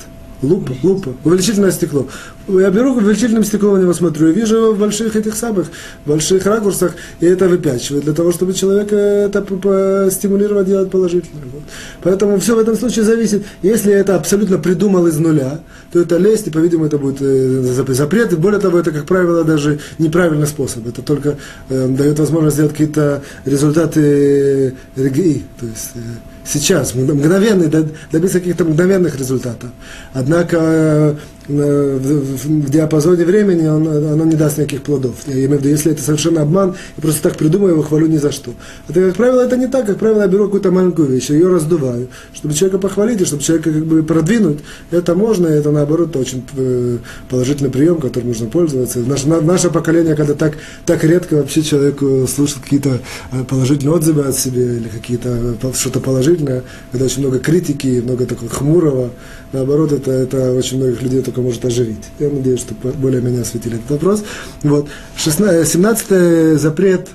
Лупа, 0.42 0.72
лупа, 0.82 1.14
увеличительное 1.22 1.70
стекло. 1.70 2.08
Я 2.48 2.70
беру 2.70 2.94
увеличительным 2.94 3.44
стеклом 3.44 3.78
на 3.78 3.82
него 3.82 3.92
смотрю 3.92 4.28
и 4.28 4.32
вижу 4.32 4.56
его 4.56 4.72
в 4.72 4.78
больших 4.78 5.14
этих 5.14 5.36
самых, 5.36 5.68
больших 6.06 6.44
ракурсах, 6.44 6.94
и 7.20 7.26
это 7.26 7.48
выпячивает, 7.48 8.04
для 8.04 8.14
того, 8.14 8.32
чтобы 8.32 8.52
человека 8.52 8.96
это 8.96 10.10
стимулировать 10.10 10.66
делать 10.66 10.90
положительно. 10.90 11.40
Вот. 11.52 11.62
Поэтому 12.02 12.38
все 12.40 12.56
в 12.56 12.58
этом 12.58 12.76
случае 12.76 13.04
зависит. 13.04 13.44
Если 13.62 13.92
это 13.92 14.16
абсолютно 14.16 14.58
придумал 14.58 15.06
из 15.06 15.18
нуля, 15.18 15.60
то 15.92 16.00
это 16.00 16.16
лезть, 16.16 16.48
и, 16.48 16.50
по-видимому, 16.50 16.86
это 16.86 16.98
будет 16.98 17.18
э, 17.20 17.62
запрет. 17.88 18.32
И 18.32 18.36
более 18.36 18.60
того, 18.60 18.78
это, 18.78 18.90
как 18.90 19.06
правило, 19.06 19.44
даже 19.44 19.78
неправильный 19.98 20.46
способ. 20.46 20.86
Это 20.88 21.02
только 21.02 21.36
э, 21.68 21.88
дает 21.88 22.18
возможность 22.18 22.56
сделать 22.56 22.72
какие-то 22.72 23.22
результаты 23.44 24.74
э, 24.96 25.00
РГИ, 25.00 25.44
то 25.60 25.66
есть 25.66 25.90
э, 25.94 25.98
сейчас, 26.44 26.94
мгновенный, 26.94 27.68
добиться 28.10 28.40
каких-то 28.40 28.64
мгновенных 28.64 29.18
результатов. 29.18 29.70
Однако 30.12 31.16
э, 31.48 31.98
в, 32.02 32.70
диапазоне 32.70 33.24
времени 33.24 33.66
он, 33.66 33.86
оно 33.86 34.24
не 34.24 34.36
даст 34.36 34.58
никаких 34.58 34.82
плодов. 34.82 35.16
Я 35.26 35.34
имею 35.34 35.50
в 35.50 35.60
виду, 35.60 35.68
если 35.68 35.92
это 35.92 36.02
совершенно 36.02 36.42
обман, 36.42 36.74
я 36.96 37.02
просто 37.02 37.22
так 37.22 37.36
придумаю 37.36 37.72
его, 37.72 37.82
хвалю 37.82 38.06
ни 38.06 38.16
за 38.16 38.32
что. 38.32 38.52
Это, 38.88 39.00
как 39.08 39.16
правило, 39.16 39.40
это 39.40 39.56
не 39.56 39.66
так. 39.66 39.86
Как 39.86 39.98
правило, 39.98 40.22
я 40.22 40.28
беру 40.28 40.44
какую-то 40.44 40.70
маленькую 40.70 41.08
вещь, 41.08 41.30
ее 41.30 41.48
раздуваю, 41.48 42.08
чтобы 42.34 42.54
человека 42.54 42.78
похвалить, 42.78 43.20
и 43.20 43.24
чтобы 43.24 43.42
человека 43.42 43.72
как 43.72 43.84
бы 43.84 44.02
продвинуть. 44.02 44.60
Это 44.90 45.14
можно, 45.14 45.46
и 45.46 45.52
это 45.52 45.70
наоборот 45.70 46.14
очень 46.16 46.44
э, 46.56 46.98
положительный 47.28 47.70
прием, 47.70 47.96
которым 48.00 48.28
нужно 48.28 48.46
пользоваться. 48.46 49.00
Наше, 49.00 49.26
наше 49.28 49.70
поколение, 49.70 50.14
когда 50.14 50.34
так, 50.34 50.54
так 50.86 51.04
редко 51.04 51.34
вообще 51.34 51.62
человеку 51.62 52.26
слушает 52.26 52.62
какие-то 52.62 53.00
э, 53.32 53.44
положительные 53.44 53.94
отзывы 53.94 54.22
от 54.22 54.36
себя 54.36 54.62
или 54.62 54.88
какие-то 54.88 55.54
что-то 55.74 56.00
положительное, 56.00 56.62
когда 56.90 57.06
очень 57.06 57.20
много 57.20 57.38
критики, 57.38 58.02
много 58.04 58.26
такого 58.26 58.50
хмурого, 58.50 59.10
наоборот, 59.52 59.92
это, 59.92 60.10
это 60.10 60.52
очень 60.52 60.78
многих 60.78 61.02
людей 61.02 61.22
только 61.22 61.40
может 61.40 61.64
оживить. 61.64 62.04
Я 62.18 62.28
надеюсь, 62.28 62.60
что 62.60 62.74
более-менее 62.74 63.42
осветили 63.42 63.76
этот 63.76 63.90
вопрос. 63.90 64.24
Вот. 64.62 64.88
16, 65.16 65.68
17 65.68 66.60
запрет, 66.60 67.08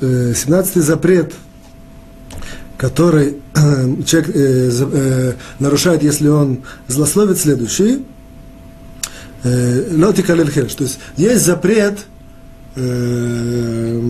17 0.00 0.76
э, 0.76 0.80
запрет, 0.80 1.34
который 2.76 3.36
э, 3.54 4.02
человек 4.04 4.30
э, 4.34 4.70
э, 4.92 5.32
нарушает, 5.58 6.02
если 6.02 6.28
он 6.28 6.62
злословит 6.88 7.38
следующий, 7.38 8.04
лотика 9.44 10.32
э, 10.32 10.36
то 10.46 10.84
есть 10.84 10.98
есть 11.16 11.44
запрет 11.44 12.06
э, 12.76 14.00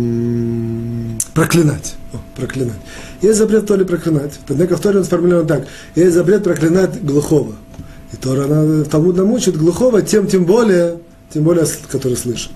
проклинать. 1.35 1.97
О, 2.13 2.19
проклинать. 2.37 2.79
Есть 3.21 3.39
запрет 3.39 3.67
то 3.67 3.77
ли 3.77 3.85
проклинать. 3.85 4.39
Однако 4.49 4.77
в 4.77 4.81
Торе 4.81 4.99
он 4.99 5.05
сформулирован 5.05 5.47
так. 5.47 5.67
Есть 5.95 6.15
запрет 6.15 6.45
проклинать 6.45 7.03
глухого. 7.05 7.55
И 8.13 8.17
Тора, 8.17 8.45
она, 8.45 8.85
Талмуд 8.85 9.17
нам 9.17 9.33
учит 9.33 9.57
глухого, 9.57 10.01
тем, 10.01 10.27
тем 10.27 10.45
более, 10.45 10.99
тем 11.33 11.43
более, 11.43 11.67
который 11.91 12.17
слышит. 12.17 12.53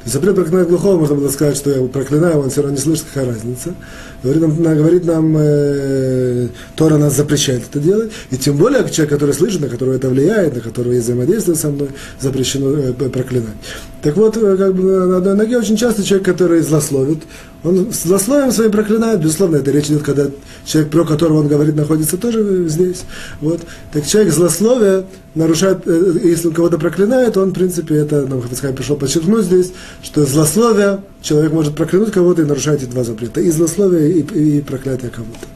То 0.00 0.04
есть 0.04 0.14
запрет 0.14 0.34
проклинать 0.34 0.68
глухого, 0.68 0.98
можно 0.98 1.14
было 1.14 1.28
сказать, 1.28 1.56
что 1.56 1.68
я 1.68 1.76
его 1.76 1.88
проклинаю, 1.88 2.38
он 2.38 2.48
все 2.48 2.62
равно 2.62 2.74
не 2.74 2.82
слышит, 2.82 3.04
какая 3.12 3.34
разница. 3.34 3.74
Говорит 4.22 4.42
нам, 4.42 4.76
говорит 4.76 5.04
нам 5.04 5.36
э, 5.36 6.48
Тора 6.74 6.96
нас 6.96 7.16
запрещает 7.16 7.64
это 7.68 7.80
делать. 7.80 8.10
И 8.30 8.38
тем 8.38 8.56
более 8.56 8.88
человек, 8.88 9.10
который 9.10 9.34
слышит, 9.34 9.60
на 9.60 9.68
которого 9.68 9.94
это 9.94 10.08
влияет, 10.08 10.54
на 10.54 10.62
которого 10.62 10.92
есть 10.92 11.04
взаимодействие 11.04 11.54
со 11.54 11.68
мной, 11.68 11.90
запрещено 12.18 12.70
э, 12.70 12.92
проклинать. 12.92 13.56
Так 14.00 14.16
вот, 14.16 14.38
э, 14.38 14.56
как 14.56 14.74
бы 14.74 15.06
на 15.06 15.18
одной 15.18 15.34
ноге 15.34 15.58
очень 15.58 15.76
часто 15.76 16.02
человек, 16.02 16.26
который 16.26 16.62
злословит, 16.62 17.18
он 17.62 17.92
злословием 17.92 18.52
своим 18.52 18.70
проклинает, 18.70 19.20
безусловно, 19.20 19.56
это 19.56 19.70
речь 19.70 19.86
идет, 19.86 20.02
когда 20.02 20.28
человек, 20.64 20.90
про 20.90 21.04
которого 21.04 21.40
он 21.40 21.48
говорит, 21.48 21.76
находится 21.76 22.16
тоже 22.16 22.66
здесь. 22.68 23.02
Вот. 23.40 23.60
Так 23.92 24.06
человек 24.06 24.32
злословие 24.32 25.04
нарушает, 25.34 25.86
э, 25.86 26.20
если 26.22 26.48
он 26.48 26.54
кого-то 26.54 26.78
проклинает, 26.78 27.36
он, 27.36 27.50
в 27.50 27.52
принципе, 27.52 27.96
это, 27.96 28.26
нам 28.26 28.40
Хафицхайм 28.40 28.74
пришел 28.74 28.96
подчеркнуть 28.96 29.44
здесь, 29.44 29.72
что 30.02 30.24
злословие, 30.24 31.00
человек 31.20 31.52
может 31.52 31.74
проклянуть 31.74 32.12
кого-то 32.12 32.42
и 32.42 32.46
нарушать 32.46 32.82
эти 32.82 32.90
два 32.90 33.04
запрета. 33.04 33.42
И 33.42 33.50
злословие, 33.50 34.10
и, 34.20 34.20
и 34.20 34.60
проклятие 34.62 35.10
кого-то. 35.10 35.46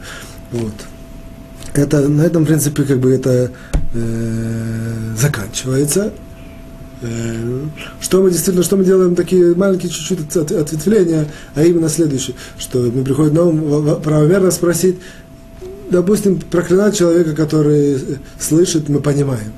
Вот. 0.53 0.75
Это, 1.73 2.07
на 2.09 2.23
этом, 2.23 2.45
в 2.45 2.47
принципе, 2.47 2.85
как 2.85 2.99
бы 2.99 3.13
это 3.13 3.51
э, 3.95 5.15
заканчивается. 5.19 6.13
Э, 7.05 7.67
что 8.01 8.23
мы 8.23 8.31
действительно, 8.31 8.65
что 8.65 8.77
мы 8.77 8.85
делаем, 8.85 9.15
такие 9.15 9.55
маленькие 9.55 9.91
чуть-чуть 9.91 10.37
ответвления, 10.37 11.27
а 11.55 11.63
именно 11.63 11.89
следующее, 11.89 12.35
что 12.59 12.79
мы 12.79 13.05
приходим 13.05 13.35
на 13.35 13.45
ум 13.45 14.03
правомерно 14.03 14.51
спросить, 14.51 14.97
допустим, 15.91 16.41
проклинать 16.41 16.97
человека, 16.97 17.35
который 17.35 17.99
слышит, 18.39 18.89
мы 18.89 19.01
понимаем. 19.01 19.53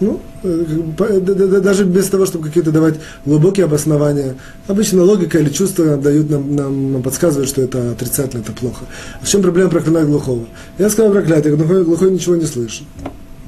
Ну, 0.00 0.20
э, 0.42 1.20
даже 1.60 1.84
без 1.84 2.06
того, 2.06 2.26
чтобы 2.26 2.46
какие-то 2.46 2.70
давать 2.70 2.96
глубокие 3.24 3.64
обоснования. 3.64 4.36
Обычно 4.66 5.02
логика 5.02 5.38
или 5.38 5.48
чувства 5.50 5.96
дают 5.96 6.30
нам, 6.30 6.54
нам, 6.54 6.92
нам 6.92 7.02
подсказывают, 7.02 7.48
что 7.48 7.62
это 7.62 7.92
отрицательно, 7.92 8.40
это 8.40 8.52
плохо. 8.52 8.84
В 9.22 9.28
чем 9.28 9.42
проблема 9.42 9.70
проклинать 9.70 10.06
глухого? 10.06 10.46
Я 10.78 10.90
сказал 10.90 11.12
проклятие, 11.12 11.56
глухой, 11.56 11.84
глухой 11.84 12.10
ничего 12.10 12.36
не 12.36 12.44
слышит. 12.44 12.84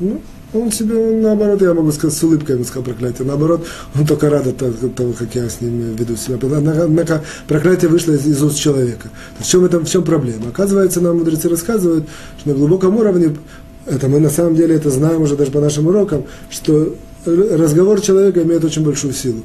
Ну, 0.00 0.22
он 0.55 0.72
себе, 0.72 0.94
наоборот, 0.94 1.61
я 1.61 1.74
могу 1.74 1.92
сказать, 1.92 2.16
с 2.16 2.22
улыбкой 2.22 2.57
ему 2.57 2.64
сказал 2.64 2.84
проклятие. 2.84 3.26
Наоборот, 3.26 3.66
он 3.94 4.07
только 4.07 4.30
рад 4.30 4.46
от 4.46 4.57
того, 4.57 5.12
как 5.12 5.34
я 5.34 5.49
с 5.49 5.61
ним 5.61 5.94
веду 5.94 6.16
себя. 6.16 6.38
Однако 6.40 7.22
проклятие 7.46 7.90
вышло 7.90 8.12
из, 8.12 8.26
из 8.26 8.42
уст 8.42 8.59
человека. 8.59 9.11
В 9.38 9.46
чем, 9.46 9.64
это, 9.64 9.78
в 9.78 9.88
чем 9.88 10.05
проблема? 10.05 10.49
Оказывается, 10.49 11.01
нам 11.01 11.18
мудрецы 11.18 11.49
рассказывают, 11.49 12.07
что 12.38 12.49
на 12.51 12.55
глубоком 12.55 12.96
уровне, 12.96 13.36
это 13.84 14.09
мы 14.09 14.20
на 14.20 14.30
самом 14.30 14.55
деле 14.57 14.74
это 14.74 14.90
знаем 14.90 15.22
уже 15.22 15.36
даже 15.36 15.51
по 15.51 15.61
нашим 15.61 15.86
урокам, 15.86 16.24
что 16.49 16.94
разговор 17.26 18.01
человека 18.01 18.42
имеет 18.42 18.64
очень 18.64 18.84
большую 18.84 19.12
силу 19.12 19.42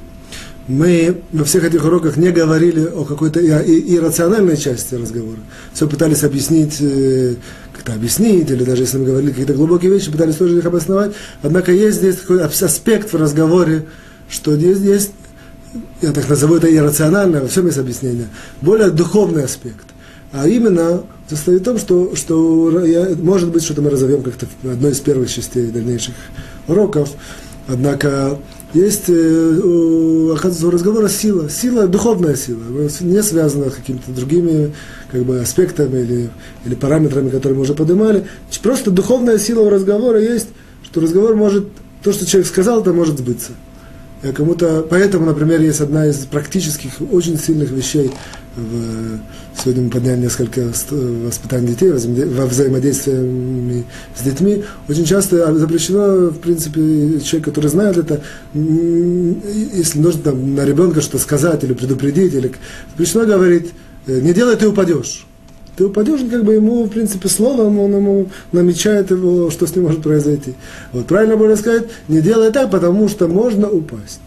мы 0.68 1.22
во 1.34 1.44
всех 1.44 1.66
этих 1.66 1.84
уроках 1.84 2.18
не 2.18 2.32
говорили 2.32 2.86
о 2.86 3.04
какой-то 3.04 3.42
иррациональной 3.42 4.58
части 4.58 4.96
разговора. 4.96 5.40
Все 5.74 5.88
пытались 5.88 6.24
объяснить, 6.24 6.78
э, 6.80 7.36
как-то 7.74 7.94
объяснить, 7.94 8.50
или 8.50 8.64
даже 8.64 8.84
если 8.84 8.98
мы 8.98 9.06
говорили 9.06 9.32
какие-то 9.32 9.54
глубокие 9.54 9.92
вещи, 9.92 10.12
пытались 10.12 10.36
тоже 10.36 10.58
их 10.58 10.66
обосновать. 10.66 11.14
Однако 11.42 11.72
есть 11.72 11.98
здесь 11.98 12.18
такой 12.18 12.42
аспект 12.42 13.12
в 13.12 13.18
разговоре, 13.18 13.86
что 14.30 14.56
здесь 14.56 14.78
есть, 14.80 15.12
я 16.02 16.12
так 16.12 16.30
назову 16.30 16.56
это 16.56 16.74
иррациональное, 16.74 17.42
во 17.42 17.48
всем 17.48 17.66
есть 17.66 17.78
объяснение, 17.78 18.28
более 18.62 18.90
духовный 18.90 19.44
аспект. 19.44 19.86
А 20.32 20.48
именно 20.48 21.04
состоит 21.30 21.62
в 21.62 21.64
том, 21.64 21.78
что, 21.78 22.16
что 22.16 22.86
я, 22.86 23.10
может 23.16 23.52
быть, 23.52 23.64
что-то 23.64 23.82
мы 23.82 23.90
разовьем 23.90 24.24
как-то 24.24 24.48
в 24.62 24.70
одной 24.70 24.92
из 24.92 25.00
первых 25.00 25.30
частей 25.30 25.68
дальнейших 25.68 26.16
уроков. 26.68 27.12
Однако 27.68 28.40
есть, 28.74 29.06
э, 29.08 30.32
оказывается, 30.34 30.68
у 30.68 30.72
разговора 30.72 31.08
сила, 31.08 31.50
сила, 31.50 31.88
духовная 31.88 32.36
сила, 32.36 32.60
не 33.02 33.22
связана 33.22 33.70
с 33.70 33.76
какими-то 33.76 34.12
другими 34.12 34.74
как 35.12 35.24
бы, 35.24 35.40
аспектами 35.40 36.00
или, 36.00 36.30
или 36.66 36.76
параметрами, 36.76 37.30
которые 37.30 37.58
мы 37.58 37.64
уже 37.64 37.76
поднимали. 37.76 38.26
Просто 38.62 38.92
духовная 38.92 39.38
сила 39.38 39.62
у 39.62 39.70
разговора 39.70 40.20
есть, 40.20 40.50
что 40.84 41.02
разговор 41.02 41.36
может, 41.36 41.68
то, 42.04 42.12
что 42.12 42.26
человек 42.26 42.48
сказал, 42.48 42.82
это 42.82 42.94
может 42.94 43.20
сбыться. 43.20 43.52
Кому-то, 44.36 44.86
поэтому, 44.90 45.26
например, 45.26 45.62
есть 45.62 45.82
одна 45.82 46.08
из 46.08 46.18
практических, 46.26 46.94
очень 47.12 47.38
сильных 47.38 47.72
вещей 47.72 48.12
сегодня 48.56 49.84
мы 49.84 49.90
подняли 49.90 50.22
несколько 50.22 50.72
воспитаний 50.92 51.70
детей 51.70 51.92
во 51.92 52.46
взаимодействии 52.46 53.84
с 54.16 54.24
детьми. 54.24 54.64
Очень 54.88 55.06
часто 55.06 55.56
запрещено, 55.58 56.30
в 56.30 56.38
принципе, 56.38 57.20
человек, 57.22 57.46
который 57.46 57.70
знает 57.70 57.98
это, 57.98 58.22
если 58.54 60.00
нужно 60.00 60.22
там, 60.22 60.56
на 60.56 60.66
ребенка 60.66 61.02
что-то 61.02 61.20
сказать 61.20 61.64
или 61.64 61.74
предупредить, 61.74 62.34
или 62.34 62.52
запрещено 62.92 63.26
говорить, 63.26 63.72
«Э, 64.06 64.20
не 64.20 64.34
делай, 64.34 64.56
ты 64.56 64.68
упадешь. 64.68 65.26
Ты 65.76 65.86
упадешь, 65.86 66.22
как 66.30 66.44
бы 66.44 66.54
ему, 66.54 66.84
в 66.84 66.90
принципе, 66.90 67.30
словом, 67.30 67.80
он 67.80 67.96
ему 67.96 68.30
намечает 68.52 69.10
его, 69.10 69.50
что 69.50 69.66
с 69.66 69.76
ним 69.76 69.86
может 69.86 70.04
произойти. 70.04 70.54
Вот 70.92 71.08
правильно 71.08 71.36
было 71.36 71.56
сказать, 71.56 71.86
не 72.08 72.22
делай 72.22 72.52
так, 72.52 72.70
потому 72.70 73.08
что 73.10 73.28
можно 73.28 73.68
упасть 73.70 74.20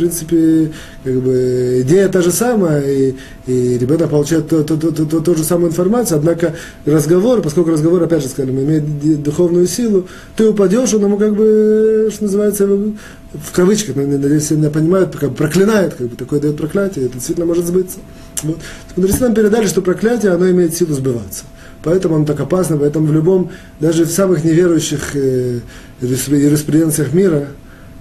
принципе, 0.00 0.72
как 1.04 1.14
бы, 1.14 1.82
идея 1.82 2.08
та 2.08 2.22
же 2.22 2.32
самая, 2.32 2.82
и, 2.82 3.14
и 3.46 3.78
ребенок 3.78 4.10
получает 4.10 4.48
ту, 4.48 4.64
ту, 4.64 4.76
ту, 4.76 4.92
ту, 4.92 5.06
ту, 5.06 5.20
ту 5.20 5.34
же 5.34 5.44
самую 5.44 5.70
информацию, 5.70 6.18
однако 6.18 6.54
разговор, 6.84 7.42
поскольку 7.42 7.70
разговор, 7.70 8.02
опять 8.02 8.22
же, 8.22 8.28
скажем, 8.28 8.58
имеет 8.58 9.22
духовную 9.22 9.66
силу, 9.66 10.06
ты 10.36 10.48
упадешь, 10.48 10.92
он 10.94 11.02
ему 11.02 11.16
как 11.16 11.34
бы, 11.34 12.10
что 12.12 12.24
называется, 12.24 12.66
в 12.66 13.52
кавычках, 13.52 13.96
надеюсь, 13.96 14.50
меня 14.50 14.70
понимают, 14.70 15.14
как 15.16 15.30
бы 15.30 15.36
проклинает, 15.36 15.94
как 15.94 16.08
бы 16.08 16.16
такое 16.16 16.40
дает 16.40 16.56
проклятие, 16.56 17.06
это 17.06 17.14
действительно 17.14 17.46
может 17.46 17.66
сбыться. 17.66 17.98
Вот. 18.42 18.58
Мудрецы 18.96 19.20
нам 19.20 19.34
передали, 19.34 19.66
что 19.66 19.82
проклятие, 19.82 20.32
оно 20.32 20.50
имеет 20.50 20.74
силу 20.74 20.94
сбываться. 20.94 21.44
Поэтому 21.82 22.16
оно 22.16 22.24
так 22.24 22.40
опасно, 22.40 22.76
поэтому 22.76 23.06
в 23.06 23.12
любом, 23.12 23.50
даже 23.78 24.04
в 24.04 24.10
самых 24.10 24.44
неверующих 24.44 25.14
э, 25.14 25.60
юриспруденциях 26.00 27.12
мира, 27.14 27.48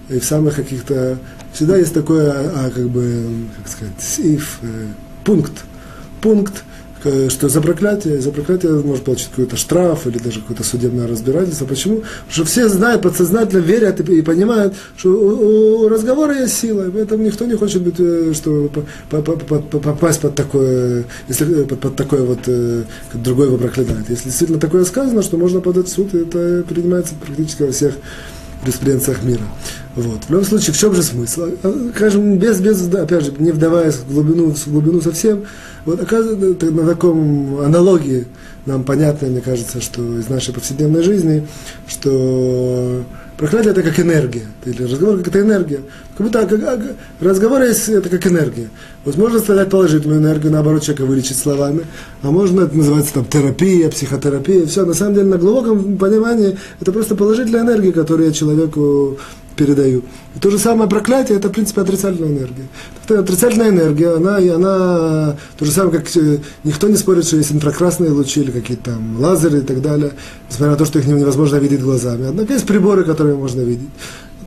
и 0.10 0.20
в 0.20 0.26
самых 0.26 0.56
каких-то, 0.56 1.20
всегда 1.54 1.78
есть 1.78 1.94
такое, 1.94 2.32
а, 2.32 2.70
как 2.70 2.90
бы, 2.90 3.26
как 3.58 3.68
сказать, 3.72 3.94
сиф, 4.00 4.60
э, 4.62 4.88
пункт, 5.24 5.64
пункт, 6.22 6.64
что 7.30 7.48
за 7.48 7.62
проклятие, 7.62 8.20
за 8.20 8.32
проклятие 8.32 8.74
может 8.74 9.06
получить 9.06 9.30
какой-то 9.30 9.56
штраф 9.56 10.06
или 10.06 10.18
даже 10.18 10.42
какое-то 10.42 10.64
судебное 10.64 11.08
разбирательство. 11.08 11.66
Почему? 11.66 11.98
Потому 11.98 12.32
что 12.32 12.46
все 12.46 12.68
знают, 12.68 13.02
подсознательно 13.02 13.62
верят 13.62 14.02
и, 14.02 14.18
и 14.18 14.22
понимают, 14.22 14.76
что 14.98 15.10
у, 15.10 15.86
у 15.86 15.90
разговора 15.90 16.38
есть 16.38 16.58
сила, 16.58 16.88
и 16.88 16.92
поэтому 16.92 17.24
никто 17.24 17.46
не 17.46 17.56
хочет 17.56 17.84
быть, 17.84 17.96
э, 18.00 18.34
что 18.34 18.70
попасть 19.10 20.20
под 20.22 20.36
такое, 20.36 21.06
если, 21.28 21.64
под, 21.64 21.80
под 21.80 21.96
такое 21.96 22.24
вот, 22.24 22.40
э, 22.48 22.84
другой 23.14 23.48
его 23.48 23.58
проклинает. 23.58 24.10
Если 24.10 24.26
действительно 24.26 24.60
такое 24.60 24.84
сказано, 24.84 25.22
что 25.22 25.38
можно 25.38 25.62
подать 25.62 25.88
в 25.88 25.92
суд, 25.92 26.14
это 26.14 26.66
принимается 26.68 27.14
практически 27.16 27.64
во 27.64 27.72
всех 27.72 27.94
юриспруденциях 28.64 29.24
мира. 29.24 29.44
Вот. 29.96 30.24
В 30.26 30.30
любом 30.30 30.46
случае, 30.46 30.74
в 30.74 30.78
чем 30.78 30.94
же 30.94 31.04
смысл? 31.04 31.50
А, 31.64 31.90
скажем, 31.96 32.38
без, 32.38 32.60
без, 32.60 32.88
опять 32.94 33.26
же, 33.26 33.34
не 33.40 33.52
вдаваясь 33.52 33.96
в 33.96 34.14
глубину, 34.14 34.52
в 34.52 34.68
глубину 34.68 35.02
совсем, 35.02 35.44
вот 35.86 36.02
оказывается, 36.02 36.72
на 36.72 36.88
таком 36.88 37.60
аналогии 37.60 38.28
нам 38.66 38.84
понятно, 38.84 39.28
мне 39.28 39.42
кажется, 39.42 39.82
что 39.82 40.02
из 40.20 40.30
нашей 40.30 40.54
повседневной 40.54 41.04
жизни, 41.04 41.48
что 41.88 43.04
проклятие 43.40 43.72
это 43.72 43.84
как 43.84 43.98
энергия, 44.02 44.46
или 44.66 44.84
разговор 44.84 45.18
как 45.20 45.30
это 45.30 45.40
энергия. 45.40 45.80
Как 46.18 46.28
будто 46.28 46.46
как, 46.46 46.80
разговор 47.22 47.62
есть, 47.62 47.88
это 47.88 48.10
как 48.10 48.28
энергия. 48.28 48.70
Вот 49.06 49.16
можно 49.16 49.40
создать 49.40 49.70
положительную 49.70 50.20
энергию, 50.20 50.52
наоборот, 50.52 50.84
человека 50.84 51.06
вылечить 51.06 51.38
словами, 51.38 51.86
а 52.22 52.32
можно, 52.32 52.62
это 52.64 52.76
называется 52.76 53.14
там 53.14 53.26
терапия, 53.26 53.90
психотерапия, 53.90 54.66
все. 54.66 54.86
На 54.86 54.94
самом 54.94 55.14
деле, 55.14 55.28
на 55.28 55.38
глубоком 55.38 55.98
понимании, 55.98 56.58
это 56.82 56.92
просто 56.92 57.16
положительная 57.16 57.62
энергия, 57.62 57.94
которую 57.94 58.28
я 58.28 58.34
человеку 58.34 59.18
передаю. 59.60 60.04
И 60.36 60.40
то 60.40 60.50
же 60.50 60.58
самое 60.58 60.90
проклятие, 60.90 61.38
это, 61.38 61.50
в 61.50 61.52
принципе, 61.52 61.82
отрицательная 61.82 62.30
энергия. 62.30 62.68
Это 63.04 63.20
отрицательная 63.20 63.70
энергия, 63.70 64.16
она, 64.16 64.40
и 64.40 64.48
она, 64.48 65.36
то 65.58 65.66
же 65.66 65.72
самое, 65.72 66.00
как 66.00 66.16
э, 66.16 66.38
никто 66.64 66.88
не 66.88 66.96
спорит, 66.96 67.26
что 67.26 67.36
есть 67.36 67.52
инфракрасные 67.52 68.12
лучи 68.12 68.42
или 68.42 68.52
какие-то 68.52 68.92
там 68.92 69.20
лазеры 69.20 69.60
и 69.60 69.62
так 69.62 69.82
далее, 69.82 70.14
несмотря 70.50 70.72
на 70.72 70.78
то, 70.78 70.86
что 70.86 71.00
их 71.00 71.08
невозможно 71.08 71.58
видеть 71.58 71.82
глазами. 71.82 72.28
Однако 72.28 72.54
есть 72.54 72.66
приборы, 72.66 73.04
которые 73.04 73.29
можно 73.36 73.62
видеть. 73.62 73.90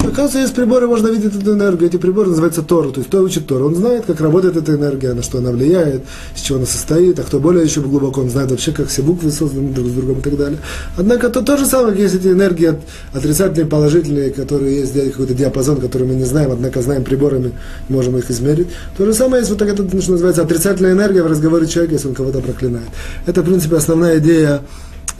Оказывается, 0.05 0.41
есть 0.41 0.55
приборы, 0.55 0.89
можно 0.89 1.09
видеть 1.09 1.37
эту 1.37 1.53
энергию. 1.53 1.89
Эти 1.89 1.97
приборы 1.97 2.31
называются 2.31 2.63
Тору. 2.63 2.91
То 2.91 2.99
есть 2.99 3.09
кто 3.09 3.23
учит 3.23 3.47
Тору, 3.47 3.67
он 3.67 3.77
знает, 3.77 4.05
как 4.05 4.21
работает 4.21 4.57
эта 4.57 4.75
энергия, 4.75 5.15
на 5.15 5.23
что 5.23 5.39
она 5.39 5.53
влияет, 5.53 6.03
из 6.35 6.43
чего 6.43 6.59
она 6.59 6.67
состоит. 6.67 7.21
А 7.21 7.23
кто 7.23 7.39
более 7.39 7.65
еще 7.65 7.81
глубоко, 7.81 8.21
он 8.21 8.29
знает 8.29 8.51
вообще, 8.51 8.73
как 8.73 8.89
все 8.89 9.03
буквы 9.03 9.31
созданы 9.31 9.73
друг 9.73 9.87
с 9.87 9.93
другом 9.93 10.19
и 10.19 10.23
так 10.23 10.37
далее. 10.37 10.59
Однако 10.97 11.29
то, 11.29 11.41
то 11.43 11.57
же 11.57 11.67
самое, 11.67 11.97
есть 11.97 12.17
эти 12.17 12.29
энергии 12.29 12.75
отрицательные, 13.13 13.67
положительные, 13.67 14.31
которые 14.31 14.81
есть 14.81 14.93
какой-то 14.93 15.35
диапазон, 15.35 15.81
который 15.81 16.07
мы 16.07 16.15
не 16.15 16.25
знаем, 16.25 16.51
однако 16.51 16.83
знаем 16.83 17.05
приборами, 17.05 17.53
можем 17.89 18.19
их 18.19 18.29
измерить. 18.29 18.69
То 18.99 19.07
же 19.07 19.15
самое 19.15 19.43
есть 19.43 19.51
вот 19.51 19.61
так 19.61 19.69
это, 19.69 19.89
что 20.01 20.13
называется, 20.13 20.43
отрицательная 20.43 20.93
энергия 20.93 21.23
в 21.23 21.29
разговоре 21.29 21.69
человека, 21.69 21.95
если 21.95 22.09
он 22.09 22.15
кого-то 22.15 22.41
проклинает. 22.41 22.89
Это, 23.27 23.43
в 23.43 23.45
принципе, 23.45 23.77
основная 23.77 24.19
идея 24.19 24.63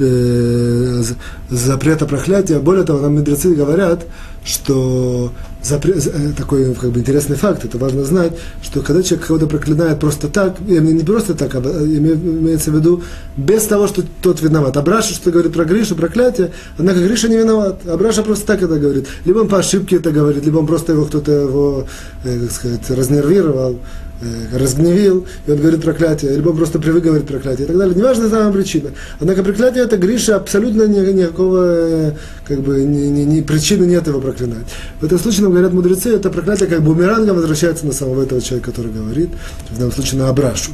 э, 0.03 1.03
запрета 1.51 2.07
проклятия. 2.07 2.59
Более 2.59 2.85
того, 2.85 3.01
нам 3.01 3.15
мудрецы 3.15 3.55
говорят, 3.55 4.05
что 4.45 5.33
запрет, 5.63 6.07
э, 6.07 6.33
такой 6.37 6.75
как 6.75 6.91
бы 6.91 7.01
интересный 7.01 7.37
факт, 7.37 7.65
это 7.65 7.79
важно 7.79 8.05
знать, 8.05 8.33
что 8.63 8.81
когда 8.81 9.03
человек 9.03 9.27
кого-то 9.27 9.47
проклинает 9.47 10.01
просто 10.01 10.29
так, 10.29 10.61
не 10.61 11.03
просто 11.05 11.35
так, 11.35 11.55
а 11.55 11.61
имеется 11.61 12.71
в 12.71 12.75
виду 12.75 13.03
без 13.37 13.65
того, 13.65 13.87
что 13.87 14.03
тот 14.21 14.43
виноват. 14.43 14.77
Абраша 14.77 15.15
что 15.15 15.31
говорит 15.31 15.53
про 15.53 15.65
Гришу, 15.65 15.95
проклятие, 15.95 16.51
однако 16.77 17.01
Гриша 17.01 17.29
не 17.29 17.37
виноват. 17.37 17.87
Абраша 17.87 18.23
просто 18.23 18.47
так 18.47 18.63
это 18.63 18.79
говорит. 18.79 19.07
Либо 19.25 19.39
он 19.39 19.49
по 19.49 19.59
ошибке 19.59 19.97
это 19.97 20.11
говорит, 20.11 20.45
либо 20.45 20.59
он 20.59 20.67
просто 20.67 20.93
его 20.93 21.05
кто-то 21.05 21.33
его, 21.33 21.87
э, 22.25 22.41
как 22.41 22.51
сказать, 22.51 22.91
разнервировал, 22.91 23.79
разгневил, 24.53 25.27
и 25.47 25.51
он 25.51 25.59
говорит 25.59 25.83
проклятие, 25.83 26.35
либо 26.37 26.53
просто 26.53 26.79
привык 26.79 27.05
говорить 27.05 27.27
проклятие 27.27 27.65
и 27.65 27.69
так 27.69 27.77
далее. 27.77 27.95
Неважно 27.95 28.29
самая 28.29 28.53
причина. 28.53 28.91
Однако 29.21 29.43
проклятие 29.43 29.85
это 29.85 29.97
Гриша 29.97 30.37
абсолютно 30.37 30.85
никакого 30.85 31.65
э, 31.65 32.13
как 32.47 32.61
бы, 32.61 32.83
ни, 32.83 33.07
ни, 33.07 33.23
ни 33.23 33.41
причины 33.41 33.85
нет 33.85 34.07
его 34.07 34.21
проклинать. 34.21 34.67
В 35.01 35.05
этом 35.05 35.19
случае, 35.19 35.43
нам 35.43 35.53
говорят 35.53 35.73
мудрецы, 35.73 36.15
это 36.15 36.31
проклятие 36.31 36.69
как 36.69 36.83
бумерангом 36.83 37.37
возвращается 37.37 37.87
на 37.87 37.93
самого 37.93 38.23
этого 38.23 38.41
человека, 38.41 38.71
который 38.71 38.93
говорит, 38.93 39.31
в 39.71 39.79
данном 39.79 39.93
случае 39.93 40.21
на 40.21 40.29
Абрашу. 40.29 40.73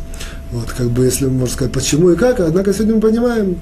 Вот, 0.51 0.71
как 0.73 0.89
бы, 0.89 1.05
если 1.05 1.27
можно 1.27 1.55
сказать, 1.55 1.73
почему 1.73 2.11
и 2.11 2.17
как, 2.17 2.41
однако 2.41 2.73
сегодня 2.73 2.95
мы 2.95 3.01
понимаем 3.01 3.59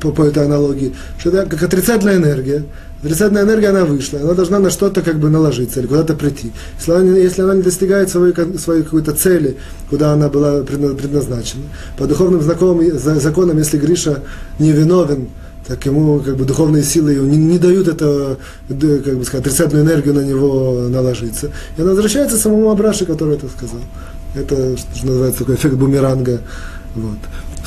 по, 0.00 0.12
по 0.12 0.24
этой 0.24 0.44
аналогии, 0.44 0.94
что 1.18 1.30
это 1.30 1.48
как 1.48 1.62
отрицательная 1.62 2.16
энергия, 2.16 2.64
Отрицательная 3.02 3.42
энергия, 3.42 3.70
она 3.70 3.84
вышла, 3.84 4.20
она 4.20 4.34
должна 4.34 4.60
на 4.60 4.70
что-то 4.70 5.02
как 5.02 5.18
бы 5.18 5.28
наложиться 5.28 5.80
или 5.80 5.88
куда-то 5.88 6.14
прийти. 6.14 6.52
Если 6.78 7.42
она, 7.42 7.54
не 7.54 7.62
достигает 7.62 8.10
своей, 8.10 8.32
своей 8.58 8.84
какой-то 8.84 9.12
цели, 9.12 9.56
куда 9.90 10.12
она 10.12 10.28
была 10.28 10.62
предназначена, 10.62 11.64
по 11.98 12.06
духовным 12.06 12.40
знакомым, 12.42 12.96
законам, 12.96 13.58
если 13.58 13.78
Гриша 13.78 14.22
не 14.60 14.70
виновен, 14.70 15.28
так 15.66 15.84
ему 15.84 16.20
как 16.20 16.36
бы 16.36 16.44
духовные 16.44 16.84
силы 16.84 17.14
не, 17.14 17.36
не 17.36 17.58
дают 17.58 17.88
это, 17.88 18.38
как 18.68 19.18
бы 19.18 19.24
сказать, 19.24 19.46
отрицательную 19.46 19.84
энергию 19.84 20.14
на 20.14 20.20
него 20.20 20.86
наложиться. 20.88 21.50
И 21.76 21.82
она 21.82 21.90
возвращается 21.90 22.36
самому 22.36 22.70
Абраше, 22.70 23.04
который 23.04 23.34
это 23.34 23.48
сказал. 23.48 23.80
Это, 24.34 24.76
что 24.76 25.06
называется, 25.06 25.40
такой 25.40 25.56
эффект 25.56 25.74
бумеранга. 25.74 26.40
Вот. 26.94 27.18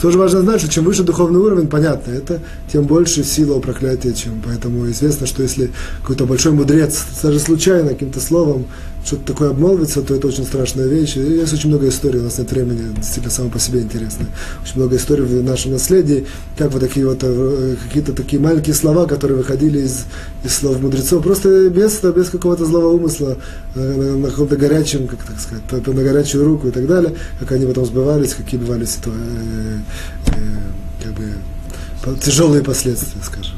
Тоже 0.02 0.18
важно 0.18 0.42
знать, 0.42 0.62
что 0.62 0.70
чем 0.70 0.84
выше 0.84 1.04
духовный 1.04 1.40
уровень, 1.40 1.68
понятно, 1.68 2.12
это 2.12 2.40
тем 2.72 2.86
больше 2.86 3.24
сила 3.24 3.56
у 3.56 3.62
проклятия, 3.62 4.14
чем. 4.14 4.42
Поэтому 4.46 4.90
известно, 4.92 5.26
что 5.26 5.42
если 5.42 5.72
какой-то 6.02 6.26
большой 6.26 6.52
мудрец, 6.52 7.04
даже 7.24 7.40
случайно 7.40 7.90
каким-то 7.90 8.20
словом 8.20 8.66
что-то 9.06 9.34
такое 9.34 9.52
обмолвится, 9.52 10.02
то 10.02 10.16
это 10.16 10.28
очень 10.28 10.46
страшная 10.46 10.88
вещь. 10.88 11.16
И 11.16 11.20
есть 11.20 11.54
очень 11.54 11.70
много 11.70 11.88
историй, 11.88 12.20
у 12.20 12.24
нас 12.24 12.40
нет 12.40 12.52
времени, 12.52 12.92
действительно, 12.96 13.32
само 13.32 13.50
по 13.50 13.60
себе 13.60 13.82
интересно. 13.82 14.26
Очень 14.64 14.78
много 14.78 14.96
историй 14.96 15.24
в 15.24 15.44
нашем 15.44 15.74
наследии, 15.74 16.26
как 16.58 16.72
вот 16.72 16.82
такие 16.82 17.06
вот 17.06 17.20
э, 17.22 17.76
какие-то 17.84 18.14
такие 18.14 18.42
маленькие 18.42 18.74
слова, 18.74 19.06
которые 19.06 19.38
выходили 19.38 19.80
из, 19.80 20.06
из 20.44 20.56
слов 20.56 20.82
мудрецов, 20.82 21.24
просто 21.24 21.70
без, 21.70 22.00
без 22.02 22.30
какого-то 22.30 22.66
злого 22.66 22.88
умысла, 22.88 23.38
э, 23.76 23.80
на, 23.80 24.18
на 24.18 24.30
каком-то 24.32 24.58
горячем, 24.58 25.08
как 25.08 25.20
так 25.24 25.40
сказать, 25.40 25.88
на 25.88 26.04
горячую 26.04 26.44
руку 26.44 26.70
и 26.70 26.72
так 26.72 26.88
далее, 26.88 27.14
как 27.40 27.52
они 27.52 27.68
потом 27.68 27.86
сбывались, 27.86 28.34
какие 28.34 28.60
бывали 28.60 28.86
ситуации, 28.86 29.22
э, 29.22 30.36
э, 30.36 31.04
как 31.04 31.14
бы, 31.14 32.20
тяжелые 32.24 32.64
последствия, 32.64 33.22
скажем. 33.24 33.56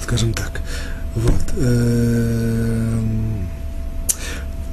Скажем 0.00 0.32
так. 0.32 0.60
Вот. 1.16 1.42
Эм, 1.58 3.45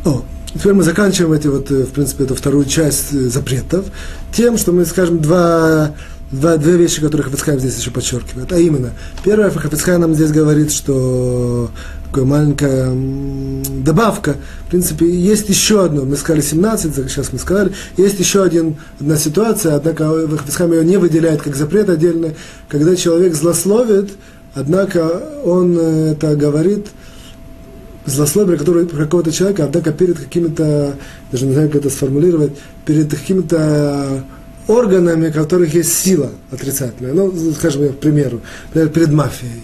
о, 0.05 0.23
теперь 0.53 0.73
мы 0.73 0.83
заканчиваем 0.83 1.33
эти 1.33 1.47
вот, 1.47 1.71
э, 1.71 1.83
в 1.83 1.91
принципе, 1.91 2.25
эту 2.25 2.35
вторую 2.35 2.65
часть 2.65 3.13
э, 3.13 3.29
запретов 3.29 3.85
тем, 4.33 4.57
что 4.57 4.71
мы 4.71 4.85
скажем 4.85 5.21
два, 5.21 5.91
два, 6.31 6.57
две 6.57 6.73
вещи, 6.73 6.99
которые 6.99 7.23
Хафицхайм 7.23 7.59
здесь 7.59 7.77
еще 7.77 7.91
подчеркивает. 7.91 8.51
А 8.51 8.57
именно, 8.57 8.91
первое, 9.23 9.49
Хафицхайм 9.49 10.01
нам 10.01 10.13
здесь 10.13 10.31
говорит, 10.31 10.71
что 10.71 11.69
такая 12.09 12.25
маленькая 12.25 12.91
добавка. 13.81 14.35
В 14.67 14.71
принципе, 14.71 15.09
есть 15.09 15.47
еще 15.49 15.85
одно, 15.85 16.03
мы 16.03 16.17
сказали 16.17 16.41
17, 16.41 17.09
сейчас 17.09 17.31
мы 17.31 17.39
сказали, 17.39 17.71
есть 17.95 18.19
еще 18.19 18.43
один, 18.43 18.75
одна 18.99 19.15
ситуация, 19.15 19.75
однако 19.75 20.27
Хафицхайм 20.37 20.73
ее 20.73 20.83
не 20.83 20.97
выделяет 20.97 21.41
как 21.41 21.55
запрет 21.55 21.89
отдельно, 21.89 22.33
когда 22.67 22.95
человек 22.95 23.35
злословит, 23.35 24.11
однако 24.53 25.23
он 25.45 25.77
э, 25.79 26.11
это 26.11 26.35
говорит– 26.35 26.87
злословие, 28.05 28.57
которое 28.57 28.85
какого-то 28.85 29.31
человека, 29.31 29.65
однако 29.65 29.91
перед 29.91 30.19
какими-то, 30.19 30.95
даже 31.31 31.45
не 31.45 31.53
знаю, 31.53 31.69
как 31.69 31.81
это 31.81 31.89
сформулировать, 31.89 32.51
перед 32.85 33.09
какими-то 33.09 34.23
органами, 34.67 35.29
у 35.29 35.33
которых 35.33 35.73
есть 35.73 35.93
сила 35.93 36.31
отрицательная. 36.51 37.13
Ну, 37.13 37.33
скажем, 37.53 37.89
к 37.89 37.99
примеру, 37.99 38.41
например, 38.67 38.89
перед 38.89 39.11
мафией, 39.11 39.63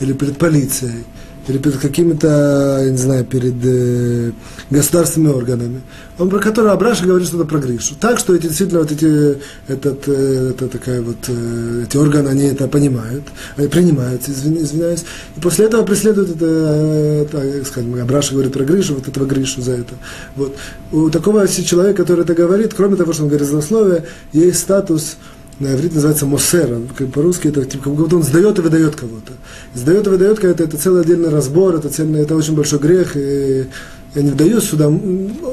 или 0.00 0.12
перед 0.12 0.38
полицией, 0.38 1.04
или 1.48 1.58
перед 1.58 1.78
какими-то, 1.78 2.80
я 2.84 2.90
не 2.90 2.96
знаю, 2.96 3.24
перед 3.24 3.54
э, 3.64 4.32
государственными 4.70 5.32
органами, 5.32 5.80
он 6.18 6.28
про 6.28 6.38
который 6.38 6.70
Абраша 6.72 7.06
говорит 7.06 7.26
что-то 7.26 7.44
про 7.44 7.58
Гришу. 7.58 7.94
Так, 7.98 8.18
что 8.18 8.34
эти 8.34 8.48
действительно 8.48 8.80
вот 8.80 8.92
эти, 8.92 9.38
этот, 9.66 10.06
э, 10.06 10.50
это 10.50 10.68
такая 10.68 11.00
вот, 11.00 11.16
э, 11.28 11.84
эти 11.86 11.96
органы, 11.96 12.28
они 12.28 12.44
это 12.44 12.68
понимают, 12.68 13.24
они 13.56 13.68
принимают, 13.68 14.28
извиняюсь, 14.28 15.04
и 15.36 15.40
после 15.40 15.66
этого 15.66 15.84
преследуют 15.84 16.36
это, 16.36 16.46
это 16.46 17.64
скажем, 17.64 17.94
Абраша 18.00 18.34
говорит 18.34 18.52
про 18.52 18.64
Гришу, 18.64 18.94
вот 18.94 19.08
этого 19.08 19.24
Гришу 19.24 19.62
за 19.62 19.72
это. 19.72 19.94
Вот. 20.36 20.54
У 20.92 21.08
такого 21.08 21.48
человека, 21.48 22.02
который 22.02 22.24
это 22.24 22.34
говорит, 22.34 22.74
кроме 22.74 22.96
того, 22.96 23.12
что 23.12 23.22
он 23.22 23.28
говорит 23.28 23.48
злословие, 23.48 24.04
есть 24.32 24.58
статус, 24.58 25.16
на 25.60 25.74
иврите 25.74 25.96
называется 25.96 26.26
мосер, 26.26 26.78
по-русски 27.12 27.48
это 27.48 27.64
типа, 27.64 27.84
как 27.84 27.94
будто 27.94 28.16
он 28.16 28.22
сдает 28.22 28.58
и 28.58 28.62
выдает 28.62 28.94
кого-то. 28.94 29.32
Сдает 29.74 30.06
и 30.06 30.10
выдает 30.10 30.38
кого-то, 30.38 30.64
это 30.64 30.76
целый 30.76 31.02
отдельный 31.02 31.30
разбор, 31.30 31.74
это, 31.74 31.88
цельный, 31.88 32.20
это 32.20 32.36
очень 32.36 32.54
большой 32.54 32.78
грех, 32.78 33.16
и 33.16 33.66
я 34.14 34.22
не 34.22 34.30
вдаюсь 34.30 34.64
сюда, 34.64 34.90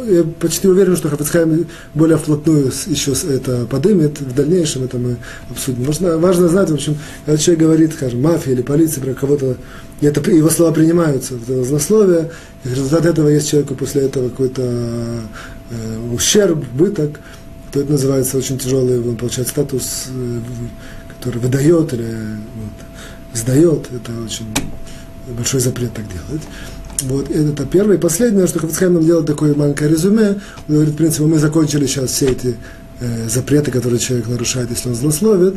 я 0.08 0.24
почти 0.40 0.68
уверен, 0.68 0.96
что 0.96 1.10
Хафицхайм 1.10 1.68
более 1.94 2.18
вплотную 2.18 2.72
еще 2.86 3.14
это 3.30 3.66
подымет, 3.66 4.22
в 4.22 4.34
дальнейшем 4.34 4.84
это 4.84 4.98
мы 4.98 5.18
обсудим. 5.50 5.84
Важно, 5.84 6.18
важно 6.18 6.48
знать, 6.48 6.70
в 6.70 6.74
общем, 6.74 6.98
когда 7.26 7.38
человек 7.38 7.64
говорит, 7.64 7.94
скажем, 7.94 8.22
мафия 8.22 8.54
или 8.54 8.62
полиция 8.62 9.04
про 9.04 9.14
кого-то, 9.14 9.58
это, 10.02 10.32
его 10.32 10.50
слова 10.50 10.72
принимаются, 10.72 11.36
это 11.36 11.64
злословие, 11.64 12.32
и 12.64 12.70
результат 12.70 13.06
этого 13.06 13.28
есть 13.30 13.50
человеку 13.50 13.76
после 13.76 14.04
этого 14.04 14.30
какой-то 14.30 14.62
э, 14.62 16.14
ущерб, 16.14 16.64
быток, 16.74 17.20
то 17.76 17.82
это 17.82 17.92
называется 17.92 18.38
очень 18.38 18.58
тяжелый, 18.58 19.02
он 19.02 19.18
получает 19.18 19.50
статус, 19.50 20.06
э, 20.08 20.40
который 21.10 21.42
выдает 21.42 21.94
или 21.94 22.06
вот, 22.06 23.38
сдает, 23.38 23.90
это 23.94 24.14
очень 24.24 24.46
большой 25.28 25.60
запрет 25.60 25.94
так 25.94 26.06
делать. 26.08 26.42
Вот, 27.02 27.30
это 27.30 27.66
первое. 27.66 27.98
И 27.98 28.00
последнее, 28.00 28.48
что 28.48 28.60
Хафицхайм 28.60 28.94
нам 28.94 29.04
делает 29.04 29.28
такое 29.28 29.54
маленькое 29.54 29.90
резюме, 29.90 30.40
он 30.70 30.76
говорит, 30.76 30.94
в 30.94 30.96
принципе, 30.96 31.26
мы 31.26 31.38
закончили 31.38 31.86
сейчас 31.86 32.12
все 32.12 32.28
эти 32.28 32.56
э, 33.02 33.28
запреты, 33.28 33.72
которые 33.72 34.00
человек 34.00 34.30
нарушает, 34.30 34.70
если 34.70 34.88
он 34.88 34.96
злословит. 34.96 35.56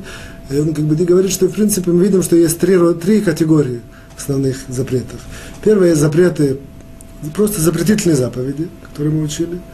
И 0.51 0.59
он 0.59 0.75
как 0.75 0.87
бы 0.87 0.97
говорит, 0.97 1.31
что, 1.31 1.47
в 1.47 1.53
принципе, 1.53 1.93
мы 1.93 2.03
видим, 2.03 2.25
что 2.25 2.35
есть 2.35 2.59
три, 2.59 2.77
три 3.01 3.21
категории 3.21 3.81
основных 4.16 4.57
запретов. 4.69 5.21
Первое– 5.62 5.95
запреты, 5.95 6.59
просто 7.33 7.61
запретительные 7.61 8.16
заповеди, 8.16 8.66
которые 8.83 9.14
мы 9.14 9.23
учили– 9.23 9.61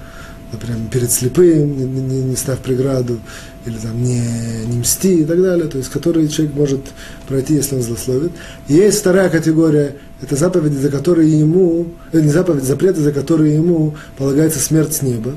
например, 0.54 0.78
перед 0.90 1.10
слепым, 1.10 1.76
не, 1.76 1.84
не, 1.84 2.22
не 2.22 2.36
ставь 2.36 2.60
преграду, 2.60 3.20
или 3.66 3.76
там 3.76 4.02
не, 4.02 4.20
не 4.66 4.78
мсти 4.78 5.20
и 5.20 5.24
так 5.24 5.40
далее, 5.40 5.68
то 5.68 5.78
есть 5.78 5.90
которые 5.90 6.28
человек 6.28 6.54
может 6.54 6.80
пройти, 7.28 7.54
если 7.54 7.76
он 7.76 7.82
злословит. 7.82 8.32
И 8.68 8.74
есть 8.74 9.00
вторая 9.00 9.28
категория, 9.30 9.96
это 10.20 10.36
заповеди, 10.36 10.76
за 10.76 10.90
которые 10.90 11.38
ему, 11.38 11.86
э, 12.12 12.20
не 12.20 12.28
заповеди, 12.28 12.64
запреты, 12.64 13.00
за 13.00 13.12
которые 13.12 13.54
ему 13.54 13.94
полагается 14.16 14.58
смерть 14.58 14.94
с 14.94 15.02
неба. 15.02 15.32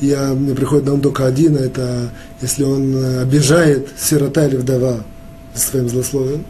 Я, 0.00 0.34
мне 0.34 0.54
приходит 0.54 0.86
на 0.86 0.94
ум 0.94 1.00
только 1.00 1.26
один, 1.26 1.56
это 1.56 2.10
если 2.40 2.64
он 2.64 2.96
э, 2.96 3.22
обижает 3.22 3.88
сирота 3.98 4.46
или 4.46 4.56
вдова 4.56 5.04
своим 5.54 5.88
злословием. 5.88 6.44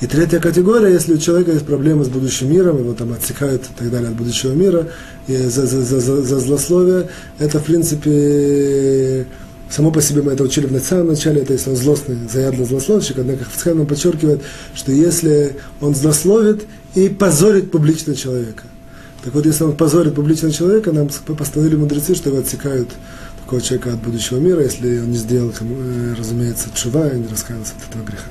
И 0.00 0.06
третья 0.06 0.38
категория, 0.38 0.92
если 0.92 1.14
у 1.14 1.18
человека 1.18 1.52
есть 1.52 1.66
проблемы 1.66 2.04
с 2.04 2.08
будущим 2.08 2.50
миром, 2.50 2.78
его 2.78 2.94
там 2.94 3.12
отсекают 3.12 3.64
и 3.64 3.78
так 3.78 3.90
далее 3.90 4.10
от 4.10 4.16
будущего 4.16 4.52
мира, 4.52 4.88
и 5.26 5.36
за, 5.36 5.66
за, 5.66 5.82
за, 5.82 6.00
за, 6.00 6.22
за 6.22 6.38
злословие, 6.38 7.08
это, 7.38 7.58
в 7.58 7.64
принципе, 7.64 9.26
само 9.70 9.90
по 9.90 10.00
себе 10.00 10.22
мы 10.22 10.32
это 10.32 10.44
учили 10.44 10.66
в 10.66 10.80
самом 10.80 11.08
начале, 11.08 11.42
это 11.42 11.52
если 11.52 11.70
он 11.70 11.76
злостный, 11.76 12.16
заядлый 12.32 12.66
злословщик, 12.66 13.18
однако 13.18 13.44
Хацхан 13.44 13.86
подчеркивает, 13.86 14.40
что 14.74 14.92
если 14.92 15.56
он 15.80 15.94
злословит 15.94 16.64
и 16.94 17.08
позорит 17.08 17.70
публично 17.70 18.14
человека. 18.14 18.64
Так 19.24 19.34
вот, 19.34 19.46
если 19.46 19.64
он 19.64 19.76
позорит 19.76 20.14
публично 20.14 20.52
человека, 20.52 20.92
нам 20.92 21.08
постановили 21.08 21.76
мудрецы, 21.76 22.14
что 22.14 22.30
его 22.30 22.38
отсекают 22.38 22.88
такого 23.42 23.60
человека 23.60 23.94
от 23.94 24.00
будущего 24.00 24.38
мира, 24.38 24.62
если 24.62 25.00
он 25.00 25.10
не 25.10 25.16
сделал, 25.16 25.52
э, 25.60 26.14
разумеется, 26.16 26.68
чува 26.74 27.08
и 27.08 27.18
не 27.18 27.26
раскаялся 27.26 27.72
от 27.76 27.90
этого 27.90 28.06
греха 28.06 28.26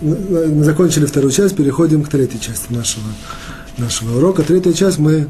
мы 0.00 0.64
закончили 0.64 1.06
вторую 1.06 1.32
часть, 1.32 1.56
переходим 1.56 2.02
к 2.02 2.08
третьей 2.08 2.40
части 2.40 2.72
нашего, 2.72 3.06
нашего 3.76 4.18
урока. 4.18 4.42
Третья 4.42 4.72
часть 4.72 4.98
мы 4.98 5.28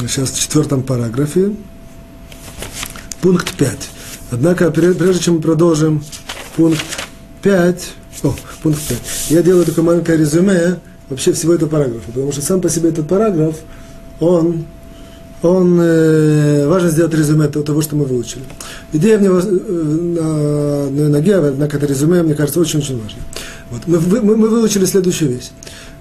сейчас 0.00 0.30
в 0.30 0.40
четвертом 0.40 0.82
параграфе, 0.82 1.52
пункт 3.20 3.54
5. 3.56 3.78
Однако, 4.32 4.70
прежде 4.70 5.22
чем 5.22 5.34
мы 5.36 5.40
продолжим 5.40 6.02
пункт 6.56 6.84
5, 7.42 7.92
о, 8.24 8.34
пункт 8.62 8.80
5, 8.88 8.98
я 9.30 9.42
делаю 9.42 9.64
такое 9.64 9.84
маленькое 9.84 10.18
резюме 10.18 10.78
вообще 11.08 11.32
всего 11.32 11.52
этого 11.54 11.68
параграфа, 11.68 12.10
потому 12.12 12.32
что 12.32 12.42
сам 12.42 12.60
по 12.60 12.68
себе 12.68 12.88
этот 12.88 13.06
параграф, 13.06 13.56
он 14.20 14.66
он, 15.42 15.78
э, 15.80 16.66
важно 16.66 16.88
сделать 16.88 17.14
резюме 17.14 17.46
того, 17.48 17.82
что 17.82 17.94
мы 17.94 18.06
выучили. 18.06 18.42
Идея 18.92 19.18
в 19.18 19.22
него, 19.22 19.38
э, 19.38 19.42
на, 19.42 20.90
на 20.90 21.08
ноге, 21.10 21.36
однако 21.36 21.76
это 21.76 21.86
резюме, 21.86 22.22
мне 22.22 22.34
кажется, 22.34 22.58
очень-очень 22.58 23.00
важно. 23.00 23.18
Вот. 23.70 23.82
Мы, 23.86 23.98
мы, 23.98 24.36
мы 24.36 24.48
выучили 24.48 24.84
следующую 24.84 25.32
вещь. 25.32 25.50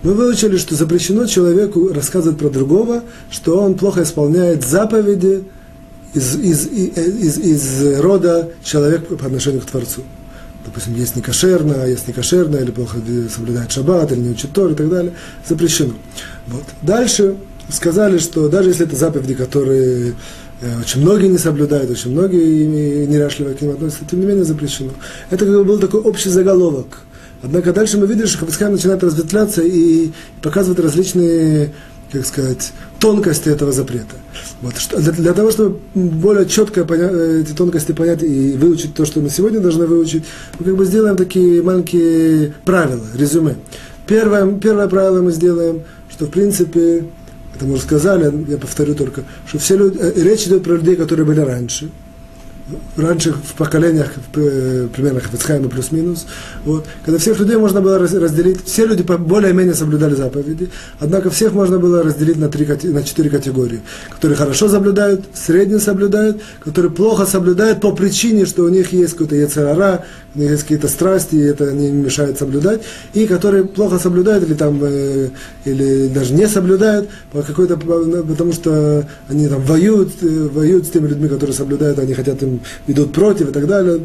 Мы 0.04 0.14
выучили, 0.14 0.58
что 0.58 0.76
запрещено 0.76 1.26
человеку 1.26 1.92
рассказывать 1.94 2.38
про 2.38 2.50
другого, 2.50 3.04
что 3.32 3.60
он 3.60 3.76
плохо 3.76 4.04
исполняет 4.04 4.66
заповеди 4.66 5.44
из, 6.14 6.36
из, 6.36 6.68
из, 6.68 6.98
из, 6.98 7.38
из 7.40 8.00
рода 8.00 8.52
человека 8.64 9.16
по 9.16 9.26
отношению 9.26 9.62
к 9.62 9.66
Творцу. 9.66 10.04
Допустим, 10.66 10.96
есть 10.96 11.16
некошерно, 11.16 11.84
а 11.84 11.88
есть 11.88 12.08
некошерно, 12.08 12.58
или 12.58 12.72
плохо 12.72 12.98
соблюдает 13.34 13.72
шаббат, 13.72 14.12
или 14.12 14.20
не 14.20 14.30
учит 14.32 14.52
Тор 14.52 14.72
и 14.72 14.76
так 14.76 14.90
далее. 14.90 15.14
Запрещено. 15.48 15.94
Вот. 16.48 16.64
Дальше 16.82 17.36
сказали, 17.70 18.18
что 18.18 18.48
даже 18.50 18.70
если 18.70 18.86
это 18.86 18.96
заповеди, 18.96 19.36
которые 19.36 20.16
э, 20.62 20.80
очень 20.80 21.02
многие 21.02 21.28
не 21.28 21.38
соблюдают, 21.38 21.92
очень 21.92 22.12
многие 22.12 23.06
неряшливо 23.06 23.54
к 23.54 23.62
ним 23.62 23.72
относятся, 23.72 24.06
тем 24.10 24.22
не 24.22 24.26
менее 24.26 24.44
запрещено. 24.44 24.92
Это 25.30 25.46
как 25.46 25.54
бы 25.54 25.64
был 25.64 25.80
такой 25.80 26.02
общий 26.02 26.30
заголовок. 26.30 27.02
Однако 27.42 27.74
дальше 27.74 27.98
мы 27.98 28.08
видим, 28.08 28.28
что 28.28 28.40
Хабицхайм 28.40 28.74
начинает 28.74 29.04
разветвляться 29.04 29.62
и 29.62 30.12
показывает 30.42 30.80
различные, 30.80 31.74
как 32.12 32.26
сказать, 32.26 32.72
тонкости 33.00 33.50
этого 33.50 33.72
запрета. 33.72 34.16
Вот, 34.62 34.74
для, 34.98 35.12
для 35.12 35.34
того, 35.34 35.52
чтобы 35.52 35.80
более 35.94 36.48
четко 36.48 36.86
понять, 36.86 37.12
э, 37.14 37.42
эти 37.42 37.52
тонкости 37.52 37.92
понять 37.92 38.24
и 38.24 38.54
выучить 38.54 38.94
то, 38.94 39.06
что 39.06 39.20
мы 39.22 39.30
сегодня 39.30 39.60
должны 39.60 39.86
выучить, 39.86 40.24
мы 40.60 40.66
как 40.66 40.76
бы 40.76 40.86
сделаем 40.86 41.16
такие 41.18 41.62
маленькие 41.62 42.54
правила, 42.64 43.06
резюме. 43.14 43.56
Первое, 44.08 44.52
первое 44.54 44.88
правило 44.88 45.22
мы 45.22 45.32
сделаем, 45.32 45.84
что 46.10 46.26
в 46.26 46.30
принципе 46.30 47.06
это 47.56 47.66
мы 47.66 47.74
уже 47.74 47.84
сказали, 47.84 48.46
я 48.50 48.58
повторю 48.58 48.96
только, 48.96 49.24
что 49.48 49.60
все 49.60 49.78
люди, 49.78 49.98
э, 50.00 50.14
речь 50.16 50.46
идет 50.46 50.64
про 50.64 50.74
людей, 50.74 50.96
которые 50.96 51.26
были 51.26 51.40
раньше, 51.40 51.90
раньше 52.98 53.34
в 53.34 53.54
поколениях, 53.54 54.12
э, 54.36 54.88
примерно 54.94 55.20
Хафицхайма 55.20 55.70
плюс-минус, 55.70 56.26
вот, 56.64 56.86
когда 57.04 57.20
всех 57.20 57.40
людей 57.40 57.58
можно 57.58 57.80
было 57.80 58.00
разделить, 58.00 58.66
все 58.66 58.86
люди 58.86 59.04
более-менее 59.04 59.76
соблюдали 59.76 60.16
заповеди, 60.16 60.70
однако 61.00 61.30
всех 61.30 61.54
можно 61.54 61.78
было 61.78 62.02
разделить 62.02 62.38
на, 62.38 62.50
три, 62.50 62.66
на 62.90 63.04
четыре 63.04 63.30
категории, 63.30 63.82
которые 64.10 64.36
хорошо 64.36 64.68
соблюдают, 64.68 65.26
средне 65.34 65.80
соблюдают, 65.80 66.42
которые 66.64 66.92
плохо 66.92 67.26
соблюдают 67.26 67.82
по 67.82 67.92
причине, 67.92 68.46
что 68.46 68.64
у 68.64 68.70
них 68.70 68.92
есть 68.94 69.14
какой-то 69.14 69.36
яцерара, 69.36 70.06
у 70.36 70.42
есть 70.42 70.64
какие-то 70.64 70.88
страсти, 70.88 71.36
и 71.36 71.42
это 71.42 71.72
не 71.72 71.92
мешает 71.92 72.38
соблюдать, 72.38 72.82
и 73.14 73.26
которые 73.26 73.64
плохо 73.66 74.00
соблюдают 74.00 74.44
или, 74.46 74.54
там, 74.54 74.80
э, 74.84 75.30
или 75.66 76.08
даже 76.08 76.34
не 76.34 76.48
соблюдают, 76.48 77.10
по 77.32 77.42
какой-то, 77.42 77.78
потому 77.78 78.54
что 78.54 79.08
они 79.30 79.48
там 79.48 79.62
воюют, 79.62 80.12
э, 80.22 80.50
воюют 80.52 80.86
с 80.86 80.90
теми 80.90 81.08
людьми, 81.08 81.30
которые 81.30 81.56
соблюдают, 81.56 82.00
они 82.00 82.14
хотят 82.14 82.42
им 82.44 82.60
идут 82.88 83.14
против 83.14 83.50
и 83.50 83.52
так 83.52 83.68
далее. 83.68 84.02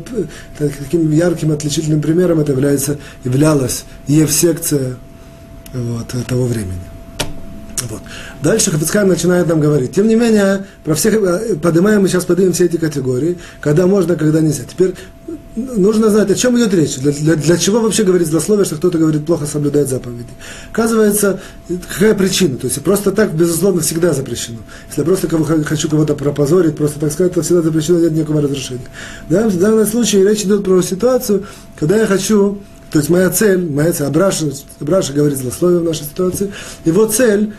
Таким 0.59 1.11
ярким 1.11 1.53
отличительным 1.53 2.01
примером 2.01 2.41
это 2.41 2.53
является, 2.53 2.99
являлась 3.24 3.85
Евсекция 4.07 4.97
вот, 5.72 6.07
того 6.26 6.47
времени. 6.47 6.91
Вот. 7.89 8.03
Дальше 8.43 8.70
Хафицхайм 8.70 9.09
начинает 9.09 9.47
нам 9.49 9.61
говорить. 9.61 9.93
Тем 9.93 10.09
не 10.09 10.14
менее, 10.14 10.66
про 10.85 10.95
всех 10.95 11.14
э, 11.14 11.57
поднимаем, 11.57 12.03
мы 12.03 12.09
сейчас 12.09 12.24
поднимем 12.24 12.53
все 12.53 12.66
эти 12.66 12.76
категории, 12.76 13.39
когда 13.61 13.87
можно, 13.87 14.16
когда 14.16 14.41
нельзя. 14.41 14.64
Теперь 14.64 14.95
нужно 15.57 16.11
знать, 16.11 16.30
о 16.30 16.34
чем 16.34 16.57
идет 16.59 16.72
речь. 16.74 16.96
Для, 16.96 17.12
для, 17.12 17.36
для 17.36 17.57
чего 17.59 17.80
вообще 17.80 18.05
говорить 18.05 18.28
злословие, 18.28 18.64
что 18.64 18.76
кто-то 18.76 18.98
говорит 18.98 19.26
плохо 19.26 19.46
соблюдает 19.46 19.88
заповеди. 19.88 20.28
Оказывается, 20.72 21.40
какая 21.92 22.14
причина? 22.14 22.57
То 22.57 22.66
есть 22.66 22.80
просто 22.82 23.12
так, 23.12 23.34
безусловно, 23.34 23.80
всегда 23.80 24.12
запрещено. 24.12 24.59
Если 24.88 25.01
я 25.01 25.05
просто 25.05 25.28
кого, 25.28 25.44
хочу 25.44 25.88
кого-то 25.88 26.14
пропозорить, 26.14 26.76
просто 26.76 27.01
так 27.01 27.12
сказать, 27.12 27.34
то 27.34 27.42
всегда 27.42 27.62
запрещено, 27.62 27.98
нет 27.98 28.12
никакого 28.12 28.42
разрешения. 28.42 28.80
Да, 29.28 29.48
в 29.48 29.59
данном 29.59 29.86
случае 29.86 30.28
речь 30.28 30.42
идет 30.42 30.64
про 30.64 30.82
ситуацию, 30.82 31.44
когда 31.78 31.96
я 31.96 32.07
хочу 32.07 32.59
то 32.90 32.98
есть 32.98 33.09
моя 33.09 33.30
цель, 33.30 33.70
моя 33.70 33.92
цель, 33.92 34.09
Абраша, 34.09 34.46
Абраша 34.80 35.12
говорит 35.12 35.38
злословие 35.38 35.78
в 35.78 35.84
нашей 35.84 36.07
ситуации, 36.07 36.53
его 36.84 37.07
цель 37.07 37.53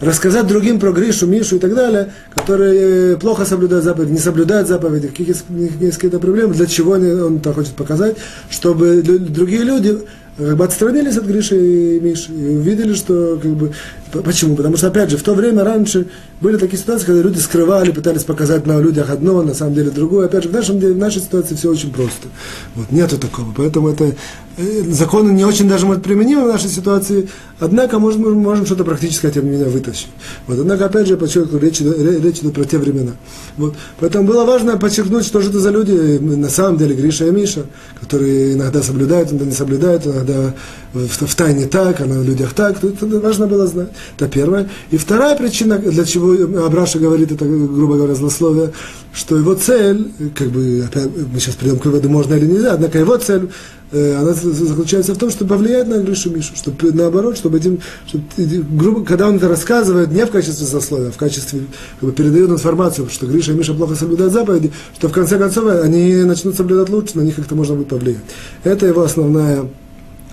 рассказать 0.00 0.46
другим 0.46 0.78
про 0.78 0.92
Гришу, 0.92 1.26
Мишу 1.26 1.56
и 1.56 1.58
так 1.58 1.74
далее, 1.74 2.12
которые 2.34 3.16
плохо 3.16 3.44
соблюдают 3.44 3.84
заповеди, 3.84 4.12
не 4.12 4.18
соблюдают 4.18 4.68
заповеди, 4.68 5.08
какие 5.08 5.28
есть 5.28 5.96
какие-то 5.96 6.18
проблемы, 6.18 6.54
для 6.54 6.66
чего 6.66 6.92
он 6.92 7.40
так 7.40 7.54
хочет 7.54 7.72
показать, 7.72 8.16
чтобы 8.50 9.02
другие 9.02 9.64
люди 9.64 9.98
как 10.38 10.56
бы 10.56 10.64
отстранились 10.64 11.16
от 11.16 11.24
Гриши 11.24 11.56
и 11.56 12.00
Миши 12.00 12.32
и 12.32 12.56
увидели, 12.56 12.94
что 12.94 13.38
как 13.42 13.50
бы 13.52 13.72
Почему? 14.20 14.56
Потому 14.56 14.76
что, 14.76 14.88
опять 14.88 15.10
же, 15.10 15.16
в 15.16 15.22
то 15.22 15.34
время 15.34 15.64
раньше 15.64 16.06
были 16.40 16.58
такие 16.58 16.78
ситуации, 16.78 17.06
когда 17.06 17.22
люди 17.22 17.38
скрывали, 17.38 17.90
пытались 17.92 18.24
показать 18.24 18.66
на 18.66 18.80
людях 18.80 19.08
одно, 19.10 19.42
на 19.42 19.54
самом 19.54 19.74
деле 19.74 19.90
другое. 19.90 20.26
Опять 20.26 20.44
же, 20.44 20.48
в, 20.50 20.52
нашем, 20.52 20.78
в 20.78 20.98
нашей 20.98 21.22
ситуации 21.22 21.54
все 21.54 21.70
очень 21.70 21.92
просто. 21.92 22.28
Вот, 22.74 22.90
нету 22.90 23.16
такого. 23.16 23.52
Поэтому 23.56 23.88
это 23.88 24.14
э, 24.58 24.82
закон 24.90 25.34
не 25.34 25.44
очень 25.44 25.68
даже 25.68 25.86
может 25.86 26.02
применимы 26.02 26.44
в 26.44 26.48
нашей 26.48 26.68
ситуации, 26.68 27.28
однако 27.58 27.98
может, 27.98 28.18
мы 28.18 28.34
можем 28.34 28.66
что-то 28.66 28.84
практическое, 28.84 29.30
тем 29.30 29.44
не 29.44 29.52
менее, 29.52 29.68
вытащить. 29.68 30.08
Вот, 30.46 30.58
однако, 30.58 30.86
опять 30.86 31.06
же, 31.06 31.16
подчеркну, 31.16 31.58
речь, 31.58 31.80
речь 31.80 32.38
идет 32.40 32.54
про 32.54 32.64
те 32.64 32.78
времена. 32.78 33.12
Вот, 33.56 33.74
поэтому 33.98 34.26
было 34.26 34.44
важно 34.44 34.76
подчеркнуть, 34.76 35.24
что 35.24 35.40
же 35.40 35.48
это 35.48 35.60
за 35.60 35.70
люди, 35.70 36.18
на 36.18 36.50
самом 36.50 36.76
деле, 36.76 36.94
Гриша 36.94 37.26
и 37.26 37.30
Миша, 37.30 37.64
которые 38.00 38.54
иногда 38.54 38.82
соблюдают, 38.82 39.30
иногда 39.30 39.46
не 39.46 39.52
соблюдают, 39.52 40.06
иногда 40.06 40.54
в, 40.92 41.26
в 41.26 41.34
тайне 41.34 41.66
так, 41.66 42.00
а 42.00 42.04
на 42.04 42.22
людях 42.22 42.52
так. 42.52 42.82
Это 42.82 43.06
важно 43.06 43.46
было 43.46 43.66
знать. 43.66 43.88
Это 44.16 44.28
первое. 44.28 44.68
И 44.90 44.96
вторая 44.96 45.36
причина, 45.36 45.78
для 45.78 46.04
чего 46.04 46.32
Абраша 46.64 46.98
говорит 46.98 47.32
это, 47.32 47.44
грубо 47.44 47.96
говоря, 47.96 48.14
злословие, 48.14 48.72
что 49.12 49.36
его 49.36 49.54
цель, 49.54 50.10
как 50.34 50.48
бы, 50.48 50.84
опять, 50.86 51.08
мы 51.32 51.38
сейчас 51.38 51.54
придем 51.54 51.78
к 51.78 51.84
выводу, 51.84 52.08
можно 52.08 52.34
или 52.34 52.46
нельзя, 52.46 52.72
однако 52.72 52.98
его 52.98 53.16
цель, 53.18 53.50
э, 53.90 54.16
она 54.16 54.32
заключается 54.32 55.14
в 55.14 55.18
том, 55.18 55.30
чтобы 55.30 55.50
повлиять 55.50 55.86
на 55.86 55.98
Гришу 55.98 56.30
Мишу, 56.30 56.52
чтобы 56.56 56.92
наоборот, 56.92 57.36
чтобы 57.36 57.58
этим, 57.58 57.80
чтобы, 58.06 58.24
грубо, 58.70 59.04
когда 59.04 59.28
он 59.28 59.36
это 59.36 59.48
рассказывает, 59.48 60.10
не 60.12 60.24
в 60.24 60.30
качестве 60.30 60.66
злословия, 60.66 61.08
а 61.08 61.12
в 61.12 61.16
качестве, 61.18 61.60
как 62.00 62.08
бы, 62.08 62.14
передает 62.14 62.48
информацию, 62.48 63.08
что 63.10 63.26
Гриша 63.26 63.52
и 63.52 63.54
Миша 63.54 63.74
плохо 63.74 63.94
соблюдают 63.94 64.32
заповеди, 64.32 64.72
что 64.96 65.08
в 65.08 65.12
конце 65.12 65.38
концов 65.38 65.66
они 65.82 66.24
начнут 66.24 66.56
соблюдать 66.56 66.88
лучше, 66.88 67.18
на 67.18 67.22
них 67.22 67.36
как-то 67.36 67.54
можно 67.54 67.74
будет 67.74 67.88
повлиять. 67.88 68.22
Это 68.64 68.86
его 68.86 69.02
основная 69.02 69.66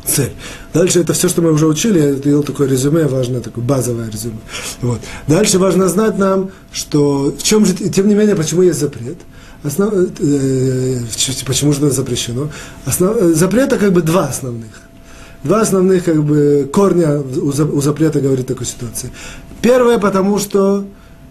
цель. 0.06 0.32
Дальше 0.74 1.00
это 1.00 1.14
все, 1.14 1.30
что 1.30 1.42
мы 1.42 1.52
уже 1.52 1.68
учили, 1.68 2.00
я 2.00 2.14
делал 2.14 2.44
такое 2.44 2.68
резюме, 2.68 3.08
важное, 3.08 3.42
такое 3.42 3.64
базовое 3.64 4.10
резюме. 4.10 4.40
Вот. 4.82 5.00
Дальше 5.28 5.60
важно 5.60 5.88
знать 5.88 6.18
нам, 6.18 6.52
что 6.72 7.34
в 7.38 7.44
чем 7.44 7.66
же, 7.66 7.74
тем 7.74 8.08
не 8.08 8.16
менее, 8.16 8.36
почему 8.36 8.62
есть 8.62 8.80
запрет. 8.80 9.18
Основ, 9.64 9.94
э, 9.94 11.00
почему 11.46 11.74
же 11.74 11.86
это 11.86 11.92
запрещено? 11.92 12.50
Основ, 12.86 13.16
э, 13.18 13.34
запрета 13.34 13.78
как 13.78 13.92
бы 13.92 14.02
два 14.02 14.28
основных. 14.28 14.72
Два 15.44 15.62
основных 15.62 16.06
как 16.06 16.24
бы 16.24 16.70
корня 16.72 17.20
у, 17.20 17.48
у 17.48 17.82
запрета 17.82 18.22
говорит 18.22 18.48
такой 18.48 18.66
ситуации. 18.66 19.12
Первое, 19.62 19.98
потому 20.00 20.40
что 20.40 20.86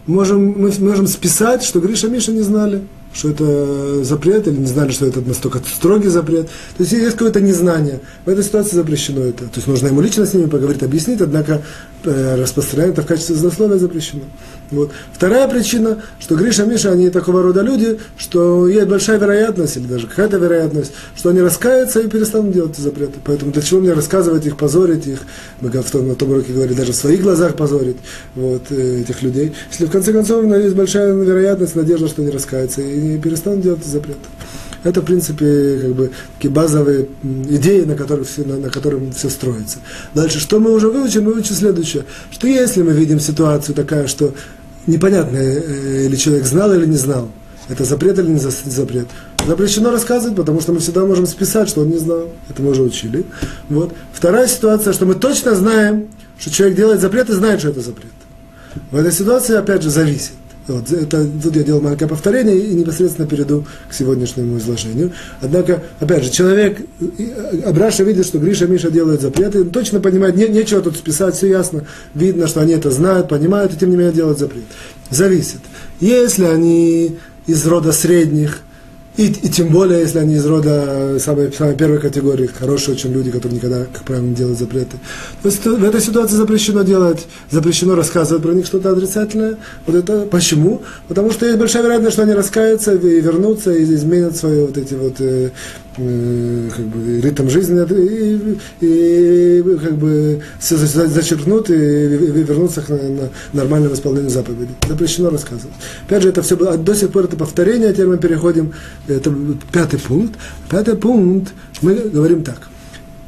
можем, 0.07 0.61
мы 0.61 0.73
можем 0.79 1.07
списать, 1.07 1.63
что 1.63 1.81
Гриша 1.81 2.09
Миша 2.09 2.33
не 2.33 2.43
знали 2.43 2.83
что 3.13 3.31
это 3.31 4.05
запрет, 4.05 4.47
или 4.47 4.57
не 4.57 4.67
знали, 4.67 4.93
что 4.93 5.07
это 5.07 5.21
настолько 5.21 5.61
строгий 5.61 6.09
запрет. 6.09 6.47
То 6.77 6.83
есть 6.83 6.93
есть 6.93 7.13
какое-то 7.13 7.41
незнание. 7.41 8.01
В 8.25 8.29
этой 8.29 8.45
ситуации 8.45 8.77
запрещено 8.77 9.23
это. 9.23 9.45
То 9.45 9.57
есть 9.57 9.67
нужно 9.67 9.89
ему 9.89 10.01
лично 10.01 10.27
с 10.27 10.35
ними 10.35 10.47
поговорить, 10.47 10.83
объяснить, 10.83 11.21
однако 11.21 11.63
э, 12.05 12.37
распространять 12.41 12.93
это 12.93 13.03
в 13.03 13.07
качестве 13.07 13.37
злословия 13.37 13.79
запрещено. 13.79 14.23
Вот. 14.71 14.91
Вторая 15.13 15.49
причина, 15.49 16.03
что 16.21 16.35
Гриша, 16.37 16.65
Миша, 16.65 16.93
они 16.93 17.11
такого 17.11 17.43
рода 17.43 17.63
люди, 17.63 17.99
что 18.17 18.69
есть 18.69 18.87
большая 18.87 19.19
вероятность, 19.19 19.77
или 19.77 19.87
даже 19.87 20.07
какая-то 20.07 20.37
вероятность, 20.37 20.93
что 21.17 21.31
они 21.31 21.41
раскаются 21.41 22.01
и 22.01 22.09
перестанут 22.09 22.53
делать 22.53 22.77
запреты. 22.77 23.19
Поэтому 23.25 23.53
для 23.53 23.63
чего 23.63 23.81
мне 23.81 23.93
рассказывать 23.93 24.45
их, 24.47 24.57
позорить 24.57 25.07
их, 25.07 25.21
мы 25.61 25.71
в 25.71 25.91
том, 25.91 26.09
на 26.09 26.15
том 26.15 26.31
уроке 26.31 26.53
говорили, 26.53 26.77
даже 26.77 26.93
в 26.93 26.97
своих 26.97 27.23
глазах 27.23 27.57
позорить 27.57 27.97
вот, 28.35 28.63
э, 28.71 29.01
этих 29.01 29.23
людей, 29.23 29.55
если 29.71 29.87
в 29.87 29.91
конце 29.91 30.13
концов 30.13 30.45
есть 30.45 30.75
большая 30.75 31.13
вероятность, 31.13 31.75
надежда, 31.75 32.09
что 32.09 32.23
они 32.23 32.31
раскаются 32.31 32.83
и 32.83 33.19
перестанут 33.19 33.63
делать 33.63 33.85
запреты. 33.85 34.19
Это, 34.85 35.01
в 35.01 35.05
принципе, 35.05 35.79
как 35.83 35.95
бы 35.95 36.11
такие 36.37 36.51
базовые 36.51 37.09
идеи, 37.23 37.83
на 37.83 37.97
которых 37.97 38.29
все, 38.29 38.45
на, 38.45 38.57
на 38.57 38.71
которых 38.71 39.01
все 39.15 39.29
строится. 39.29 39.79
Дальше, 40.15 40.39
что 40.39 40.61
мы 40.61 40.73
уже 40.73 40.89
выучили? 40.89 41.21
Мы 41.21 41.33
выучили 41.33 41.55
следующее, 41.55 42.05
что 42.31 42.47
если 42.47 42.83
мы 42.83 42.93
видим 42.93 43.19
ситуацию 43.19 43.75
такая, 43.75 44.07
что 44.07 44.35
непонятно, 44.89 45.37
э, 45.37 46.07
или 46.07 46.17
человек 46.17 46.45
знал 46.45 46.73
или 46.73 46.87
не 46.87 46.97
знал. 46.97 47.31
Это 47.69 47.85
запрет 47.85 48.19
или 48.19 48.29
не 48.29 48.39
запрет. 48.39 49.09
Запрещено 49.47 49.91
рассказывать, 49.91 50.37
потому 50.37 50.61
что 50.61 50.73
мы 50.73 50.81
всегда 50.81 51.05
можем 51.05 51.27
списать, 51.27 51.69
что 51.69 51.83
он 51.83 51.91
не 51.91 51.99
знал. 51.99 52.29
Это 52.49 52.63
мы 52.63 52.71
уже 52.71 52.83
учили. 52.83 53.25
Вот. 53.69 53.93
Вторая 54.13 54.49
ситуация, 54.49 54.93
что 54.95 55.05
мы 55.05 55.15
точно 55.15 55.55
знаем, 55.55 56.09
что 56.39 56.51
человек 56.51 56.77
делает 56.77 57.01
запрет 57.01 57.29
и 57.29 57.35
знает, 57.35 57.61
что 57.61 57.69
это 57.69 57.81
запрет. 57.81 58.13
В 58.91 58.97
этой 58.97 59.13
ситуации, 59.13 59.55
опять 59.57 59.83
же, 59.83 59.91
зависит. 59.91 60.33
Вот, 60.69 60.93
это, 60.93 61.27
тут 61.43 61.57
я 61.57 61.63
делал 61.63 61.81
маленькое 61.81 62.11
повторение 62.11 62.59
и 62.59 62.75
непосредственно 62.75 63.27
перейду 63.27 63.65
к 63.89 63.95
сегодняшнему 63.95 64.59
изложению. 64.59 65.13
Однако, 65.41 65.83
опять 65.99 66.25
же, 66.25 66.31
человек, 66.31 66.83
Абраша 67.65 68.05
видит, 68.05 68.27
что 68.27 68.39
Гриша 68.39 68.67
Миша 68.67 68.91
делают 68.91 69.23
запреты, 69.23 69.63
он 69.63 69.71
точно 69.71 69.99
понимает, 69.99 70.37
не, 70.37 70.47
нечего 70.47 70.83
тут 70.83 70.97
списать, 70.97 71.37
все 71.37 71.49
ясно, 71.49 71.87
видно, 72.15 72.47
что 72.47 72.61
они 72.61 72.75
это 72.75 72.91
знают, 72.91 73.31
понимают, 73.31 73.73
и 73.73 73.79
тем 73.79 73.89
не 73.89 73.97
менее 73.97 74.13
делают 74.13 74.39
запрет. 74.39 74.65
Зависит. 75.09 75.61
Если 76.01 76.45
они 76.45 77.17
из 77.47 77.67
рода 77.67 77.93
средних, 77.93 78.61
и, 79.19 79.27
и 79.27 79.49
тем 79.49 79.71
более, 79.71 80.01
если 80.01 80.21
они 80.21 80.37
из 80.37 80.47
рода 80.47 81.19
самой, 81.19 81.53
самой 81.53 81.75
первой 81.75 81.99
категории, 81.99 82.47
хорошие 82.47 82.95
очень 82.95 83.13
люди, 83.13 83.33
которые 83.33 83.57
никогда, 83.57 83.85
как 83.93 84.05
правило, 84.05 84.25
не 84.25 84.35
делают 84.35 84.61
запреты. 84.61 84.97
То 85.43 85.49
есть 85.49 85.65
в 85.67 85.85
этой 85.85 86.01
ситуации 86.01 86.37
запрещено 86.37 86.85
делать, 86.85 87.27
запрещено 87.51 87.97
рассказывать 87.97 88.45
про 88.45 88.53
них 88.53 88.65
что-то 88.65 88.93
отрицательное. 88.93 89.57
Вот 89.87 89.97
это 89.97 90.21
почему? 90.31 90.83
Потому 91.09 91.33
что 91.33 91.47
есть 91.47 91.59
большая 91.59 91.83
вероятность, 91.83 92.13
что 92.13 92.23
они 92.23 92.33
раскаются 92.33 92.95
и 92.95 93.21
вернутся, 93.21 93.73
и 93.73 93.83
изменят 93.83 94.37
свои 94.37 94.61
вот 94.61 94.79
эти 94.79 94.95
вот 94.95 95.21
э, 95.21 95.25
э, 95.47 95.51
как 95.99 96.87
бы, 96.87 97.21
ритм 97.21 97.49
жизни 97.49 97.79
и, 98.81 98.87
и, 98.87 99.63
как 99.83 99.97
бы 99.97 100.41
все 100.61 100.77
зачеркнут 100.77 101.71
и, 101.71 101.75
вернутся 101.75 102.83
к 102.83 102.89
нормальному 103.53 103.95
исполнению 103.95 104.31
заповедей. 104.31 104.75
Запрещено 104.89 105.31
рассказывать. 105.31 105.75
Опять 106.07 106.23
же, 106.23 106.29
это 106.29 106.43
все 106.43 106.57
было, 106.57 106.77
до 106.77 106.95
сих 106.95 107.11
пор 107.11 107.25
это 107.25 107.37
повторение, 107.37 107.91
а 107.91 107.93
теперь 107.93 108.07
мы 108.07 108.19
переходим, 108.19 108.73
это 109.09 109.35
пятый 109.73 109.99
пункт. 109.99 110.39
Пятый 110.71 110.95
пункт, 110.97 111.53
мы 111.83 111.95
говорим 111.95 112.43
так. 112.45 112.69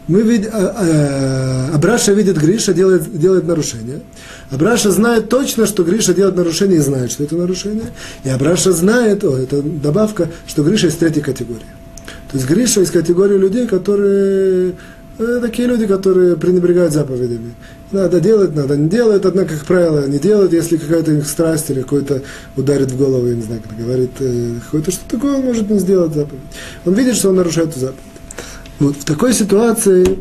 Мы 0.09 0.23
видим, 0.23 0.51
а, 0.53 0.75
а, 0.77 1.75
Абраша 1.77 2.13
видит 2.13 2.37
Гриша, 2.37 2.73
делает, 2.73 3.17
делает 3.17 3.47
нарушение. 3.47 4.01
Абраша 4.51 4.91
знает 4.91 5.29
точно, 5.29 5.67
что 5.67 5.85
Гриша 5.85 6.15
делает 6.15 6.37
нарушение 6.37 6.79
и 6.79 6.81
знает, 6.81 7.13
что 7.13 7.23
это 7.23 7.37
нарушение. 7.37 7.91
И 8.25 8.29
Абраша 8.29 8.73
знает, 8.73 9.23
о, 9.23 9.37
это 9.37 9.63
добавка, 9.63 10.29
что 10.49 10.65
Гриша 10.65 10.89
из 10.89 10.97
третьей 10.97 11.23
категории. 11.23 11.63
То 12.31 12.37
есть 12.37 12.49
Гриша 12.49 12.81
из 12.81 12.91
категории 12.91 13.37
людей, 13.37 13.67
которые 13.67 14.75
э, 15.19 15.39
такие 15.43 15.67
люди, 15.67 15.87
которые 15.87 16.37
пренебрегают 16.37 16.93
заповедями. 16.93 17.55
Надо 17.91 18.21
делать, 18.21 18.55
надо 18.55 18.77
не 18.77 18.89
делать, 18.89 19.25
однако, 19.25 19.57
как 19.57 19.67
правило, 19.67 20.07
не 20.07 20.21
делают, 20.21 20.53
если 20.53 20.77
какая-то 20.77 21.11
их 21.11 21.27
страсть 21.27 21.71
или 21.71 21.83
какой-то 21.83 22.23
ударит 22.57 22.93
в 22.93 22.97
голову, 22.97 23.27
я 23.27 23.35
не 23.35 23.43
знаю, 23.43 23.61
как 23.69 23.77
говорит, 23.77 24.13
э, 24.21 24.55
какое-то 24.65 24.93
что 24.93 25.01
такое, 25.09 25.39
он 25.39 25.45
может 25.45 25.69
не 25.69 25.81
сделать 25.81 26.15
заповедь. 26.15 26.41
Он 26.87 26.95
видит, 26.95 27.17
что 27.17 27.31
он 27.31 27.37
нарушает 27.37 27.75
заповедь. 27.75 27.99
Вот 28.79 28.95
в 28.95 29.05
такой 29.05 29.35
ситуации, 29.35 30.21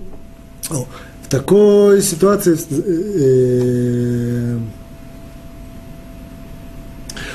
о, 0.72 0.88
в 1.26 1.30
такой 1.30 2.01
ситуации, 2.01 2.57
э, 2.72 2.82
э, 3.20 4.57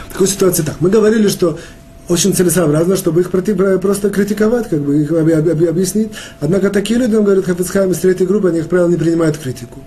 в 0.09 0.13
такой 0.13 0.27
ситуации 0.27 0.63
так, 0.65 0.81
мы 0.81 0.91
говорили, 0.91 1.29
что 1.29 1.61
очень 2.09 2.35
целесообразно, 2.35 2.97
чтобы 2.97 3.23
их 3.23 3.31
просто 3.31 4.11
критиковать, 4.11 4.69
как 4.69 4.81
бы 4.81 5.01
их 5.01 5.11
объяснить. 5.13 6.11
Однако 6.41 6.71
такие 6.71 6.99
люди, 7.01 7.13
нам 7.13 7.25
говорят 7.25 7.47
Хафицхайм 7.47 7.93
из 7.93 7.99
третьей 7.99 8.27
группы, 8.27 8.49
они, 8.49 8.61
как 8.61 8.69
правило, 8.69 8.89
не 8.89 8.97
принимают 8.97 9.39
критику. 9.39 9.81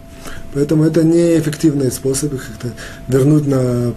Поэтому 0.53 0.85
это 0.85 1.03
неэффективный 1.03 1.91
способ 1.91 2.33
их 2.33 2.47
как-то 2.47 2.69
вернуть 3.07 3.45
на, 3.47 3.93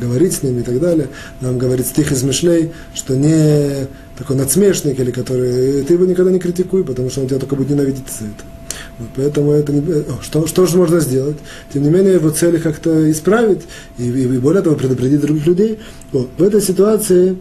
говорить 0.00 0.34
с 0.34 0.42
ними 0.42 0.60
и 0.60 0.62
так 0.62 0.78
далее. 0.80 1.08
Нам 1.40 1.58
говорит 1.58 1.86
стих 1.86 2.12
из 2.12 2.22
Мишлей, 2.22 2.72
что 2.94 3.16
не 3.16 3.88
такой 4.16 4.36
надсмешник, 4.36 5.00
или 5.00 5.10
который, 5.10 5.82
ты 5.82 5.94
его 5.94 6.04
никогда 6.04 6.30
не 6.30 6.38
критикуй, 6.38 6.84
потому 6.84 7.10
что 7.10 7.22
он 7.22 7.28
тебя 7.28 7.40
только 7.40 7.56
будет 7.56 7.70
ненавидеть 7.70 8.04
за 8.06 8.26
это. 8.26 8.44
Вот, 8.98 9.08
поэтому 9.16 9.52
это 9.52 9.72
не, 9.72 9.82
что, 10.22 10.46
что 10.46 10.66
же 10.66 10.76
можно 10.76 11.00
сделать? 11.00 11.36
Тем 11.72 11.82
не 11.82 11.90
менее, 11.90 12.14
его 12.14 12.30
цели 12.30 12.58
как-то 12.58 13.10
исправить 13.10 13.62
и, 13.98 14.04
и, 14.04 14.22
и 14.22 14.38
более 14.38 14.62
того 14.62 14.76
предупредить 14.76 15.20
других 15.20 15.46
людей. 15.46 15.80
Вот, 16.12 16.30
в 16.38 16.42
этой 16.42 16.60
ситуации 16.60 17.36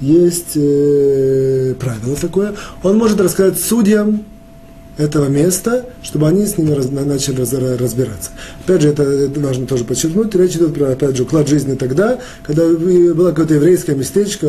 есть 0.00 0.56
э, 0.56 1.74
правило 1.78 2.16
такое. 2.16 2.54
Он 2.82 2.96
может 2.96 3.20
рассказать 3.20 3.60
судьям 3.60 4.24
этого 5.00 5.28
места, 5.28 5.86
чтобы 6.02 6.28
они 6.28 6.46
с 6.46 6.58
ними 6.58 6.72
раз, 6.72 6.90
начали 6.90 7.38
раз, 7.38 7.52
разбираться. 7.52 8.30
Опять 8.64 8.82
же, 8.82 8.88
это, 8.88 9.30
важно 9.40 9.66
тоже 9.66 9.84
подчеркнуть. 9.84 10.34
Речь 10.34 10.56
идет 10.56 10.74
про, 10.74 10.92
опять 10.92 11.16
же, 11.16 11.22
уклад 11.22 11.48
жизни 11.48 11.74
тогда, 11.74 12.18
когда 12.42 12.66
было 12.68 13.30
какое-то 13.30 13.54
еврейское 13.54 13.94
местечко, 13.94 14.46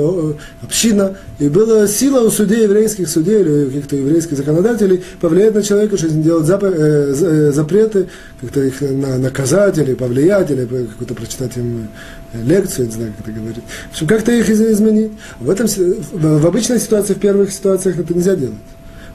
община, 0.61 1.15
и 1.39 1.47
была 1.47 1.87
сила 1.87 2.21
у 2.21 2.29
судей, 2.29 2.63
еврейских 2.63 3.09
судей 3.09 3.41
или 3.41 3.65
каких-то 3.65 3.95
еврейских 3.95 4.37
законодателей 4.37 5.03
повлиять 5.19 5.55
на 5.55 5.63
человека, 5.63 5.97
что 5.97 6.09
делать 6.09 6.45
зап, 6.45 6.63
э, 6.63 6.67
э, 6.67 7.51
запреты, 7.53 8.07
как-то 8.41 8.61
их 8.61 8.81
на, 8.81 9.17
наказать 9.17 9.77
или 9.77 9.93
повлиять, 9.93 10.51
или 10.51 10.65
какую-то 10.65 11.13
прочитать 11.13 11.55
им 11.57 11.87
лекцию, 12.33 12.87
не 12.87 12.93
знаю, 12.93 13.13
как 13.17 13.27
это 13.27 13.39
говорит. 13.39 13.63
В 13.89 13.93
общем, 13.93 14.07
как-то 14.07 14.31
их 14.31 14.49
изменить. 14.49 15.11
В, 15.39 15.49
этом, 15.49 15.67
в 15.67 16.45
обычной 16.45 16.79
ситуации, 16.79 17.13
в 17.13 17.19
первых 17.19 17.51
ситуациях 17.51 17.99
это 17.99 18.13
нельзя 18.13 18.35
делать. 18.35 18.55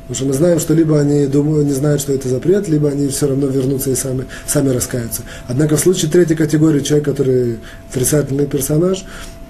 Потому 0.09 0.15
что 0.15 0.25
мы 0.27 0.33
знаем, 0.35 0.61
что 0.61 0.73
либо 0.73 1.01
они 1.01 1.27
думают, 1.27 1.67
не 1.67 1.73
знают, 1.73 2.01
что 2.01 2.13
это 2.13 2.29
запрет, 2.29 2.69
либо 2.69 2.89
они 2.89 3.09
все 3.09 3.27
равно 3.27 3.49
вернутся 3.49 3.91
и 3.91 3.97
сами, 3.97 4.27
сами 4.47 4.69
раскаются. 4.69 5.23
Однако 5.49 5.77
в 5.77 5.81
случае 5.81 6.11
третьей 6.11 6.37
категории 6.37 6.81
человек, 6.81 7.07
который 7.07 7.59
отрицательный 7.91 8.47
персонаж, 8.47 9.05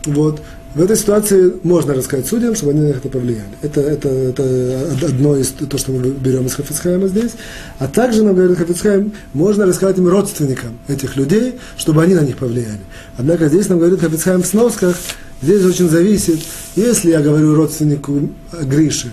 вот, 0.07 0.41
в 0.75 0.83
этой 0.83 0.97
ситуации 0.97 1.55
можно 1.63 1.95
рассказать 1.95 2.27
судьям, 2.27 2.55
чтобы 2.55 2.73
они 2.73 2.83
на 2.83 2.87
это 2.89 3.09
повлияли. 3.09 3.49
Это, 3.63 3.81
это, 3.81 4.09
это 4.09 5.07
одно 5.07 5.37
из 5.37 5.49
то, 5.49 5.79
что 5.79 5.93
мы 5.93 6.11
берем 6.11 6.47
из 6.47 6.55
Хафицхайма 6.55 7.09
здесь. 7.09 7.33
А 7.79 7.89
также, 7.89 8.23
нам 8.23 8.35
говорит 8.35 8.59
Хафицхайм, 8.59 9.13
можно 9.33 9.65
рассказать 9.65 9.97
им 9.99 10.07
родственникам 10.09 10.79
этих 10.87 11.17
людей, 11.17 11.59
чтобы 11.79 12.03
они 12.03 12.15
на 12.15 12.21
них 12.21 12.37
повлияли. 12.37 12.81
Однако 13.17 13.49
здесь 13.49 13.69
нам 13.69 13.79
говорит 13.79 14.01
Хафицхайм 14.01 14.43
в 14.43 14.47
сносках, 14.47 14.97
здесь 15.41 15.65
очень 15.65 15.89
зависит, 15.89 16.41
если 16.77 17.11
я 17.11 17.21
говорю 17.21 17.55
родственнику 17.55 18.29
Гриши, 18.63 19.09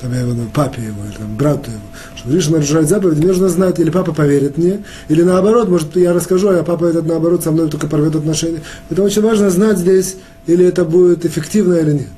там, 0.00 0.12
я 0.12 0.20
его, 0.20 0.34
папе 0.52 0.82
его, 0.82 1.04
или 1.04 1.16
там, 1.16 1.36
брату 1.36 1.70
его, 1.70 1.80
что 2.16 2.28
Гриша 2.28 2.52
нарушает 2.52 2.88
заповедь, 2.88 3.18
мне 3.18 3.28
нужно 3.28 3.48
знать, 3.48 3.78
или 3.78 3.90
папа 3.90 4.12
поверит 4.12 4.56
мне, 4.56 4.82
или 5.08 5.22
наоборот, 5.22 5.68
может, 5.68 5.96
я 5.96 6.12
расскажу, 6.12 6.48
а 6.48 6.62
папа 6.62 6.86
этот, 6.86 7.06
наоборот, 7.06 7.44
со 7.44 7.50
мной 7.50 7.68
только 7.68 7.86
порвет 7.86 8.16
отношения. 8.16 8.62
Это 8.88 9.02
очень 9.02 9.22
важно 9.22 9.50
знать 9.50 9.78
здесь, 9.78 10.16
или 10.46 10.64
это 10.64 10.84
будет 10.84 11.24
эффективно 11.24 11.74
или 11.74 11.92
нет. 11.92 12.08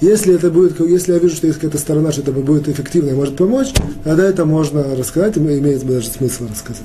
Если 0.00 0.34
это 0.34 0.50
будет, 0.50 0.80
если 0.80 1.12
я 1.12 1.18
вижу, 1.18 1.36
что 1.36 1.46
есть 1.46 1.60
какая-то 1.60 1.78
сторона, 1.78 2.10
что 2.10 2.22
это 2.22 2.32
будет 2.32 2.68
эффективно 2.68 3.10
и 3.10 3.14
может 3.14 3.36
помочь, 3.36 3.72
тогда 4.02 4.24
это 4.24 4.44
можно 4.44 4.96
рассказать, 4.96 5.36
и 5.36 5.40
имеет 5.40 5.86
даже 5.86 6.08
смысл 6.08 6.48
рассказать. 6.50 6.82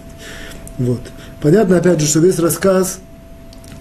Вот. 0.78 1.02
Понятно, 1.42 1.78
опять 1.78 2.00
же, 2.00 2.06
что 2.06 2.20
весь 2.20 2.38
рассказ, 2.38 3.00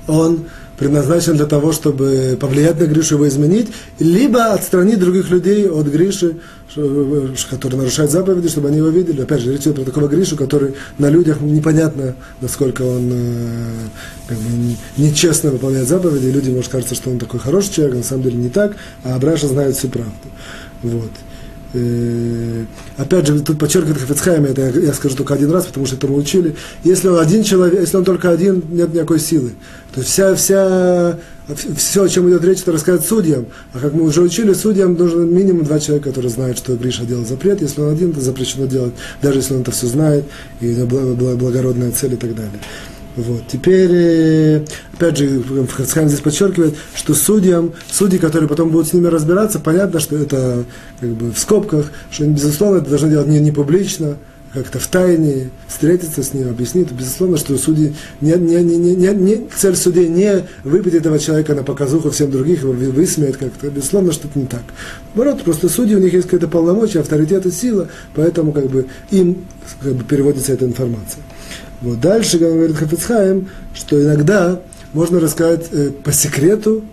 он 0.06 0.46
предназначен 0.78 1.36
для 1.36 1.46
того, 1.46 1.72
чтобы 1.72 2.36
повлиять 2.40 2.78
на 2.80 2.84
Гришу, 2.84 3.16
его 3.16 3.28
изменить, 3.28 3.68
либо 3.98 4.52
отстранить 4.52 4.98
других 4.98 5.30
людей 5.30 5.68
от 5.68 5.86
Гриши, 5.86 6.36
который 7.50 7.76
нарушает 7.76 8.10
заповеди, 8.10 8.48
чтобы 8.48 8.68
они 8.68 8.78
его 8.78 8.88
видели. 8.88 9.22
Опять 9.22 9.40
же, 9.40 9.52
речь 9.52 9.62
идет 9.62 9.76
про 9.76 9.84
такого 9.84 10.08
Гришу, 10.08 10.36
который 10.36 10.74
на 10.98 11.08
людях 11.08 11.40
непонятно, 11.40 12.14
насколько 12.40 12.82
он 12.82 13.10
э, 13.12 13.72
как 14.28 14.36
бы, 14.38 14.76
нечестно 14.96 15.50
выполняет 15.50 15.88
заповеди, 15.88 16.26
и 16.26 16.32
люди, 16.32 16.50
может, 16.50 16.70
кажется, 16.70 16.94
что 16.94 17.10
он 17.10 17.18
такой 17.18 17.40
хороший 17.40 17.72
человек, 17.72 17.94
а 17.94 17.98
на 17.98 18.04
самом 18.04 18.22
деле 18.24 18.36
не 18.36 18.50
так, 18.50 18.76
а 19.04 19.14
Абраша 19.14 19.48
знает 19.48 19.76
всю 19.76 19.88
правду. 19.88 20.12
Вот. 20.82 21.10
Э, 21.72 22.64
опять 22.96 23.26
же, 23.26 23.40
тут 23.40 23.58
подчеркивает 23.58 23.98
Хафицхайм, 23.98 24.44
это 24.44 24.62
я, 24.62 24.68
я 24.68 24.92
скажу 24.92 25.16
только 25.16 25.34
один 25.34 25.50
раз, 25.50 25.66
потому 25.66 25.86
что 25.86 25.96
это 25.96 26.06
мы 26.06 26.16
учили. 26.16 26.54
Если 26.84 27.08
он 27.08 27.18
один 27.18 27.42
человек, 27.42 27.80
если 27.80 27.96
он 27.96 28.04
только 28.04 28.30
один, 28.30 28.62
нет 28.70 28.94
никакой 28.94 29.18
силы. 29.18 29.52
То 29.92 30.00
есть 30.00 30.12
вся, 30.12 30.34
вся, 30.34 31.18
все, 31.76 32.04
о 32.04 32.08
чем 32.08 32.28
идет 32.28 32.44
речь, 32.44 32.60
это 32.60 32.72
рассказать 32.72 33.04
судьям. 33.04 33.46
А 33.72 33.78
как 33.78 33.94
мы 33.94 34.04
уже 34.04 34.22
учили, 34.22 34.52
судьям 34.52 34.94
нужно 34.94 35.22
минимум 35.22 35.64
два 35.64 35.80
человека, 35.80 36.10
которые 36.10 36.30
знают, 36.30 36.58
что 36.58 36.76
Гриша 36.76 37.04
делал 37.04 37.24
запрет. 37.24 37.60
Если 37.60 37.80
он 37.80 37.92
один, 37.92 38.12
то 38.12 38.20
запрещено 38.20 38.66
делать, 38.66 38.94
даже 39.22 39.38
если 39.38 39.54
он 39.54 39.62
это 39.62 39.70
все 39.70 39.86
знает, 39.86 40.24
и 40.60 40.72
благородная 40.74 41.90
цель 41.90 42.14
и 42.14 42.16
так 42.16 42.34
далее. 42.34 42.60
Вот. 43.16 43.42
Теперь, 43.48 43.90
э, 43.92 44.64
опять 44.92 45.16
же, 45.16 45.42
Хацхайм 45.72 46.08
здесь 46.08 46.20
подчеркивает, 46.20 46.74
что 46.94 47.14
судьям, 47.14 47.72
судьи, 47.90 48.18
которые 48.18 48.48
потом 48.48 48.68
будут 48.68 48.88
с 48.88 48.92
ними 48.92 49.06
разбираться, 49.06 49.58
понятно, 49.58 50.00
что 50.00 50.16
это 50.16 50.64
как 51.00 51.10
бы 51.10 51.32
в 51.32 51.38
скобках, 51.38 51.90
что, 52.10 52.26
безусловно, 52.26 52.78
это 52.78 52.90
должны 52.90 53.08
делать 53.08 53.28
не, 53.28 53.40
не 53.40 53.52
публично, 53.52 54.18
как-то 54.52 54.78
в 54.78 54.86
тайне, 54.86 55.50
встретиться 55.66 56.22
с 56.22 56.34
ним, 56.34 56.50
объяснить. 56.50 56.90
Безусловно, 56.92 57.38
что 57.38 57.56
судьи, 57.56 57.94
не, 58.20 58.32
не, 58.32 58.62
не, 58.62 58.94
не, 58.94 59.08
не, 59.14 59.48
цель 59.54 59.76
судей 59.76 60.08
не 60.08 60.44
выпить 60.64 60.94
этого 60.94 61.18
человека 61.18 61.54
на 61.54 61.62
показуху 61.62 62.10
всем 62.10 62.30
других, 62.30 62.62
его 62.62 62.72
высмеять 62.72 63.36
как-то. 63.36 63.70
Безусловно, 63.70 64.12
что 64.12 64.28
это 64.28 64.38
не 64.38 64.46
так. 64.46 64.62
Наоборот, 65.14 65.42
просто 65.42 65.68
судьи, 65.68 65.94
у 65.94 66.00
них 66.00 66.12
есть 66.12 66.26
какое-то 66.26 66.48
полномочия, 66.48 67.00
авторитет 67.00 67.46
и 67.46 67.50
сила, 67.50 67.88
поэтому 68.14 68.52
как 68.52 68.68
бы 68.68 68.86
им 69.10 69.44
как 69.80 69.94
бы, 69.94 70.04
переводится 70.04 70.52
эта 70.52 70.64
информация. 70.64 71.22
Вот 71.82 72.00
дальше 72.00 72.38
говорит 72.38 72.76
Хафицхайм, 72.76 73.48
что 73.74 74.02
иногда 74.02 74.60
можно 74.92 75.20
рассказать 75.20 75.66
э, 75.72 75.90
по 75.90 76.12
секрету 76.12 76.84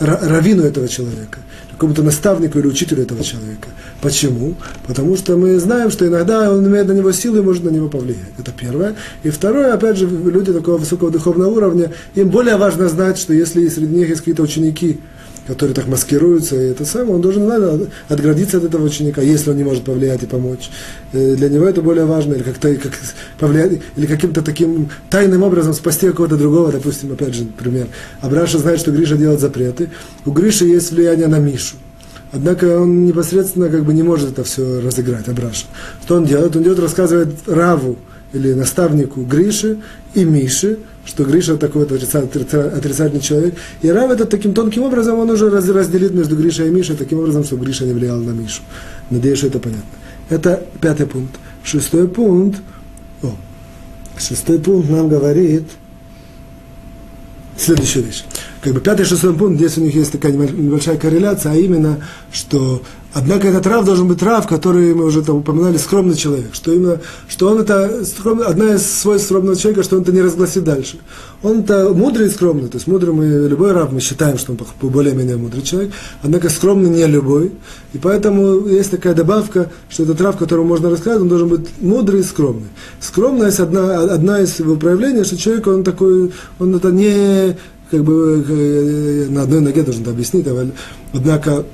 равину 0.00 0.64
этого 0.64 0.88
человека, 0.88 1.38
какому-то 1.70 2.02
наставнику 2.02 2.58
или 2.58 2.66
учителю 2.66 3.02
этого 3.02 3.22
человека. 3.22 3.68
Почему? 4.00 4.54
Потому 4.86 5.16
что 5.16 5.36
мы 5.36 5.58
знаем, 5.58 5.90
что 5.90 6.06
иногда 6.06 6.52
он 6.52 6.66
имеет 6.66 6.88
на 6.88 6.92
него 6.92 7.12
силу 7.12 7.38
и 7.38 7.42
может 7.42 7.64
на 7.64 7.68
него 7.68 7.88
повлиять. 7.88 8.32
Это 8.38 8.50
первое. 8.50 8.96
И 9.22 9.30
второе, 9.30 9.72
опять 9.72 9.96
же, 9.96 10.06
люди 10.06 10.52
такого 10.52 10.78
высокого 10.78 11.10
духовного 11.10 11.50
уровня, 11.50 11.92
им 12.14 12.28
более 12.28 12.56
важно 12.56 12.88
знать, 12.88 13.18
что 13.18 13.32
если 13.32 13.68
среди 13.68 13.94
них 13.94 14.08
есть 14.08 14.20
какие-то 14.20 14.42
ученики, 14.42 15.00
который 15.46 15.74
так 15.74 15.86
маскируется, 15.86 16.56
и 16.56 16.70
это 16.70 16.84
самое, 16.84 17.16
он 17.16 17.20
должен 17.20 17.46
надо, 17.46 17.88
отградиться 18.08 18.58
от 18.58 18.64
этого 18.64 18.84
ученика, 18.84 19.20
если 19.20 19.50
он 19.50 19.56
не 19.56 19.64
может 19.64 19.84
повлиять 19.84 20.22
и 20.22 20.26
помочь. 20.26 20.70
Э, 21.12 21.34
для 21.36 21.48
него 21.48 21.66
это 21.66 21.82
более 21.82 22.06
важно, 22.06 22.34
или 22.34 22.42
как-то 22.42 22.74
как 22.76 22.92
повлиять, 23.38 23.80
или 23.96 24.06
каким-то 24.06 24.42
таким 24.42 24.88
тайным 25.10 25.42
образом 25.42 25.74
спасти 25.74 26.08
какого-то 26.08 26.36
другого, 26.36 26.72
допустим, 26.72 27.12
опять 27.12 27.34
же, 27.34 27.44
например. 27.44 27.88
Абраша 28.20 28.58
знает, 28.58 28.80
что 28.80 28.90
Гриша 28.90 29.16
делает 29.16 29.40
запреты. 29.40 29.90
У 30.24 30.30
Гриши 30.30 30.64
есть 30.66 30.90
влияние 30.92 31.28
на 31.28 31.38
Мишу. 31.38 31.76
Однако 32.32 32.80
он 32.80 33.04
непосредственно 33.04 33.68
как 33.68 33.84
бы 33.84 33.94
не 33.94 34.02
может 34.02 34.32
это 34.32 34.42
все 34.42 34.80
разыграть, 34.80 35.28
Абраша. 35.28 35.66
Что 36.04 36.16
он 36.16 36.24
делает? 36.24 36.56
Он 36.56 36.62
идет, 36.62 36.80
рассказывает 36.80 37.28
Раву, 37.46 37.96
или 38.32 38.52
наставнику 38.52 39.22
Гриши 39.22 39.78
и 40.14 40.24
Миши, 40.24 40.78
что 41.04 41.24
Гриша 41.24 41.56
такой 41.56 41.84
отрицательный 41.84 43.20
человек. 43.20 43.54
И 43.82 43.88
Рав 43.88 44.10
этот 44.10 44.30
таким 44.30 44.54
тонким 44.54 44.82
образом, 44.82 45.18
он 45.18 45.30
уже 45.30 45.50
разделит 45.50 46.14
между 46.14 46.36
Гришей 46.36 46.68
и 46.68 46.70
Мишей, 46.70 46.96
таким 46.96 47.18
образом, 47.18 47.44
чтобы 47.44 47.64
Гриша 47.64 47.84
не 47.84 47.92
влиял 47.92 48.18
на 48.18 48.30
Мишу. 48.30 48.62
Надеюсь, 49.10 49.38
что 49.38 49.48
это 49.48 49.58
понятно. 49.58 49.84
Это 50.30 50.66
пятый 50.80 51.06
пункт. 51.06 51.34
Шестой 51.62 52.08
пункт. 52.08 52.60
О, 53.22 53.34
шестой 54.18 54.58
пункт 54.58 54.88
нам 54.88 55.08
говорит 55.08 55.64
следующую 57.56 58.06
вещь. 58.06 58.24
Как 58.62 58.72
бы 58.72 58.80
пятый 58.80 59.02
и 59.02 59.04
шестой 59.04 59.34
пункт, 59.34 59.58
здесь 59.58 59.76
у 59.78 59.82
них 59.82 59.94
есть 59.94 60.12
такая 60.12 60.32
небольшая 60.32 60.96
корреляция, 60.96 61.52
а 61.52 61.56
именно, 61.56 62.00
что 62.32 62.82
Однако 63.14 63.46
этот 63.46 63.64
рав 63.68 63.84
должен 63.84 64.08
быть 64.08 64.20
рав, 64.22 64.48
который 64.48 64.92
мы 64.92 65.04
уже 65.04 65.22
там 65.22 65.36
упоминали, 65.36 65.76
скромный 65.76 66.16
человек. 66.16 66.52
Что 66.52 66.72
именно, 66.72 67.00
что 67.28 67.48
он 67.48 67.60
это, 67.60 68.04
скромный, 68.04 68.44
одна 68.44 68.74
из 68.74 68.84
свойств 68.84 69.28
скромного 69.28 69.56
человека, 69.56 69.84
что 69.84 69.96
он 69.96 70.02
это 70.02 70.10
не 70.10 70.20
разгласит 70.20 70.64
дальше. 70.64 70.98
Он 71.40 71.60
это 71.60 71.90
мудрый 71.90 72.26
и 72.26 72.30
скромный. 72.30 72.68
То 72.68 72.76
есть 72.76 72.88
мудрый 72.88 73.14
мы, 73.14 73.48
любой 73.48 73.70
рав, 73.70 73.92
мы 73.92 74.00
считаем, 74.00 74.36
что 74.36 74.52
он 74.52 74.58
более-менее 74.90 75.36
мудрый 75.36 75.62
человек. 75.62 75.92
Однако 76.22 76.48
скромный 76.48 76.90
не 76.90 77.06
любой. 77.06 77.52
И 77.92 77.98
поэтому 77.98 78.66
есть 78.66 78.90
такая 78.90 79.14
добавка, 79.14 79.70
что 79.88 80.02
этот 80.02 80.20
рав, 80.20 80.36
которого 80.36 80.64
можно 80.64 80.90
рассказать, 80.90 81.20
он 81.20 81.28
должен 81.28 81.48
быть 81.48 81.68
мудрый 81.80 82.20
и 82.20 82.24
скромный. 82.24 82.68
Скромность 82.98 83.60
одна, 83.60 84.00
одна 84.00 84.40
из 84.40 84.58
его 84.58 84.74
проявлений, 84.74 85.22
что 85.22 85.36
человек, 85.36 85.68
он 85.68 85.84
такой, 85.84 86.32
он 86.58 86.74
это 86.74 86.90
не 86.90 87.56
как 87.92 88.02
бы 88.02 88.44
э, 88.48 89.26
на 89.30 89.42
одной 89.42 89.60
ноге 89.60 89.82
должен 89.82 90.02
это 90.02 90.10
объяснить, 90.10 90.46
однако 91.12 91.64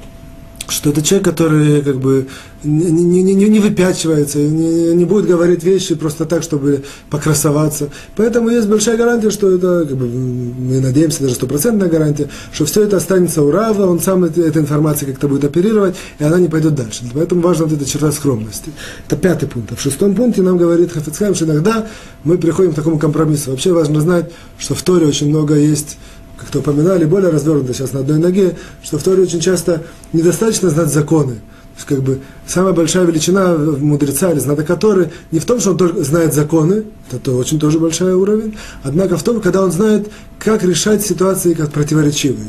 что 0.71 0.91
это 0.91 1.03
человек, 1.03 1.27
который 1.27 1.83
как 1.83 1.97
бы 1.97 2.27
не, 2.63 2.91
не, 2.91 3.23
не, 3.23 3.49
не 3.49 3.59
выпячивается, 3.59 4.39
не, 4.39 4.95
не 4.95 5.05
будет 5.05 5.27
говорить 5.27 5.65
вещи 5.65 5.95
просто 5.95 6.27
так, 6.27 6.43
чтобы 6.43 6.85
покрасоваться. 7.09 7.89
Поэтому 8.17 8.51
есть 8.51 8.69
большая 8.69 8.97
гарантия, 8.97 9.31
что 9.31 9.51
это, 9.51 9.87
как 9.89 9.97
бы, 9.97 10.07
мы 10.07 10.81
надеемся, 10.81 11.23
даже 11.23 11.35
стопроцентная 11.35 11.89
гарантия, 11.89 12.29
что 12.53 12.67
все 12.67 12.83
это 12.83 12.99
останется 12.99 13.43
у 13.43 13.51
Рава, 13.51 13.87
он 13.87 14.01
сам 14.01 14.25
это, 14.25 14.43
этой 14.43 14.63
информацией 14.63 15.13
как-то 15.13 15.29
будет 15.29 15.45
оперировать, 15.45 15.97
и 16.19 16.25
она 16.25 16.39
не 16.39 16.49
пойдет 16.49 16.75
дальше. 16.75 17.05
Поэтому 17.15 17.41
важна 17.41 17.67
вот 17.67 17.75
эта 17.75 17.85
черта 17.85 18.13
скромности. 18.13 18.71
Это 19.07 19.17
пятый 19.17 19.49
пункт. 19.49 19.73
А 19.73 19.77
в 19.77 19.81
шестом 19.81 20.15
пункте 20.15 20.43
нам 20.43 20.59
говорит 20.59 20.93
Хафицхайм, 20.93 21.35
что 21.35 21.47
иногда 21.47 21.87
мы 22.25 22.37
приходим 22.37 22.73
к 22.73 22.77
такому 22.77 22.99
компромиссу. 22.99 23.51
Вообще 23.51 23.73
важно 23.73 24.01
знать, 24.01 24.31
что 24.59 24.75
в 24.75 24.83
Торе 24.83 25.07
очень 25.07 25.29
много 25.29 25.55
есть 25.55 25.97
как-то 26.41 26.61
упоминали, 26.61 27.05
более 27.05 27.31
развернуто 27.31 27.75
сейчас 27.75 27.93
на 27.93 28.01
одной 28.01 28.19
ноге, 28.19 28.57
что 28.83 28.99
в 28.99 29.03
Торе 29.03 29.23
очень 29.23 29.41
часто 29.41 29.83
недостаточно 30.13 30.71
знать 30.71 30.89
законы. 30.89 31.35
То 31.35 31.77
есть, 31.77 31.87
как 31.87 32.03
бы, 32.03 32.21
самая 32.47 32.73
большая 32.73 33.05
величина 33.05 33.57
мудреца 33.57 34.33
или 34.33 34.39
знатока 34.39 34.77
Торы 34.77 35.11
не 35.31 35.39
в 35.39 35.45
том, 35.45 35.61
что 35.61 35.71
он 35.71 35.77
только 35.77 36.03
знает 36.03 36.35
законы, 36.35 36.85
это 37.11 37.33
очень 37.33 37.59
тоже 37.59 37.79
большой 37.79 38.15
уровень, 38.15 38.57
однако 38.83 39.17
в 39.17 39.23
том, 39.23 39.41
когда 39.41 39.63
он 39.63 39.71
знает, 39.71 40.09
как 40.39 40.63
решать 40.65 41.05
ситуации 41.05 41.55
как 41.55 41.71
противоречивые. 41.71 42.49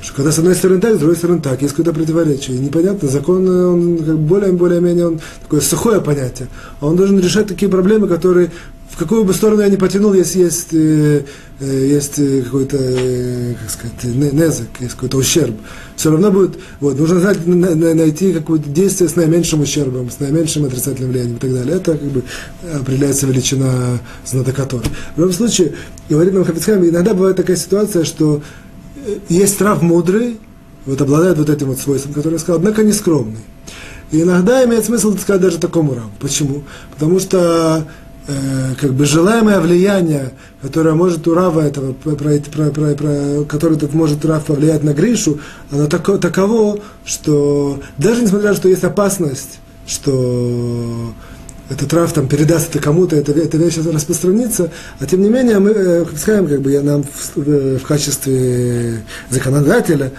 Что 0.00 0.14
когда 0.14 0.30
с 0.30 0.38
одной 0.38 0.54
стороны 0.54 0.80
так, 0.80 0.94
с 0.94 0.98
другой 0.98 1.16
стороны 1.16 1.40
так, 1.40 1.60
есть 1.60 1.74
какое-то 1.74 1.92
противоречие. 1.98 2.56
И 2.56 2.60
непонятно, 2.60 3.08
закон, 3.08 3.48
он 3.48 3.98
как 3.98 4.18
более, 4.18 4.52
более-менее, 4.52 5.08
он 5.08 5.20
такое 5.42 5.60
сухое 5.60 6.00
понятие. 6.00 6.48
А 6.80 6.86
он 6.86 6.96
должен 6.96 7.18
решать 7.18 7.48
такие 7.48 7.68
проблемы, 7.68 8.06
которые 8.06 8.52
какую 8.98 9.24
бы 9.24 9.32
сторону 9.32 9.62
я 9.62 9.68
ни 9.68 9.76
потянул, 9.76 10.12
если 10.12 10.40
есть, 10.40 10.68
э, 10.72 11.22
э, 11.60 11.86
есть 11.86 12.18
э, 12.18 12.42
какой-то, 12.42 12.76
э, 12.78 13.54
как 13.60 13.70
сказать, 13.70 14.32
незак, 14.32 14.68
есть 14.80 14.94
какой-то 14.94 15.16
ущерб. 15.16 15.54
Все 15.96 16.10
равно 16.10 16.30
будет, 16.30 16.58
вот, 16.80 16.98
нужно 16.98 17.20
знать, 17.20 17.46
найти 17.46 18.32
какое-то 18.32 18.68
действие 18.68 19.08
с 19.08 19.16
наименьшим 19.16 19.60
ущербом, 19.60 20.10
с 20.10 20.18
наименьшим 20.18 20.64
отрицательным 20.64 21.12
влиянием 21.12 21.36
и 21.36 21.38
так 21.38 21.52
далее. 21.52 21.76
Это 21.76 21.92
как 21.92 22.10
бы 22.10 22.24
определяется 22.74 23.26
величина 23.26 24.00
знатока 24.26 24.66
В 24.66 25.18
любом 25.18 25.32
случае, 25.32 25.74
говорит 26.10 26.34
нам 26.34 26.44
Хафицхайм, 26.44 26.84
иногда 26.84 27.14
бывает 27.14 27.36
такая 27.36 27.56
ситуация, 27.56 28.04
что 28.04 28.42
есть 29.28 29.58
трав 29.58 29.80
мудрый, 29.80 30.38
вот 30.86 31.00
обладает 31.00 31.38
вот 31.38 31.50
этим 31.50 31.68
вот 31.68 31.78
свойством, 31.78 32.14
которое 32.14 32.34
я 32.34 32.40
сказал, 32.40 32.58
однако 32.58 32.82
не 32.82 32.92
скромный. 32.92 33.40
И 34.10 34.22
иногда 34.22 34.64
имеет 34.64 34.84
смысл 34.84 35.16
сказать 35.18 35.42
даже 35.42 35.58
такому 35.58 35.94
раву. 35.94 36.10
Почему? 36.18 36.64
Потому 36.94 37.20
что 37.20 37.86
э, 38.28 38.74
как 38.80 38.92
бы 38.94 39.04
желаемое 39.04 39.58
влияние, 39.60 40.32
которое 40.62 40.94
может 40.94 41.26
у 41.26 41.34
Рава 41.34 41.62
этого, 41.62 41.92
про, 41.92 42.14
про, 42.14 42.38
про, 42.38 42.94
про, 42.94 43.44
который 43.44 43.76
этот 43.76 43.94
может 43.94 44.24
Рав 44.24 44.44
повлиять 44.44 44.84
на 44.84 44.92
Гришу, 44.92 45.40
оно 45.70 45.86
тако, 45.86 46.18
таково, 46.18 46.78
что 47.04 47.80
даже 47.96 48.22
несмотря 48.22 48.50
на 48.50 48.54
то, 48.54 48.60
что 48.60 48.68
есть 48.68 48.84
опасность, 48.84 49.58
что 49.86 51.12
этот 51.70 51.92
Рав 51.92 52.12
там 52.12 52.28
передаст 52.28 52.70
это 52.70 52.78
кому-то, 52.78 53.16
эта, 53.16 53.32
эта 53.32 53.56
вещь 53.56 53.76
распространится, 53.76 54.70
а 55.00 55.06
тем 55.06 55.22
не 55.22 55.28
менее 55.28 55.58
мы 55.58 55.70
э, 55.70 56.04
скажем, 56.16 56.46
как 56.46 56.60
бы 56.60 56.70
я 56.70 56.82
нам 56.82 57.02
в, 57.02 57.36
в, 57.36 57.78
в 57.78 57.82
качестве 57.82 59.02
законодателя 59.30 60.12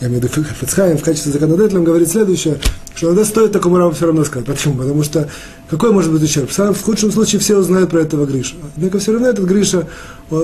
я 0.00 0.08
имею 0.08 0.20
в 0.20 0.24
виду 0.24 0.46
Фицхайм 0.60 0.98
в 0.98 1.02
качестве 1.02 1.32
законодателя, 1.32 1.80
говорит 1.80 2.10
следующее, 2.10 2.58
что 2.94 3.08
иногда 3.08 3.24
стоит 3.24 3.52
такому 3.52 3.78
раву 3.78 3.92
все 3.92 4.06
равно 4.06 4.24
сказать. 4.24 4.46
Почему? 4.46 4.74
Потому 4.74 5.02
что 5.02 5.28
какой 5.70 5.90
может 5.90 6.12
быть 6.12 6.22
ущерб? 6.22 6.50
В 6.50 6.82
худшем 6.82 7.10
случае 7.10 7.40
все 7.40 7.56
узнают 7.56 7.90
про 7.90 8.00
этого 8.00 8.26
Гриша. 8.26 8.54
Однако 8.76 8.98
все 8.98 9.12
равно 9.12 9.28
этот 9.28 9.46
Гриша, 9.46 9.86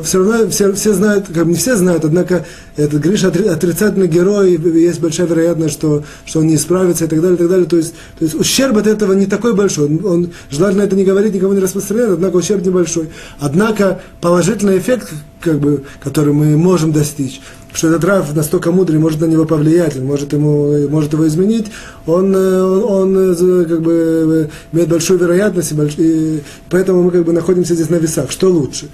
все 0.05 0.18
равно 0.18 0.48
все, 0.50 0.72
все 0.72 0.94
знают, 0.94 1.26
как 1.26 1.44
бы 1.44 1.50
не 1.50 1.57
все 1.57 1.76
знают, 1.76 2.05
однако 2.05 2.46
этот 2.76 3.00
Гриша 3.00 3.28
отрицательный 3.28 4.09
герой, 4.09 4.57
есть 4.57 5.00
большая 5.00 5.26
вероятность, 5.26 5.74
что, 5.74 6.03
что 6.24 6.40
он 6.40 6.46
не 6.46 6.57
исправится 6.57 7.05
и 7.05 7.09
так 7.09 7.20
далее, 7.20 7.36
и 7.36 7.38
так 7.38 7.48
далее. 7.48 7.66
То 7.66 7.76
есть, 7.76 7.92
то 8.18 8.24
есть 8.24 8.34
ущерб 8.34 8.76
от 8.76 8.86
этого 8.86 9.12
не 9.12 9.26
такой 9.26 9.55
большой. 9.55 9.86
Он, 9.86 10.05
он 10.05 10.30
желательно 10.50 10.82
это 10.82 10.96
не 10.96 11.05
говорить, 11.05 11.34
никому 11.34 11.53
не 11.53 11.61
распространять, 11.61 12.09
однако 12.11 12.36
ущерб 12.36 12.64
небольшой. 12.64 13.11
Однако 13.38 14.00
положительный 14.20 14.78
эффект, 14.78 15.11
как 15.40 15.59
бы, 15.59 15.84
который 16.03 16.32
мы 16.32 16.57
можем 16.57 16.92
достичь, 16.92 17.40
что 17.73 17.89
этот 17.89 18.05
Рав 18.05 18.35
настолько 18.35 18.70
мудрый, 18.70 18.99
может 18.99 19.20
на 19.20 19.27
него 19.27 19.45
повлиять, 19.45 19.97
может, 19.97 20.33
ему, 20.33 20.89
может 20.89 21.12
его 21.12 21.27
изменить, 21.27 21.66
он, 22.07 22.35
он, 22.35 23.16
он 23.16 23.64
как 23.66 23.83
бы 23.83 24.51
имеет 24.73 24.89
большую 24.89 25.18
вероятность, 25.18 25.73
и, 25.73 25.75
больш... 25.75 25.95
и 25.99 26.43
поэтому 26.68 27.03
мы 27.03 27.11
как 27.11 27.25
бы 27.25 27.33
находимся 27.33 27.75
здесь 27.75 27.91
на 27.91 27.97
весах. 27.97 28.31
Что 28.31 28.51
лучше? 28.51 28.89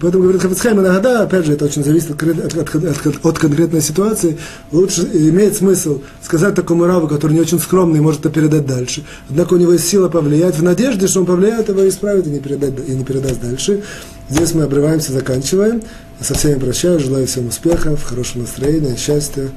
Поэтому, 0.00 0.24
говорит 0.24 0.42
Хафицхайм, 0.42 0.80
иногда, 0.80 1.22
опять 1.22 1.46
же, 1.46 1.52
это 1.52 1.66
очень 1.66 1.84
зависит 1.84 2.10
от, 2.10 2.22
от, 2.22 2.74
от, 2.74 3.24
от, 3.24 3.38
конкретной 3.38 3.80
ситуации, 3.80 4.36
лучше 4.72 5.02
имеет 5.12 5.56
смысл 5.56 6.00
сказать 6.20 6.54
такому 6.54 6.84
раву, 6.84 7.06
который 7.06 7.32
не 7.32 7.40
очень 7.40 7.60
скромный, 7.60 8.00
может 8.00 8.20
это 8.20 8.30
передать 8.30 8.66
дальше. 8.66 9.04
Однако 9.30 9.54
у 9.54 9.56
него 9.56 9.72
есть 9.72 9.88
сила 9.88 10.08
повлиять, 10.08 10.58
в 10.58 10.62
надежде, 10.62 11.06
что 11.06 11.20
он 11.20 11.26
повлияет 11.26 11.68
его 11.68 11.88
исправит 11.88 12.26
и 12.26 12.30
не, 12.30 12.40
передать, 12.40 12.74
и 12.86 12.92
не 12.92 13.04
передаст 13.04 13.40
дальше. 13.40 13.82
Здесь 14.28 14.52
мы 14.54 14.64
обрываемся, 14.64 15.12
заканчиваем. 15.12 15.82
Со 16.20 16.34
всеми 16.34 16.58
прощаюсь, 16.58 17.02
желаю 17.02 17.26
всем 17.26 17.48
успехов, 17.48 18.02
хорошего 18.02 18.42
настроения, 18.42 18.96
счастья. 18.96 19.48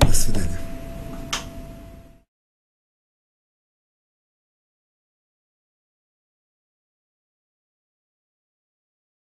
До 0.00 0.14
свидания. 0.14 0.67